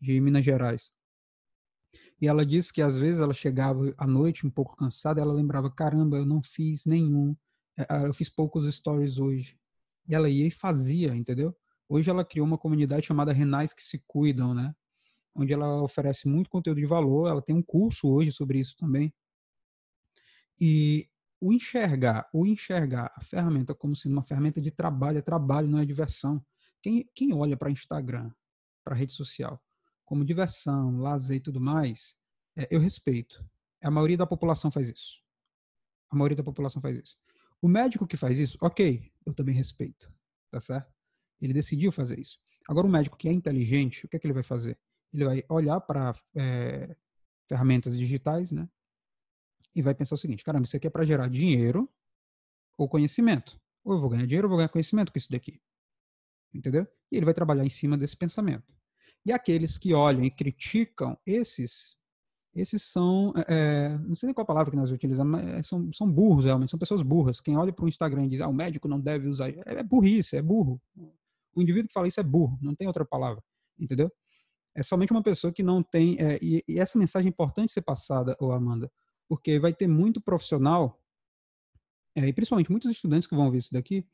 de 0.00 0.20
Minas 0.20 0.44
Gerais. 0.44 0.90
E 2.20 2.26
ela 2.26 2.44
disse 2.44 2.72
que 2.72 2.82
às 2.82 2.96
vezes 2.96 3.20
ela 3.20 3.32
chegava 3.32 3.94
à 3.96 4.06
noite 4.06 4.46
um 4.46 4.50
pouco 4.50 4.76
cansada, 4.76 5.20
ela 5.20 5.32
lembrava, 5.32 5.70
caramba, 5.70 6.16
eu 6.16 6.26
não 6.26 6.42
fiz 6.42 6.84
nenhum, 6.84 7.36
é, 7.76 7.86
ah, 7.88 8.02
eu 8.02 8.14
fiz 8.14 8.28
poucos 8.28 8.72
stories 8.74 9.18
hoje. 9.18 9.56
E 10.08 10.14
ela 10.14 10.28
ia 10.28 10.46
e 10.46 10.50
fazia, 10.50 11.14
entendeu? 11.14 11.56
Hoje 11.88 12.10
ela 12.10 12.24
criou 12.24 12.46
uma 12.46 12.58
comunidade 12.58 13.06
chamada 13.06 13.32
Renais 13.32 13.72
que 13.72 13.82
se 13.82 14.02
cuidam, 14.06 14.52
né? 14.52 14.74
Onde 15.34 15.52
ela 15.52 15.80
oferece 15.82 16.28
muito 16.28 16.50
conteúdo 16.50 16.80
de 16.80 16.86
valor, 16.86 17.28
ela 17.28 17.40
tem 17.40 17.54
um 17.54 17.62
curso 17.62 18.10
hoje 18.10 18.32
sobre 18.32 18.58
isso 18.58 18.74
também. 18.76 19.14
E 20.60 21.08
o 21.40 21.52
enxergar, 21.52 22.28
o 22.32 22.44
enxergar 22.44 23.12
a 23.14 23.20
ferramenta 23.20 23.74
como 23.74 23.94
sendo 23.94 24.12
uma 24.12 24.24
ferramenta 24.24 24.60
de 24.60 24.72
trabalho, 24.72 25.18
é 25.18 25.22
trabalho, 25.22 25.68
não 25.68 25.78
é 25.78 25.84
diversão. 25.84 26.44
Quem, 26.82 27.08
quem 27.14 27.32
olha 27.32 27.56
para 27.56 27.70
Instagram, 27.70 28.30
para 28.82 28.96
rede 28.96 29.12
social, 29.12 29.62
como 30.08 30.24
diversão, 30.24 30.98
lazer 31.00 31.36
e 31.36 31.40
tudo 31.40 31.60
mais, 31.60 32.16
é, 32.56 32.66
eu 32.74 32.80
respeito. 32.80 33.44
A 33.82 33.90
maioria 33.90 34.16
da 34.16 34.26
população 34.26 34.70
faz 34.70 34.88
isso. 34.88 35.22
A 36.10 36.16
maioria 36.16 36.34
da 36.34 36.42
população 36.42 36.80
faz 36.80 36.96
isso. 36.96 37.18
O 37.60 37.68
médico 37.68 38.06
que 38.06 38.16
faz 38.16 38.38
isso, 38.38 38.56
ok, 38.62 39.12
eu 39.26 39.34
também 39.34 39.54
respeito, 39.54 40.10
tá 40.50 40.60
certo? 40.60 40.90
Ele 41.38 41.52
decidiu 41.52 41.92
fazer 41.92 42.18
isso. 42.18 42.40
Agora, 42.66 42.86
o 42.86 42.90
médico 42.90 43.18
que 43.18 43.28
é 43.28 43.32
inteligente, 43.32 44.06
o 44.06 44.08
que 44.08 44.16
é 44.16 44.18
que 44.18 44.26
ele 44.26 44.32
vai 44.32 44.42
fazer? 44.42 44.78
Ele 45.12 45.26
vai 45.26 45.44
olhar 45.46 45.78
para 45.82 46.14
é, 46.34 46.96
ferramentas 47.46 47.96
digitais, 47.96 48.50
né? 48.50 48.66
E 49.74 49.82
vai 49.82 49.94
pensar 49.94 50.14
o 50.14 50.18
seguinte: 50.18 50.42
caramba, 50.42 50.64
isso 50.64 50.76
aqui 50.76 50.86
é 50.86 50.90
para 50.90 51.04
gerar 51.04 51.28
dinheiro 51.28 51.86
ou 52.78 52.88
conhecimento. 52.88 53.60
Ou 53.84 53.92
eu 53.92 54.00
vou 54.00 54.08
ganhar 54.08 54.24
dinheiro 54.24 54.46
ou 54.46 54.50
vou 54.50 54.56
ganhar 54.56 54.70
conhecimento 54.70 55.12
com 55.12 55.18
isso 55.18 55.30
daqui. 55.30 55.60
Entendeu? 56.54 56.86
E 57.12 57.16
ele 57.16 57.26
vai 57.26 57.34
trabalhar 57.34 57.64
em 57.64 57.70
cima 57.70 57.98
desse 57.98 58.16
pensamento. 58.16 58.77
E 59.28 59.32
aqueles 59.32 59.76
que 59.76 59.92
olham 59.92 60.24
e 60.24 60.30
criticam, 60.30 61.14
esses 61.26 61.98
esses 62.54 62.82
são, 62.82 63.34
é, 63.46 63.90
não 63.98 64.14
sei 64.14 64.26
nem 64.26 64.34
qual 64.34 64.46
palavra 64.46 64.70
que 64.70 64.76
nós 64.76 64.90
utilizamos, 64.90 65.30
mas 65.30 65.46
é, 65.46 65.62
são, 65.62 65.92
são 65.92 66.10
burros 66.10 66.46
realmente, 66.46 66.70
são 66.70 66.78
pessoas 66.78 67.02
burras. 67.02 67.38
Quem 67.38 67.54
olha 67.54 67.70
para 67.70 67.84
o 67.84 67.88
Instagram 67.88 68.24
e 68.24 68.30
diz, 68.30 68.40
ah, 68.40 68.48
o 68.48 68.54
médico 68.54 68.88
não 68.88 68.98
deve 68.98 69.28
usar, 69.28 69.50
é, 69.50 69.62
é 69.66 69.82
burrice, 69.82 70.34
é 70.34 70.40
burro. 70.40 70.80
O 71.54 71.60
indivíduo 71.60 71.88
que 71.88 71.92
fala 71.92 72.08
isso 72.08 72.18
é 72.18 72.22
burro, 72.22 72.58
não 72.62 72.74
tem 72.74 72.86
outra 72.86 73.04
palavra, 73.04 73.44
entendeu? 73.78 74.10
É 74.74 74.82
somente 74.82 75.12
uma 75.12 75.22
pessoa 75.22 75.52
que 75.52 75.62
não 75.62 75.82
tem, 75.82 76.16
é, 76.18 76.38
e, 76.40 76.64
e, 76.66 76.80
essa 76.80 76.98
mensagem 76.98 77.28
é 77.28 77.30
importante 77.30 77.70
ser 77.70 77.82
passada, 77.82 78.34
ô 78.40 78.50
Amanda, 78.50 78.90
porque 79.28 79.58
vai 79.58 79.74
ter 79.74 79.86
muito 79.86 80.22
profissional, 80.22 80.98
é, 82.14 82.26
e 82.26 82.32
principalmente 82.32 82.70
muitos 82.70 82.90
estudantes 82.90 83.28
que 83.28 83.36
vão 83.36 83.50
ver 83.50 83.58
isso 83.58 83.74
daqui, 83.74 84.06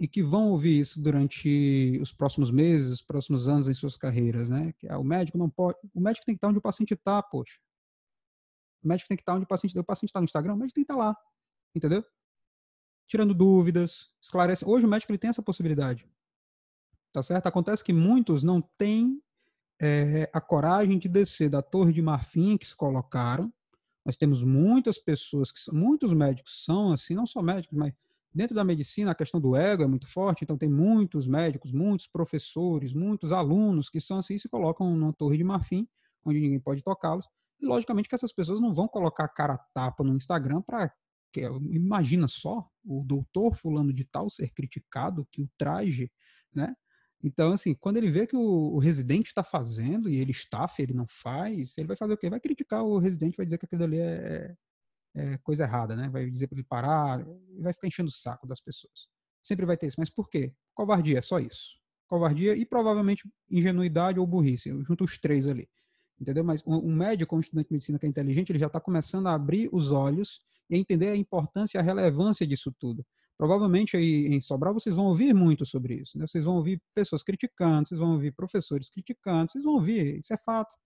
e 0.00 0.08
que 0.08 0.22
vão 0.22 0.48
ouvir 0.48 0.80
isso 0.80 0.98
durante 0.98 1.98
os 2.00 2.10
próximos 2.10 2.50
meses, 2.50 2.90
os 2.90 3.02
próximos 3.02 3.46
anos 3.50 3.68
em 3.68 3.74
suas 3.74 3.98
carreiras, 3.98 4.48
né? 4.48 4.72
Que 4.78 4.88
ah, 4.88 4.98
o 4.98 5.04
médico 5.04 5.36
não 5.36 5.50
pode, 5.50 5.76
o 5.94 6.00
médico 6.00 6.24
tem 6.24 6.34
que 6.34 6.38
estar 6.38 6.48
onde 6.48 6.56
o 6.56 6.62
paciente 6.62 6.94
está, 6.94 7.22
poxa. 7.22 7.60
O 8.82 8.88
médico 8.88 9.08
tem 9.08 9.16
que 9.18 9.20
estar 9.20 9.34
onde 9.34 9.44
o 9.44 9.46
paciente, 9.46 9.78
o 9.78 9.84
paciente 9.84 10.08
está 10.08 10.18
no 10.18 10.24
Instagram, 10.24 10.54
o 10.54 10.56
médico 10.56 10.74
tem 10.74 10.84
que 10.84 10.90
estar 10.90 11.04
lá, 11.04 11.14
entendeu? 11.74 12.02
Tirando 13.06 13.34
dúvidas, 13.34 14.10
esclarece. 14.22 14.64
Hoje 14.64 14.86
o 14.86 14.88
médico 14.88 15.12
ele 15.12 15.18
tem 15.18 15.28
essa 15.28 15.42
possibilidade, 15.42 16.08
tá 17.12 17.22
certo? 17.22 17.46
Acontece 17.46 17.84
que 17.84 17.92
muitos 17.92 18.42
não 18.42 18.62
têm 18.78 19.22
é, 19.78 20.30
a 20.32 20.40
coragem 20.40 20.98
de 20.98 21.10
descer 21.10 21.50
da 21.50 21.60
torre 21.60 21.92
de 21.92 22.00
marfim 22.00 22.56
que 22.56 22.66
se 22.66 22.74
colocaram. 22.74 23.52
Nós 24.02 24.16
temos 24.16 24.42
muitas 24.42 24.96
pessoas 24.96 25.52
que 25.52 25.60
são, 25.60 25.74
muitos 25.74 26.10
médicos 26.14 26.64
são 26.64 26.90
assim, 26.90 27.14
não 27.14 27.26
só 27.26 27.42
médicos, 27.42 27.76
mas 27.76 27.92
Dentro 28.32 28.54
da 28.54 28.62
medicina, 28.62 29.10
a 29.10 29.14
questão 29.14 29.40
do 29.40 29.56
ego 29.56 29.82
é 29.82 29.86
muito 29.86 30.06
forte, 30.06 30.44
então 30.44 30.56
tem 30.56 30.68
muitos 30.68 31.26
médicos, 31.26 31.72
muitos 31.72 32.06
professores, 32.06 32.92
muitos 32.92 33.32
alunos 33.32 33.90
que 33.90 34.00
são 34.00 34.18
assim 34.18 34.34
e 34.34 34.38
se 34.38 34.48
colocam 34.48 34.94
numa 34.96 35.12
torre 35.12 35.36
de 35.36 35.44
marfim, 35.44 35.88
onde 36.24 36.38
ninguém 36.38 36.60
pode 36.60 36.82
tocá-los. 36.82 37.26
E 37.60 37.66
logicamente 37.66 38.08
que 38.08 38.14
essas 38.14 38.32
pessoas 38.32 38.60
não 38.60 38.72
vão 38.72 38.86
colocar 38.86 39.24
a 39.24 39.28
cara 39.28 39.58
tapa 39.74 40.04
no 40.04 40.14
Instagram 40.14 40.62
para 40.62 40.92
imagina 41.70 42.26
só 42.26 42.68
o 42.84 43.04
doutor 43.04 43.54
fulano 43.54 43.92
de 43.92 44.04
tal 44.04 44.28
ser 44.28 44.50
criticado, 44.52 45.26
que 45.30 45.42
o 45.42 45.48
traje, 45.56 46.10
né? 46.52 46.74
Então, 47.22 47.52
assim, 47.52 47.74
quando 47.74 47.98
ele 47.98 48.10
vê 48.10 48.26
que 48.26 48.34
o, 48.34 48.40
o 48.40 48.78
residente 48.78 49.26
está 49.26 49.44
fazendo 49.44 50.08
e 50.08 50.16
ele 50.16 50.30
estafa, 50.30 50.82
ele 50.82 50.94
não 50.94 51.06
faz, 51.06 51.76
ele 51.76 51.86
vai 51.86 51.96
fazer 51.96 52.14
o 52.14 52.16
quê? 52.16 52.30
Vai 52.30 52.40
criticar 52.40 52.82
o 52.82 52.98
residente, 52.98 53.36
vai 53.36 53.44
dizer 53.44 53.58
que 53.58 53.66
aquilo 53.66 53.84
ali 53.84 53.98
é, 53.98 54.56
é, 55.14 55.38
coisa 55.38 55.64
errada, 55.64 55.96
né? 55.96 56.08
Vai 56.08 56.30
dizer 56.30 56.46
para 56.46 56.56
ele 56.56 56.66
parar, 56.66 57.24
vai 57.58 57.72
ficar 57.72 57.88
enchendo 57.88 58.08
o 58.08 58.12
saco 58.12 58.46
das 58.46 58.60
pessoas. 58.60 59.08
Sempre 59.42 59.66
vai 59.66 59.76
ter 59.76 59.86
isso. 59.86 59.96
Mas 59.98 60.10
por 60.10 60.28
quê? 60.28 60.52
Covardia, 60.74 61.18
é 61.18 61.22
só 61.22 61.38
isso. 61.38 61.78
Covardia 62.06 62.54
e 62.54 62.64
provavelmente 62.64 63.28
ingenuidade 63.50 64.18
ou 64.18 64.26
burrice. 64.26 64.68
Eu 64.68 64.84
junto 64.84 65.04
os 65.04 65.18
três 65.18 65.46
ali. 65.46 65.68
Entendeu? 66.20 66.44
Mas 66.44 66.62
um 66.66 66.94
médico, 66.94 67.34
um 67.34 67.40
estudante 67.40 67.68
de 67.68 67.72
medicina 67.72 67.98
que 67.98 68.04
é 68.04 68.08
inteligente, 68.08 68.50
ele 68.50 68.58
já 68.58 68.66
está 68.66 68.78
começando 68.78 69.26
a 69.26 69.34
abrir 69.34 69.70
os 69.72 69.90
olhos 69.90 70.40
e 70.68 70.74
a 70.74 70.78
entender 70.78 71.08
a 71.08 71.16
importância 71.16 71.78
e 71.78 71.80
a 71.80 71.82
relevância 71.82 72.46
disso 72.46 72.74
tudo. 72.78 73.04
Provavelmente 73.38 73.96
aí 73.96 74.26
em 74.26 74.38
Sobral 74.38 74.74
vocês 74.74 74.94
vão 74.94 75.06
ouvir 75.06 75.32
muito 75.32 75.64
sobre 75.64 75.94
isso. 75.94 76.18
Né? 76.18 76.26
Vocês 76.26 76.44
vão 76.44 76.56
ouvir 76.56 76.78
pessoas 76.94 77.22
criticando, 77.22 77.88
vocês 77.88 77.98
vão 77.98 78.12
ouvir 78.12 78.32
professores 78.32 78.90
criticando, 78.90 79.50
vocês 79.50 79.64
vão 79.64 79.74
ouvir, 79.74 80.18
isso 80.18 80.34
é 80.34 80.36
fato. 80.36 80.76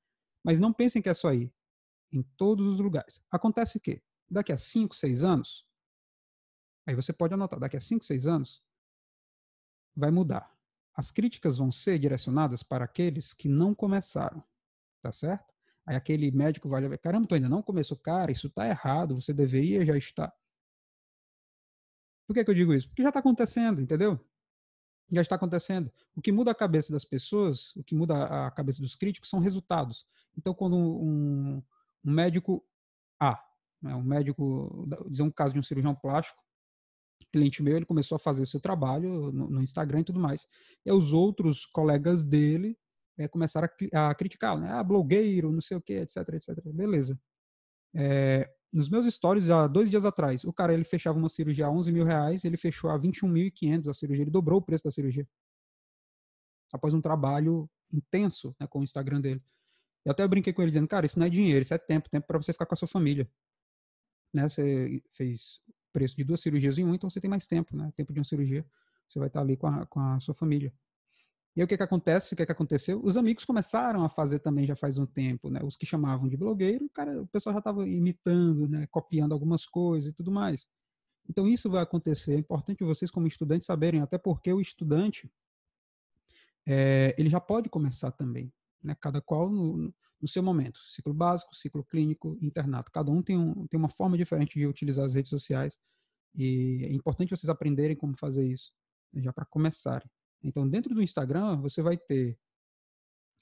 Mas 0.45 0.61
não 0.61 0.73
pensem 0.73 1.03
que 1.03 1.09
é 1.09 1.15
só 1.15 1.31
aí. 1.31 1.51
Em 2.13 2.23
todos 2.37 2.65
os 2.69 2.79
lugares. 2.79 3.21
Acontece 3.29 3.81
que 3.81 4.01
daqui 4.35 4.53
a 4.53 4.59
5, 4.59 4.95
6 4.95 5.25
anos, 5.25 5.67
aí 6.87 6.95
você 6.95 7.13
pode 7.13 7.35
anotar, 7.35 7.59
daqui 7.59 7.77
a 7.77 7.81
5, 7.81 8.05
6 8.05 8.27
anos, 8.27 8.63
vai 9.97 10.11
mudar. 10.11 10.53
As 10.95 11.11
críticas 11.11 11.59
vão 11.59 11.73
ser 11.73 11.99
direcionadas 11.99 12.63
para 12.63 12.85
aqueles 12.85 13.33
que 13.33 13.49
não 13.49 13.75
começaram, 13.75 14.43
tá 15.03 15.11
certo? 15.11 15.53
Aí 15.87 15.97
aquele 15.97 16.31
médico 16.31 16.69
vai 16.69 16.87
ver, 16.87 16.99
caramba, 16.99 17.27
tu 17.27 17.35
ainda 17.35 17.49
não 17.49 17.63
começou, 17.63 17.97
cara, 17.97 18.33
isso 18.33 18.49
tá 18.49 18.67
errado, 18.67 19.15
você 19.15 19.33
deveria 19.33 19.85
já 19.85 19.97
estar. 19.97 20.33
Por 22.27 22.33
que, 22.33 22.45
que 22.45 22.51
eu 22.51 22.55
digo 22.55 22.73
isso? 22.73 22.89
Porque 22.89 23.03
já 23.03 23.09
está 23.09 23.21
acontecendo, 23.21 23.81
entendeu? 23.81 24.19
Já 25.11 25.21
está 25.21 25.35
acontecendo. 25.35 25.93
O 26.17 26.23
que 26.23 26.33
muda 26.33 26.51
a 26.51 26.55
cabeça 26.55 26.91
das 26.91 27.05
pessoas, 27.05 27.77
o 27.77 27.85
que 27.85 27.95
muda 27.95 28.47
a 28.47 28.51
cabeça 28.51 28.81
dos 28.81 28.95
críticos 28.95 29.29
são 29.29 29.41
resultados. 29.41 30.07
Então, 30.37 30.55
quando 30.55 30.77
um, 30.77 31.63
um 32.03 32.11
médico 32.11 32.65
A 33.21 33.45
né, 33.85 33.95
um 33.95 34.03
médico, 34.03 34.89
dizer 35.09 35.23
um 35.23 35.31
caso 35.31 35.53
de 35.53 35.61
um 35.61 35.63
cirurgião 35.63 35.95
plástico, 35.95 36.43
cliente 37.31 37.63
meu, 37.63 37.77
ele 37.77 37.85
começou 37.85 38.17
a 38.17 38.19
fazer 38.19 38.43
o 38.43 38.47
seu 38.47 38.61
trabalho 38.61 39.31
no, 39.31 39.51
no 39.51 39.63
Instagram 39.63 40.01
e 40.01 40.05
tudo 40.05 40.19
mais. 40.19 40.47
E 40.87 40.93
os 40.93 41.13
outros 41.13 41.67
colegas 41.67 42.25
dele 42.25 42.79
é, 43.19 43.29
começaram 43.29 43.69
a, 43.93 44.11
a 44.11 44.15
criticá-lo, 44.15 44.61
né? 44.61 44.71
Ah, 44.71 44.83
blogueiro, 44.83 45.53
não 45.53 45.61
sei 45.61 45.77
o 45.77 45.81
que, 45.81 45.95
etc, 45.95 46.17
etc. 46.33 46.63
Beleza. 46.73 47.21
É, 47.95 48.51
nos 48.73 48.89
meus 48.89 49.07
stories, 49.07 49.51
há 49.51 49.67
dois 49.67 49.91
dias 49.91 50.05
atrás, 50.05 50.45
o 50.45 50.53
cara 50.53 50.73
ele 50.73 50.85
fechava 50.85 51.19
uma 51.19 51.29
cirurgia 51.29 51.67
a 51.67 51.71
11 51.71 51.93
mil 51.93 52.05
reais, 52.05 52.45
ele 52.45 52.57
fechou 52.57 52.91
a 52.91 52.99
21.500 52.99 53.89
a 53.89 53.95
cirurgia, 53.95 54.25
ele 54.25 54.31
dobrou 54.31 54.59
o 54.59 54.63
preço 54.63 54.85
da 54.85 54.91
cirurgia. 54.91 55.29
Após 56.73 56.95
um 56.95 57.01
trabalho 57.01 57.69
intenso 57.93 58.55
né, 58.59 58.67
com 58.67 58.81
o 58.81 58.83
Instagram 58.83 59.21
dele. 59.21 59.43
Eu 60.05 60.13
até 60.13 60.27
brinquei 60.27 60.53
com 60.53 60.63
ele 60.63 60.71
dizendo, 60.71 60.89
cara, 60.89 61.07
isso 61.07 61.19
não 61.19 61.27
é 61.27 61.31
dinheiro, 61.31 61.63
isso 61.63 61.73
é 61.73 61.79
tempo, 61.79 62.09
tempo 62.11 62.27
para 62.27 62.39
você 62.39 62.53
ficar 62.53 62.67
com 62.67 62.75
a 62.75 62.77
sua 62.77 62.89
família 62.89 63.29
né? 64.35 64.49
Você 64.49 65.03
fez 65.13 65.61
preço 65.93 66.17
de 66.17 66.25
duas 66.25 66.41
cirurgias 66.41 66.77
em 66.77 66.85
um, 66.85 66.95
então 66.95 67.09
você 67.09 67.21
tem 67.21 67.31
mais 67.31 67.47
tempo, 67.47 67.77
né? 67.77 67.93
Tempo 67.97 68.13
de 68.13 68.19
uma 68.19 68.25
cirurgia, 68.25 68.67
você 69.09 69.19
vai 69.19 69.29
estar 69.29 69.41
ali 69.41 69.57
com 69.57 69.67
a, 69.67 69.87
com 69.87 70.01
a 70.01 70.19
sua 70.21 70.35
família. 70.35 70.73
E 71.57 71.61
aí, 71.61 71.65
o 71.65 71.69
que, 71.69 71.77
que 71.77 71.83
acontece? 71.83 72.35
O 72.35 72.37
que, 72.37 72.45
que 72.45 72.51
aconteceu? 72.51 73.01
Os 73.05 73.17
amigos 73.17 73.45
começaram 73.45 74.03
a 74.03 74.09
fazer 74.09 74.41
também 74.41 74.67
já 74.67 74.75
faz 74.75 74.99
um 74.99 75.07
tempo, 75.07 75.49
né? 75.49 75.61
Os 75.63 75.77
que 75.77 75.87
chamavam 75.87 76.29
de 76.29 76.37
blogueiro, 76.37 76.89
cara, 76.91 77.23
o 77.23 77.27
pessoal 77.29 77.53
já 77.53 77.61
estava 77.61 77.89
imitando, 77.89 78.69
né? 78.69 78.89
Copiando 78.89 79.33
algumas 79.33 79.65
coisas 79.65 80.11
e 80.11 80.13
tudo 80.13 80.33
mais. 80.33 80.67
Então 81.29 81.47
isso 81.47 81.71
vai 81.71 81.83
acontecer. 81.83 82.35
É 82.35 82.39
importante 82.39 82.83
vocês 82.83 83.11
como 83.11 83.29
estudantes 83.29 83.67
saberem, 83.67 84.01
até 84.01 84.19
porque 84.19 84.53
o 84.53 84.61
estudante 84.61 85.31
é, 86.67 87.15
ele 87.17 87.29
já 87.29 87.41
pode 87.41 87.69
começar 87.69 88.11
também, 88.11 88.53
né? 88.83 88.97
Cada 89.01 89.21
qual 89.21 89.49
no, 89.49 89.95
no 90.25 90.29
seu 90.29 90.43
momento. 90.43 90.81
Ciclo 90.87 91.13
básico, 91.13 91.55
ciclo 91.55 91.85
clínico, 91.85 92.39
internato. 92.41 92.91
Cada 92.91 93.11
um 93.11 93.23
tem, 93.23 93.37
um 93.37 93.67
tem 93.67 93.79
uma 93.79 93.91
forma 93.91 94.17
diferente 94.17 94.59
de 94.59 94.67
utilizar 94.67 95.05
as 95.05 95.13
redes 95.13 95.29
sociais 95.29 95.79
e 96.35 96.83
é 96.83 96.93
importante 96.95 97.29
vocês 97.29 97.51
aprenderem 97.51 97.95
como 97.95 98.17
fazer 98.17 98.47
isso, 98.47 98.73
já 99.17 99.35
para 99.35 99.45
começarem. 99.45 100.11
Então, 100.43 100.67
dentro 100.67 100.95
do 100.95 101.03
Instagram, 101.03 101.61
você 101.61 101.83
vai 101.83 101.99
ter 101.99 102.39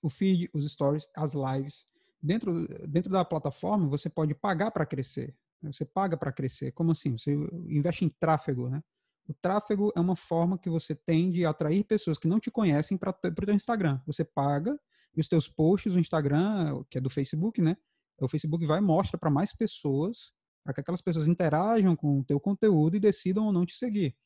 o 0.03 0.11
feed, 0.11 0.51
os 0.53 0.69
stories, 0.69 1.07
as 1.17 1.35
lives. 1.35 1.87
Dentro, 2.21 2.67
dentro 2.89 3.13
da 3.13 3.25
plataforma, 3.25 3.87
você 3.87 4.11
pode 4.11 4.35
pagar 4.35 4.73
para 4.73 4.85
crescer. 4.85 5.37
Você 5.63 5.85
paga 5.85 6.17
para 6.17 6.33
crescer. 6.33 6.73
Como 6.73 6.91
assim? 6.91 7.17
Você 7.17 7.33
investe 7.69 8.05
em 8.05 8.09
tráfego, 8.09 8.69
né? 8.69 8.83
O 9.29 9.35
tráfego 9.35 9.93
é 9.95 10.01
uma 10.01 10.17
forma 10.17 10.59
que 10.59 10.69
você 10.69 10.97
tem 10.97 11.31
de 11.31 11.47
atrair 11.47 11.85
pessoas 11.85 12.19
que 12.19 12.27
não 12.27 12.41
te 12.41 12.51
conhecem 12.51 12.99
para 12.99 13.13
o 13.13 13.45
seu 13.47 13.55
Instagram. 13.55 14.01
Você 14.05 14.25
paga 14.25 14.77
e 15.15 15.21
os 15.21 15.29
teus 15.29 15.49
posts 15.49 15.95
no 15.95 16.01
Instagram, 16.01 16.83
que 16.91 16.99
é 16.99 17.01
do 17.01 17.11
Facebook, 17.11 17.61
né? 17.61 17.77
O 18.21 18.29
Facebook 18.29 18.65
vai 18.67 18.79
e 18.79 18.83
mostra 18.83 19.19
para 19.19 19.31
mais 19.31 19.55
pessoas, 19.55 20.33
para 20.65 20.73
que 20.73 20.81
aquelas 20.81 21.03
pessoas 21.03 21.27
interajam 21.27 21.97
com 21.97 22.21
o 22.21 22.25
teu 22.25 22.39
conteúdo 22.39 22.97
e 22.97 23.01
decidam 23.01 23.47
ou 23.47 23.53
não 23.53 23.67
te 23.67 23.75
seguir. 23.75 24.17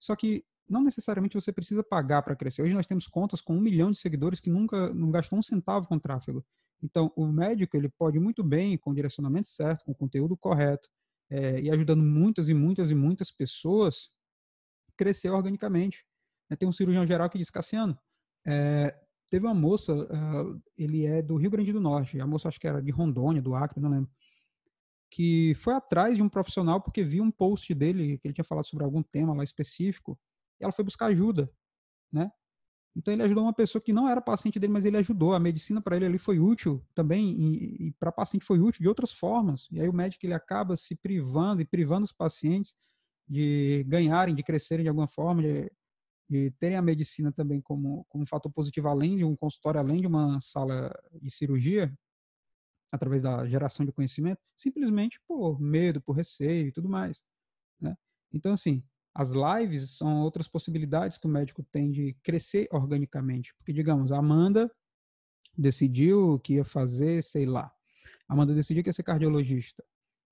Só 0.00 0.16
que 0.16 0.44
não 0.68 0.82
necessariamente 0.82 1.34
você 1.34 1.52
precisa 1.52 1.82
pagar 1.82 2.22
para 2.22 2.34
crescer. 2.34 2.62
Hoje 2.62 2.74
nós 2.74 2.86
temos 2.86 3.06
contas 3.06 3.40
com 3.40 3.56
um 3.56 3.60
milhão 3.60 3.90
de 3.90 3.98
seguidores 3.98 4.40
que 4.40 4.50
nunca 4.50 4.92
não 4.92 5.10
gastou 5.10 5.38
um 5.38 5.42
centavo 5.42 5.86
com 5.86 5.98
tráfego. 5.98 6.44
Então, 6.82 7.12
o 7.16 7.26
médico 7.26 7.76
ele 7.76 7.88
pode 7.88 8.18
muito 8.18 8.42
bem, 8.42 8.76
com 8.76 8.90
o 8.90 8.94
direcionamento 8.94 9.48
certo, 9.48 9.84
com 9.84 9.92
o 9.92 9.94
conteúdo 9.94 10.36
correto, 10.36 10.88
é, 11.30 11.60
e 11.60 11.70
ajudando 11.70 12.02
muitas 12.02 12.48
e 12.48 12.54
muitas 12.54 12.90
e 12.90 12.94
muitas 12.94 13.30
pessoas, 13.30 14.10
crescer 14.96 15.30
organicamente. 15.30 16.04
Tem 16.58 16.68
um 16.68 16.72
cirurgião 16.72 17.06
geral 17.06 17.28
que 17.30 17.38
diz, 17.38 17.50
Cassiano, 17.50 17.98
é, 18.46 18.94
Teve 19.36 19.44
uma 19.44 19.54
moça, 19.54 19.94
uh, 19.94 20.62
ele 20.78 21.04
é 21.04 21.20
do 21.20 21.36
Rio 21.36 21.50
Grande 21.50 21.70
do 21.70 21.78
Norte, 21.78 22.18
a 22.18 22.26
moça 22.26 22.48
acho 22.48 22.58
que 22.58 22.66
era 22.66 22.80
de 22.80 22.90
Rondônia, 22.90 23.42
do 23.42 23.54
Acre, 23.54 23.78
não 23.78 23.90
lembro, 23.90 24.10
que 25.10 25.52
foi 25.56 25.74
atrás 25.74 26.16
de 26.16 26.22
um 26.22 26.28
profissional 26.30 26.80
porque 26.80 27.04
viu 27.04 27.22
um 27.22 27.30
post 27.30 27.74
dele, 27.74 28.16
que 28.16 28.26
ele 28.26 28.32
tinha 28.32 28.46
falado 28.46 28.64
sobre 28.64 28.86
algum 28.86 29.02
tema 29.02 29.34
lá 29.34 29.44
específico, 29.44 30.18
e 30.58 30.64
ela 30.64 30.72
foi 30.72 30.82
buscar 30.86 31.08
ajuda, 31.08 31.52
né? 32.10 32.30
Então 32.96 33.12
ele 33.12 33.22
ajudou 33.24 33.42
uma 33.42 33.52
pessoa 33.52 33.82
que 33.82 33.92
não 33.92 34.08
era 34.08 34.22
paciente 34.22 34.58
dele, 34.58 34.72
mas 34.72 34.86
ele 34.86 34.96
ajudou. 34.96 35.34
A 35.34 35.38
medicina 35.38 35.82
para 35.82 35.96
ele 35.96 36.06
ali 36.06 36.18
foi 36.18 36.38
útil 36.38 36.82
também, 36.94 37.28
e, 37.38 37.88
e 37.88 37.92
para 38.00 38.10
paciente 38.10 38.46
foi 38.46 38.58
útil 38.58 38.80
de 38.80 38.88
outras 38.88 39.12
formas. 39.12 39.68
E 39.70 39.78
aí 39.78 39.86
o 39.86 39.92
médico 39.92 40.24
ele 40.24 40.32
acaba 40.32 40.78
se 40.78 40.96
privando 40.96 41.60
e 41.60 41.66
privando 41.66 42.06
os 42.06 42.12
pacientes 42.12 42.74
de 43.28 43.84
ganharem, 43.86 44.34
de 44.34 44.42
crescerem 44.42 44.82
de 44.82 44.88
alguma 44.88 45.06
forma, 45.06 45.42
de, 45.42 45.70
de 46.28 46.50
terem 46.58 46.76
a 46.76 46.82
medicina 46.82 47.32
também 47.32 47.60
como, 47.60 48.04
como 48.08 48.24
um 48.24 48.26
fator 48.26 48.50
positivo, 48.50 48.88
além 48.88 49.16
de 49.16 49.24
um 49.24 49.36
consultório, 49.36 49.80
além 49.80 50.00
de 50.00 50.06
uma 50.06 50.40
sala 50.40 50.92
de 51.20 51.30
cirurgia, 51.30 51.92
através 52.92 53.22
da 53.22 53.46
geração 53.46 53.84
de 53.84 53.92
conhecimento, 53.92 54.40
simplesmente 54.56 55.20
por 55.26 55.60
medo, 55.60 56.00
por 56.00 56.12
receio 56.12 56.68
e 56.68 56.72
tudo 56.72 56.88
mais. 56.88 57.22
Né? 57.80 57.96
Então, 58.32 58.52
assim, 58.52 58.82
as 59.14 59.30
lives 59.30 59.96
são 59.96 60.22
outras 60.22 60.46
possibilidades 60.46 61.18
que 61.18 61.26
o 61.26 61.30
médico 61.30 61.62
tem 61.62 61.90
de 61.90 62.14
crescer 62.22 62.68
organicamente. 62.70 63.54
Porque, 63.56 63.72
digamos, 63.72 64.12
a 64.12 64.18
Amanda 64.18 64.70
decidiu 65.56 66.38
que 66.40 66.54
ia 66.54 66.64
fazer, 66.64 67.22
sei 67.22 67.46
lá, 67.46 67.72
a 68.28 68.34
Amanda 68.34 68.54
decidiu 68.54 68.82
que 68.82 68.88
ia 68.88 68.92
ser 68.92 69.02
cardiologista, 69.02 69.82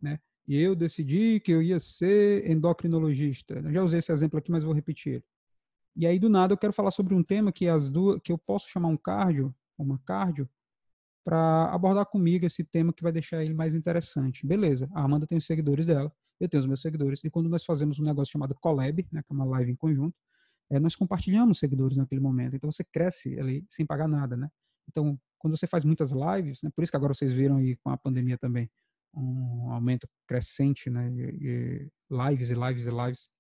né? 0.01 0.21
E 0.47 0.59
eu 0.59 0.75
decidi 0.77 1.41
que 1.41 1.51
eu 1.51 1.63
ia 1.63 1.81
ser 1.81 2.51
endocrinologista. 2.51 3.55
Eu 3.55 3.73
já 3.73 3.83
usei 3.83 4.01
esse 4.01 4.13
exemplo 4.13 4.39
aqui, 4.39 4.51
mas 4.51 4.63
vou 4.63 4.75
repetir. 4.75 5.25
E 5.97 6.07
aí, 6.07 6.19
do 6.19 6.29
nada, 6.29 6.53
eu 6.53 6.59
quero 6.59 6.73
falar 6.73 6.91
sobre 6.91 7.15
um 7.15 7.23
tema 7.23 7.53
que 7.53 7.69
as 7.69 7.89
duas, 7.89 8.21
que 8.23 8.33
eu 8.33 8.39
posso 8.39 8.69
chamar 8.69 8.89
um 8.89 8.97
cardio, 8.97 9.55
uma 9.79 9.99
cardio, 10.05 10.49
para 11.25 11.73
abordar 11.73 12.05
comigo 12.07 12.45
esse 12.45 12.63
tema 12.63 12.93
que 12.93 13.03
vai 13.03 13.13
deixar 13.13 13.43
ele 13.43 13.55
mais 13.55 13.75
interessante. 13.75 14.47
Beleza, 14.47 14.89
a 14.93 15.03
Amanda 15.03 15.27
tem 15.27 15.39
os 15.39 15.47
seguidores 15.47 15.87
dela, 15.87 16.13
eu 16.39 16.49
tenho 16.49 16.61
os 16.61 16.67
meus 16.67 16.83
seguidores, 16.83 17.25
e 17.25 17.31
quando 17.31 17.49
nós 17.49 17.65
fazemos 17.65 17.99
um 17.99 18.05
negócio 18.05 18.33
chamado 18.33 18.55
Collab, 18.57 19.07
né, 19.11 19.23
que 19.23 19.33
é 19.33 19.35
uma 19.35 19.45
live 19.45 19.73
em 19.73 19.77
conjunto, 19.77 20.15
é, 20.71 20.79
nós 20.79 20.97
compartilhamos 20.97 21.59
seguidores 21.59 21.97
naquele 21.97 22.21
momento. 22.21 22.57
Então 22.57 22.71
você 22.71 22.85
cresce 22.85 23.39
ali 23.39 23.65
sem 23.69 23.87
pagar 23.87 24.09
nada, 24.09 24.37
né? 24.37 24.49
Então, 24.89 25.19
quando 25.39 25.57
você 25.57 25.67
faz 25.67 25.85
muitas 25.85 26.11
lives, 26.11 26.63
né, 26.63 26.71
por 26.75 26.83
isso 26.83 26.91
que 26.91 26.97
agora 26.97 27.15
vocês 27.15 27.33
viram 27.33 27.57
aí 27.57 27.77
com 27.77 27.91
a 27.91 27.97
pandemia 27.97 28.37
também 28.37 28.71
um 29.15 29.71
aumento 29.71 30.09
crescente, 30.27 30.91
né, 30.91 31.09
lives 32.11 32.51
e 32.51 32.55
lives 32.55 32.87
e 32.87 32.91
lives. 32.91 33.31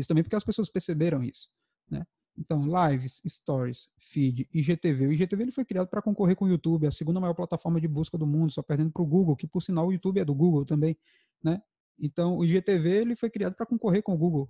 Isso 0.00 0.08
também 0.08 0.24
porque 0.24 0.36
as 0.36 0.44
pessoas 0.44 0.68
perceberam 0.68 1.22
isso, 1.22 1.48
né? 1.88 2.04
Então, 2.36 2.62
lives, 2.62 3.20
stories, 3.26 3.90
feed, 3.98 4.48
IGTV. 4.52 5.08
O 5.08 5.12
IGTV 5.12 5.42
ele 5.42 5.52
foi 5.52 5.64
criado 5.64 5.88
para 5.88 6.00
concorrer 6.00 6.34
com 6.34 6.46
o 6.46 6.48
YouTube, 6.48 6.86
a 6.86 6.90
segunda 6.90 7.20
maior 7.20 7.34
plataforma 7.34 7.80
de 7.80 7.86
busca 7.86 8.16
do 8.16 8.26
mundo, 8.26 8.52
só 8.52 8.62
perdendo 8.62 8.90
para 8.90 9.02
o 9.02 9.06
Google, 9.06 9.36
que 9.36 9.46
por 9.46 9.62
sinal 9.62 9.88
o 9.88 9.92
YouTube 9.92 10.20
é 10.20 10.24
do 10.24 10.34
Google 10.34 10.64
também, 10.64 10.96
né? 11.42 11.60
Então, 11.98 12.38
o 12.38 12.44
IGTV 12.44 12.88
ele 12.88 13.14
foi 13.14 13.28
criado 13.28 13.54
para 13.54 13.66
concorrer 13.66 14.02
com 14.02 14.14
o 14.14 14.16
Google. 14.16 14.48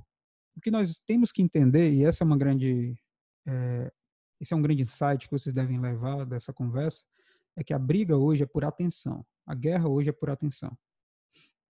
O 0.56 0.60
que 0.60 0.70
nós 0.70 1.00
temos 1.04 1.32
que 1.32 1.42
entender, 1.42 1.92
e 1.92 2.04
essa 2.04 2.22
é 2.22 2.26
uma 2.26 2.36
grande, 2.36 2.96
é, 3.46 3.92
esse 4.40 4.54
é 4.54 4.56
um 4.56 4.62
grande 4.62 4.82
insight 4.82 5.26
que 5.26 5.32
vocês 5.32 5.54
devem 5.54 5.80
levar 5.80 6.24
dessa 6.24 6.52
conversa, 6.52 7.04
é 7.56 7.64
que 7.64 7.74
a 7.74 7.78
briga 7.78 8.16
hoje 8.16 8.44
é 8.44 8.46
por 8.46 8.64
atenção. 8.64 9.26
A 9.44 9.54
guerra 9.54 9.88
hoje 9.88 10.10
é 10.10 10.12
por 10.12 10.30
atenção. 10.30 10.76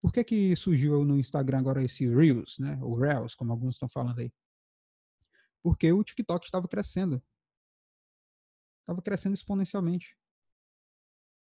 Por 0.01 0.11
que 0.11 0.23
que 0.23 0.55
surgiu 0.55 1.05
no 1.05 1.19
Instagram 1.19 1.59
agora 1.59 1.83
esse 1.83 2.07
Reels, 2.07 2.57
né? 2.57 2.79
O 2.81 2.95
Reels, 2.95 3.35
como 3.35 3.51
alguns 3.51 3.75
estão 3.75 3.87
falando 3.87 4.19
aí? 4.19 4.33
Porque 5.61 5.91
o 5.93 6.03
TikTok 6.03 6.45
estava 6.45 6.67
crescendo. 6.67 7.21
Estava 8.81 9.01
crescendo 9.01 9.33
exponencialmente. 9.33 10.17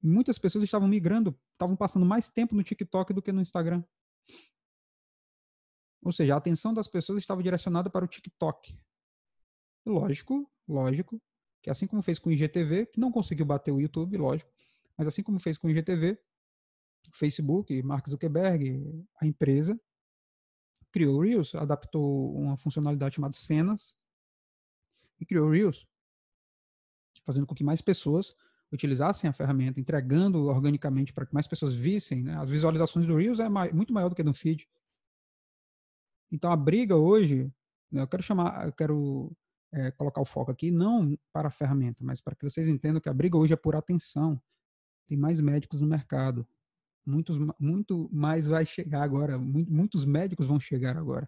E 0.03 0.07
muitas 0.07 0.37
pessoas 0.37 0.63
estavam 0.63 0.87
migrando, 0.87 1.37
estavam 1.53 1.75
passando 1.75 2.05
mais 2.05 2.29
tempo 2.29 2.53
no 2.53 2.63
TikTok 2.63 3.13
do 3.13 3.21
que 3.21 3.31
no 3.31 3.41
Instagram. 3.41 3.83
Ou 6.01 6.11
seja, 6.11 6.33
a 6.33 6.37
atenção 6.37 6.73
das 6.73 6.87
pessoas 6.87 7.19
estava 7.19 7.41
direcionada 7.41 7.89
para 7.89 8.05
o 8.05 8.07
TikTok. 8.07 8.77
Lógico, 9.85 10.49
lógico, 10.67 11.21
que 11.61 11.69
assim 11.69 11.87
como 11.87 12.01
fez 12.01 12.19
com 12.19 12.29
o 12.29 12.31
IGTV, 12.31 12.87
que 12.87 12.99
não 12.99 13.11
conseguiu 13.11 13.45
bater 13.45 13.71
o 13.71 13.81
YouTube, 13.81 14.17
lógico, 14.17 14.51
mas 14.97 15.07
assim 15.07 15.23
como 15.23 15.39
fez 15.39 15.57
com 15.57 15.67
o 15.67 15.69
IGTV, 15.69 16.17
Facebook, 17.13 17.81
Mark 17.83 18.07
Zuckerberg, 18.07 19.05
a 19.19 19.25
empresa, 19.25 19.79
criou 20.91 21.17
o 21.17 21.21
Reels, 21.21 21.55
adaptou 21.55 22.35
uma 22.35 22.57
funcionalidade 22.57 23.15
chamada 23.15 23.33
cenas 23.33 23.93
e 25.19 25.25
criou 25.25 25.47
o 25.47 25.51
Reels, 25.51 25.87
fazendo 27.23 27.45
com 27.45 27.55
que 27.55 27.63
mais 27.63 27.81
pessoas 27.81 28.35
utilizassem 28.71 29.29
a 29.29 29.33
ferramenta, 29.33 29.79
entregando 29.79 30.45
organicamente 30.45 31.11
para 31.11 31.25
que 31.25 31.33
mais 31.33 31.47
pessoas 31.47 31.73
vissem. 31.73 32.23
Né? 32.23 32.35
As 32.37 32.49
visualizações 32.49 33.05
do 33.05 33.15
Reels 33.15 33.39
é 33.39 33.49
muito 33.73 33.93
maior 33.93 34.09
do 34.09 34.15
que 34.15 34.23
no 34.23 34.33
feed. 34.33 34.67
Então 36.31 36.51
a 36.51 36.55
briga 36.55 36.95
hoje, 36.95 37.51
né, 37.91 38.01
eu 38.01 38.07
quero 38.07 38.21
chamar, 38.21 38.67
eu 38.67 38.73
quero 38.73 39.35
é, 39.71 39.91
colocar 39.91 40.21
o 40.21 40.25
foco 40.25 40.51
aqui 40.51 40.69
não 40.69 41.17
para 41.33 41.47
a 41.47 41.51
ferramenta, 41.51 42.03
mas 42.03 42.21
para 42.21 42.35
que 42.35 42.43
vocês 42.43 42.67
entendam 42.67 43.01
que 43.01 43.09
a 43.09 43.13
briga 43.13 43.37
hoje 43.37 43.53
é 43.53 43.57
por 43.57 43.75
atenção. 43.75 44.39
Tem 45.07 45.17
mais 45.17 45.41
médicos 45.41 45.81
no 45.81 45.87
mercado, 45.87 46.47
muitos, 47.09 47.37
muito 47.59 48.09
mais 48.11 48.45
vai 48.45 48.65
chegar 48.65 49.03
agora, 49.03 49.37
muitos 49.37 50.05
médicos 50.05 50.47
vão 50.47 50.59
chegar 50.59 50.97
agora. 50.97 51.27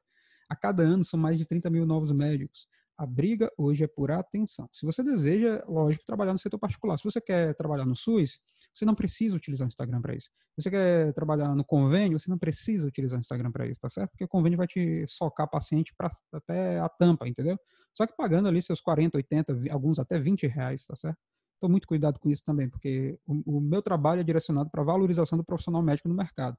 A 0.50 0.56
cada 0.56 0.84
ano 0.84 1.04
são 1.04 1.20
mais 1.20 1.38
de 1.38 1.46
30 1.46 1.70
mil 1.70 1.86
novos 1.86 2.12
médicos. 2.12 2.68
A 2.98 3.06
briga 3.06 3.52
hoje 3.58 3.84
é 3.84 3.88
por 3.88 4.12
atenção. 4.12 4.70
Se 4.72 4.86
você 4.86 5.04
deseja, 5.04 5.64
lógico, 5.68 6.06
trabalhar 6.06 6.34
no 6.34 6.40
setor 6.40 6.60
particular. 6.60 6.98
Se 6.98 7.04
você 7.04 7.20
quer 7.20 7.56
trabalhar 7.56 7.86
no 7.86 7.96
SUS, 7.96 8.40
você 8.76 8.86
não 8.86 8.94
precisa 8.94 9.36
utilizar 9.36 9.66
o 9.66 9.70
Instagram 9.70 10.02
para 10.02 10.16
isso. 10.16 10.30
Se 10.56 10.62
você 10.62 10.70
quer 10.70 11.14
trabalhar 11.14 11.56
no 11.56 11.66
convênio, 11.66 12.20
você 12.20 12.30
não 12.30 12.38
precisa 12.38 12.88
utilizar 12.88 13.18
o 13.18 13.22
Instagram 13.22 13.52
para 13.52 13.66
isso, 13.66 13.80
tá 13.80 13.90
certo? 13.90 14.12
Porque 14.12 14.26
o 14.26 14.28
convênio 14.28 14.58
vai 14.58 14.68
te 14.68 15.04
socar 15.08 15.50
paciente 15.50 15.94
pra, 15.98 16.12
até 16.32 16.80
a 16.80 16.88
tampa, 16.90 17.28
entendeu? 17.28 17.58
Só 17.94 18.06
que 18.06 18.16
pagando 18.16 18.48
ali 18.48 18.62
seus 18.62 18.80
40, 18.82 19.18
80, 19.18 19.54
alguns 19.72 19.98
até 19.98 20.20
20 20.20 20.46
reais, 20.48 20.86
tá 20.86 20.96
certo? 20.96 21.18
Então, 21.62 21.70
muito 21.70 21.88
cuidado 21.88 22.20
com 22.20 22.28
isso 22.28 22.44
também, 22.44 22.68
porque 22.68 23.20
o, 23.24 23.58
o 23.58 23.62
meu 23.62 23.84
trabalho 23.84 24.20
é 24.20 24.24
direcionado 24.24 24.72
para 24.72 24.82
a 24.82 24.84
valorização 24.84 25.38
do 25.38 25.44
profissional 25.44 25.84
médico 25.84 26.10
no 26.10 26.16
mercado. 26.16 26.58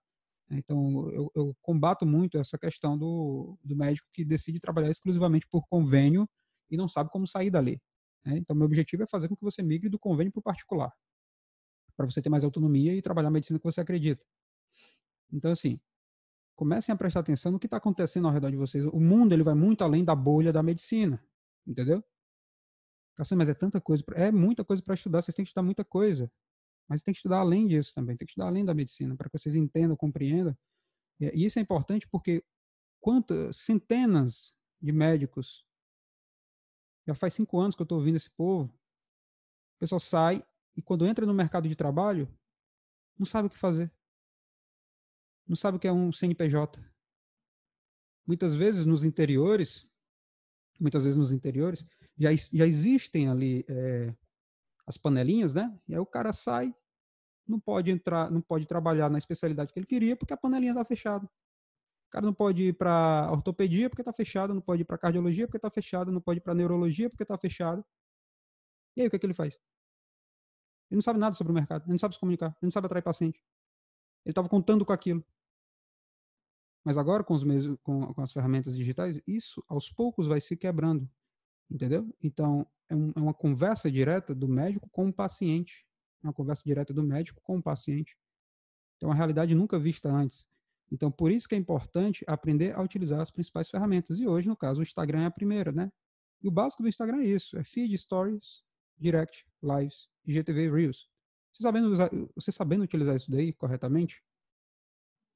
Então, 0.48 1.10
eu, 1.10 1.32
eu 1.34 1.56
combato 1.60 2.06
muito 2.06 2.38
essa 2.38 2.56
questão 2.56 2.96
do, 2.96 3.58
do, 3.64 3.74
médico 3.74 4.06
que 4.12 4.24
decide 4.24 4.60
trabalhar 4.60 4.90
exclusivamente 4.90 5.44
por 5.48 5.66
convênio 5.66 6.28
e 6.70 6.76
não 6.76 6.86
sabe 6.86 7.10
como 7.10 7.26
sair 7.26 7.50
dali. 7.50 7.82
Né? 8.24 8.36
Então, 8.36 8.54
meu 8.54 8.64
objetivo 8.64 9.02
é 9.02 9.06
fazer 9.08 9.26
com 9.26 9.34
que 9.34 9.42
você 9.42 9.60
migre 9.60 9.88
do 9.88 9.98
convênio 9.98 10.30
para 10.30 10.38
o 10.38 10.42
particular, 10.42 10.92
para 11.96 12.06
você 12.06 12.22
ter 12.22 12.28
mais 12.28 12.44
autonomia 12.44 12.94
e 12.94 13.02
trabalhar 13.02 13.26
a 13.26 13.32
medicina 13.32 13.58
que 13.58 13.64
você 13.64 13.80
acredita. 13.80 14.24
Então, 15.32 15.50
assim, 15.50 15.80
comecem 16.54 16.92
a 16.92 16.96
prestar 16.96 17.20
atenção 17.20 17.50
no 17.50 17.58
que 17.58 17.66
está 17.66 17.78
acontecendo 17.78 18.28
ao 18.28 18.32
redor 18.32 18.50
de 18.50 18.56
vocês. 18.56 18.84
O 18.86 19.00
mundo 19.00 19.32
ele 19.32 19.42
vai 19.42 19.54
muito 19.54 19.82
além 19.82 20.04
da 20.04 20.14
bolha 20.14 20.52
da 20.52 20.62
medicina, 20.62 21.20
entendeu? 21.66 22.04
Mas 23.16 23.48
é 23.48 23.54
tanta 23.54 23.80
coisa, 23.80 24.02
é 24.14 24.30
muita 24.30 24.64
coisa 24.64 24.82
para 24.82 24.94
estudar, 24.94 25.22
vocês 25.22 25.34
têm 25.34 25.44
que 25.44 25.48
estudar 25.48 25.62
muita 25.62 25.84
coisa. 25.84 26.30
Mas 26.88 27.02
tem 27.02 27.12
que 27.12 27.18
estudar 27.18 27.38
além 27.38 27.66
disso 27.66 27.94
também, 27.94 28.16
tem 28.16 28.26
que 28.26 28.32
estudar 28.32 28.48
além 28.48 28.64
da 28.64 28.74
medicina, 28.74 29.16
para 29.16 29.28
que 29.28 29.38
vocês 29.38 29.54
entendam, 29.54 29.96
compreendam. 29.96 30.56
E 31.20 31.44
isso 31.44 31.58
é 31.58 31.62
importante 31.62 32.08
porque 32.08 32.44
quantas 33.00 33.58
centenas 33.58 34.52
de 34.80 34.92
médicos, 34.92 35.64
já 37.06 37.14
faz 37.14 37.34
cinco 37.34 37.58
anos 37.60 37.74
que 37.74 37.82
eu 37.82 37.84
estou 37.84 37.98
ouvindo 37.98 38.16
esse 38.16 38.30
povo, 38.30 38.72
o 39.76 39.78
pessoal 39.78 40.00
sai 40.00 40.44
e 40.76 40.82
quando 40.82 41.06
entra 41.06 41.26
no 41.26 41.34
mercado 41.34 41.68
de 41.68 41.76
trabalho, 41.76 42.28
não 43.18 43.26
sabe 43.26 43.46
o 43.46 43.50
que 43.50 43.58
fazer. 43.58 43.90
Não 45.46 45.56
sabe 45.56 45.76
o 45.76 45.80
que 45.80 45.88
é 45.88 45.92
um 45.92 46.12
CNPJ. 46.12 46.80
Muitas 48.26 48.54
vezes 48.54 48.86
nos 48.86 49.04
interiores, 49.04 49.90
muitas 50.80 51.04
vezes 51.04 51.18
nos 51.18 51.32
interiores, 51.32 51.86
já, 52.18 52.30
já 52.34 52.66
existem 52.66 53.28
ali 53.28 53.64
é, 53.68 54.14
as 54.86 54.96
panelinhas, 54.96 55.54
né? 55.54 55.76
E 55.88 55.94
aí 55.94 56.00
o 56.00 56.06
cara 56.06 56.32
sai, 56.32 56.74
não 57.46 57.58
pode 57.58 57.90
entrar, 57.90 58.30
não 58.30 58.40
pode 58.40 58.66
trabalhar 58.66 59.10
na 59.10 59.18
especialidade 59.18 59.72
que 59.72 59.78
ele 59.78 59.86
queria 59.86 60.16
porque 60.16 60.32
a 60.32 60.36
panelinha 60.36 60.72
está 60.72 60.84
fechada. 60.84 61.26
O 61.26 62.10
cara 62.12 62.26
não 62.26 62.34
pode 62.34 62.62
ir 62.62 62.74
para 62.74 63.30
ortopedia 63.32 63.88
porque 63.88 64.02
está 64.02 64.12
fechado, 64.12 64.52
não 64.52 64.60
pode 64.60 64.82
ir 64.82 64.84
para 64.84 64.98
cardiologia 64.98 65.46
porque 65.46 65.56
está 65.56 65.70
fechado, 65.70 66.12
não 66.12 66.20
pode 66.20 66.38
ir 66.38 66.42
para 66.42 66.54
neurologia 66.54 67.08
porque 67.08 67.22
está 67.22 67.38
fechado. 67.38 67.84
E 68.96 69.00
aí 69.00 69.06
o 69.06 69.10
que, 69.10 69.16
é 69.16 69.18
que 69.18 69.26
ele 69.26 69.34
faz? 69.34 69.54
Ele 70.90 70.96
não 70.96 71.02
sabe 71.02 71.18
nada 71.18 71.34
sobre 71.34 71.52
o 71.52 71.54
mercado, 71.54 71.84
ele 71.84 71.92
não 71.92 71.98
sabe 71.98 72.14
se 72.14 72.20
comunicar, 72.20 72.48
ele 72.48 72.56
não 72.64 72.70
sabe 72.70 72.84
atrair 72.84 73.02
paciente. 73.02 73.42
Ele 74.24 74.32
estava 74.32 74.48
contando 74.48 74.84
com 74.84 74.92
aquilo. 74.92 75.24
Mas 76.84 76.98
agora, 76.98 77.24
com, 77.24 77.34
os 77.34 77.44
mesmos, 77.44 77.78
com, 77.82 78.12
com, 78.12 78.22
as 78.22 78.32
ferramentas 78.32 78.76
digitais, 78.76 79.20
isso 79.26 79.64
aos 79.68 79.90
poucos 79.90 80.26
vai 80.26 80.40
se 80.40 80.56
quebrando. 80.56 81.08
Entendeu? 81.72 82.14
Então, 82.22 82.66
é, 82.88 82.94
um, 82.94 83.12
é 83.16 83.20
uma 83.20 83.32
conversa 83.32 83.90
direta 83.90 84.34
do 84.34 84.46
médico 84.46 84.88
com 84.90 85.08
o 85.08 85.12
paciente. 85.12 85.86
Uma 86.22 86.32
conversa 86.32 86.62
direta 86.64 86.92
do 86.92 87.02
médico 87.02 87.40
com 87.42 87.56
o 87.56 87.62
paciente. 87.62 88.16
Então, 88.96 89.08
é 89.08 89.10
uma 89.10 89.16
realidade 89.16 89.54
nunca 89.54 89.78
vista 89.78 90.10
antes. 90.10 90.46
Então, 90.90 91.10
por 91.10 91.30
isso 91.30 91.48
que 91.48 91.54
é 91.54 91.58
importante 91.58 92.22
aprender 92.28 92.74
a 92.76 92.82
utilizar 92.82 93.20
as 93.20 93.30
principais 93.30 93.70
ferramentas. 93.70 94.18
E 94.18 94.28
hoje, 94.28 94.46
no 94.46 94.56
caso, 94.56 94.80
o 94.80 94.82
Instagram 94.82 95.22
é 95.22 95.26
a 95.26 95.30
primeira, 95.30 95.72
né? 95.72 95.90
E 96.42 96.48
o 96.48 96.50
básico 96.50 96.82
do 96.82 96.88
Instagram 96.88 97.22
é 97.22 97.26
isso: 97.26 97.56
é 97.56 97.64
feed, 97.64 97.96
stories, 97.96 98.62
direct, 98.98 99.46
lives, 99.62 100.08
IGTV, 100.26 100.70
reels. 100.70 101.08
Você 101.50 101.62
sabendo, 101.62 101.88
usar, 101.88 102.10
você 102.34 102.52
sabendo 102.52 102.84
utilizar 102.84 103.16
isso 103.16 103.30
daí 103.30 103.52
corretamente, 103.54 104.22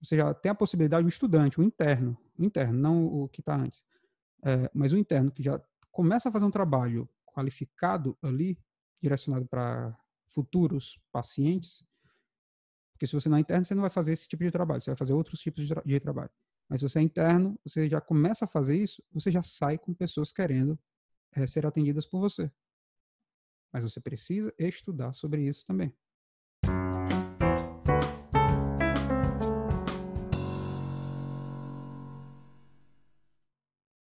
você 0.01 0.17
já 0.17 0.35
tem 0.35 0.51
a 0.51 0.55
possibilidade, 0.55 1.07
o 1.07 1.09
estudante, 1.09 1.59
o 1.59 1.63
interno, 1.63 2.17
o 2.39 2.45
interno, 2.45 2.79
não 2.79 3.07
o 3.07 3.29
que 3.29 3.41
está 3.41 3.57
antes, 3.57 3.85
é, 4.45 4.71
mas 4.75 4.93
o 4.93 4.99
interno 4.99 5.31
que 5.31 5.43
já 5.43 5.61
começa 5.97 6.29
a 6.29 6.33
fazer 6.33 6.45
um 6.45 6.51
trabalho 6.51 7.09
qualificado 7.25 8.19
ali, 8.21 8.61
direcionado 9.01 9.47
para 9.47 9.99
futuros 10.27 11.01
pacientes, 11.11 11.83
porque 12.93 13.07
se 13.07 13.15
você 13.15 13.31
não 13.31 13.39
é 13.39 13.41
interno, 13.41 13.65
você 13.65 13.75
não 13.75 13.81
vai 13.81 13.89
fazer 13.89 14.13
esse 14.13 14.29
tipo 14.29 14.45
de 14.45 14.51
trabalho, 14.51 14.83
você 14.83 14.91
vai 14.91 14.97
fazer 14.97 15.15
outros 15.15 15.41
tipos 15.41 15.65
de, 15.65 15.71
tra 15.73 15.83
de 15.83 15.99
trabalho. 15.99 16.31
Mas 16.69 16.81
se 16.81 16.89
você 16.89 16.99
é 16.99 17.03
interno, 17.03 17.59
você 17.65 17.89
já 17.89 17.99
começa 17.99 18.45
a 18.45 18.49
fazer 18.49 18.77
isso, 18.77 19.03
você 19.11 19.33
já 19.33 19.41
sai 19.41 19.79
com 19.79 19.95
pessoas 19.95 20.31
querendo 20.33 20.79
é, 21.35 21.47
ser 21.47 21.65
atendidas 21.65 22.05
por 22.05 22.21
você. 22.21 22.53
Mas 23.73 23.83
você 23.83 23.99
precisa 23.99 24.53
estudar 24.59 25.15
sobre 25.15 25.49
isso 25.49 25.65
também. 25.65 25.95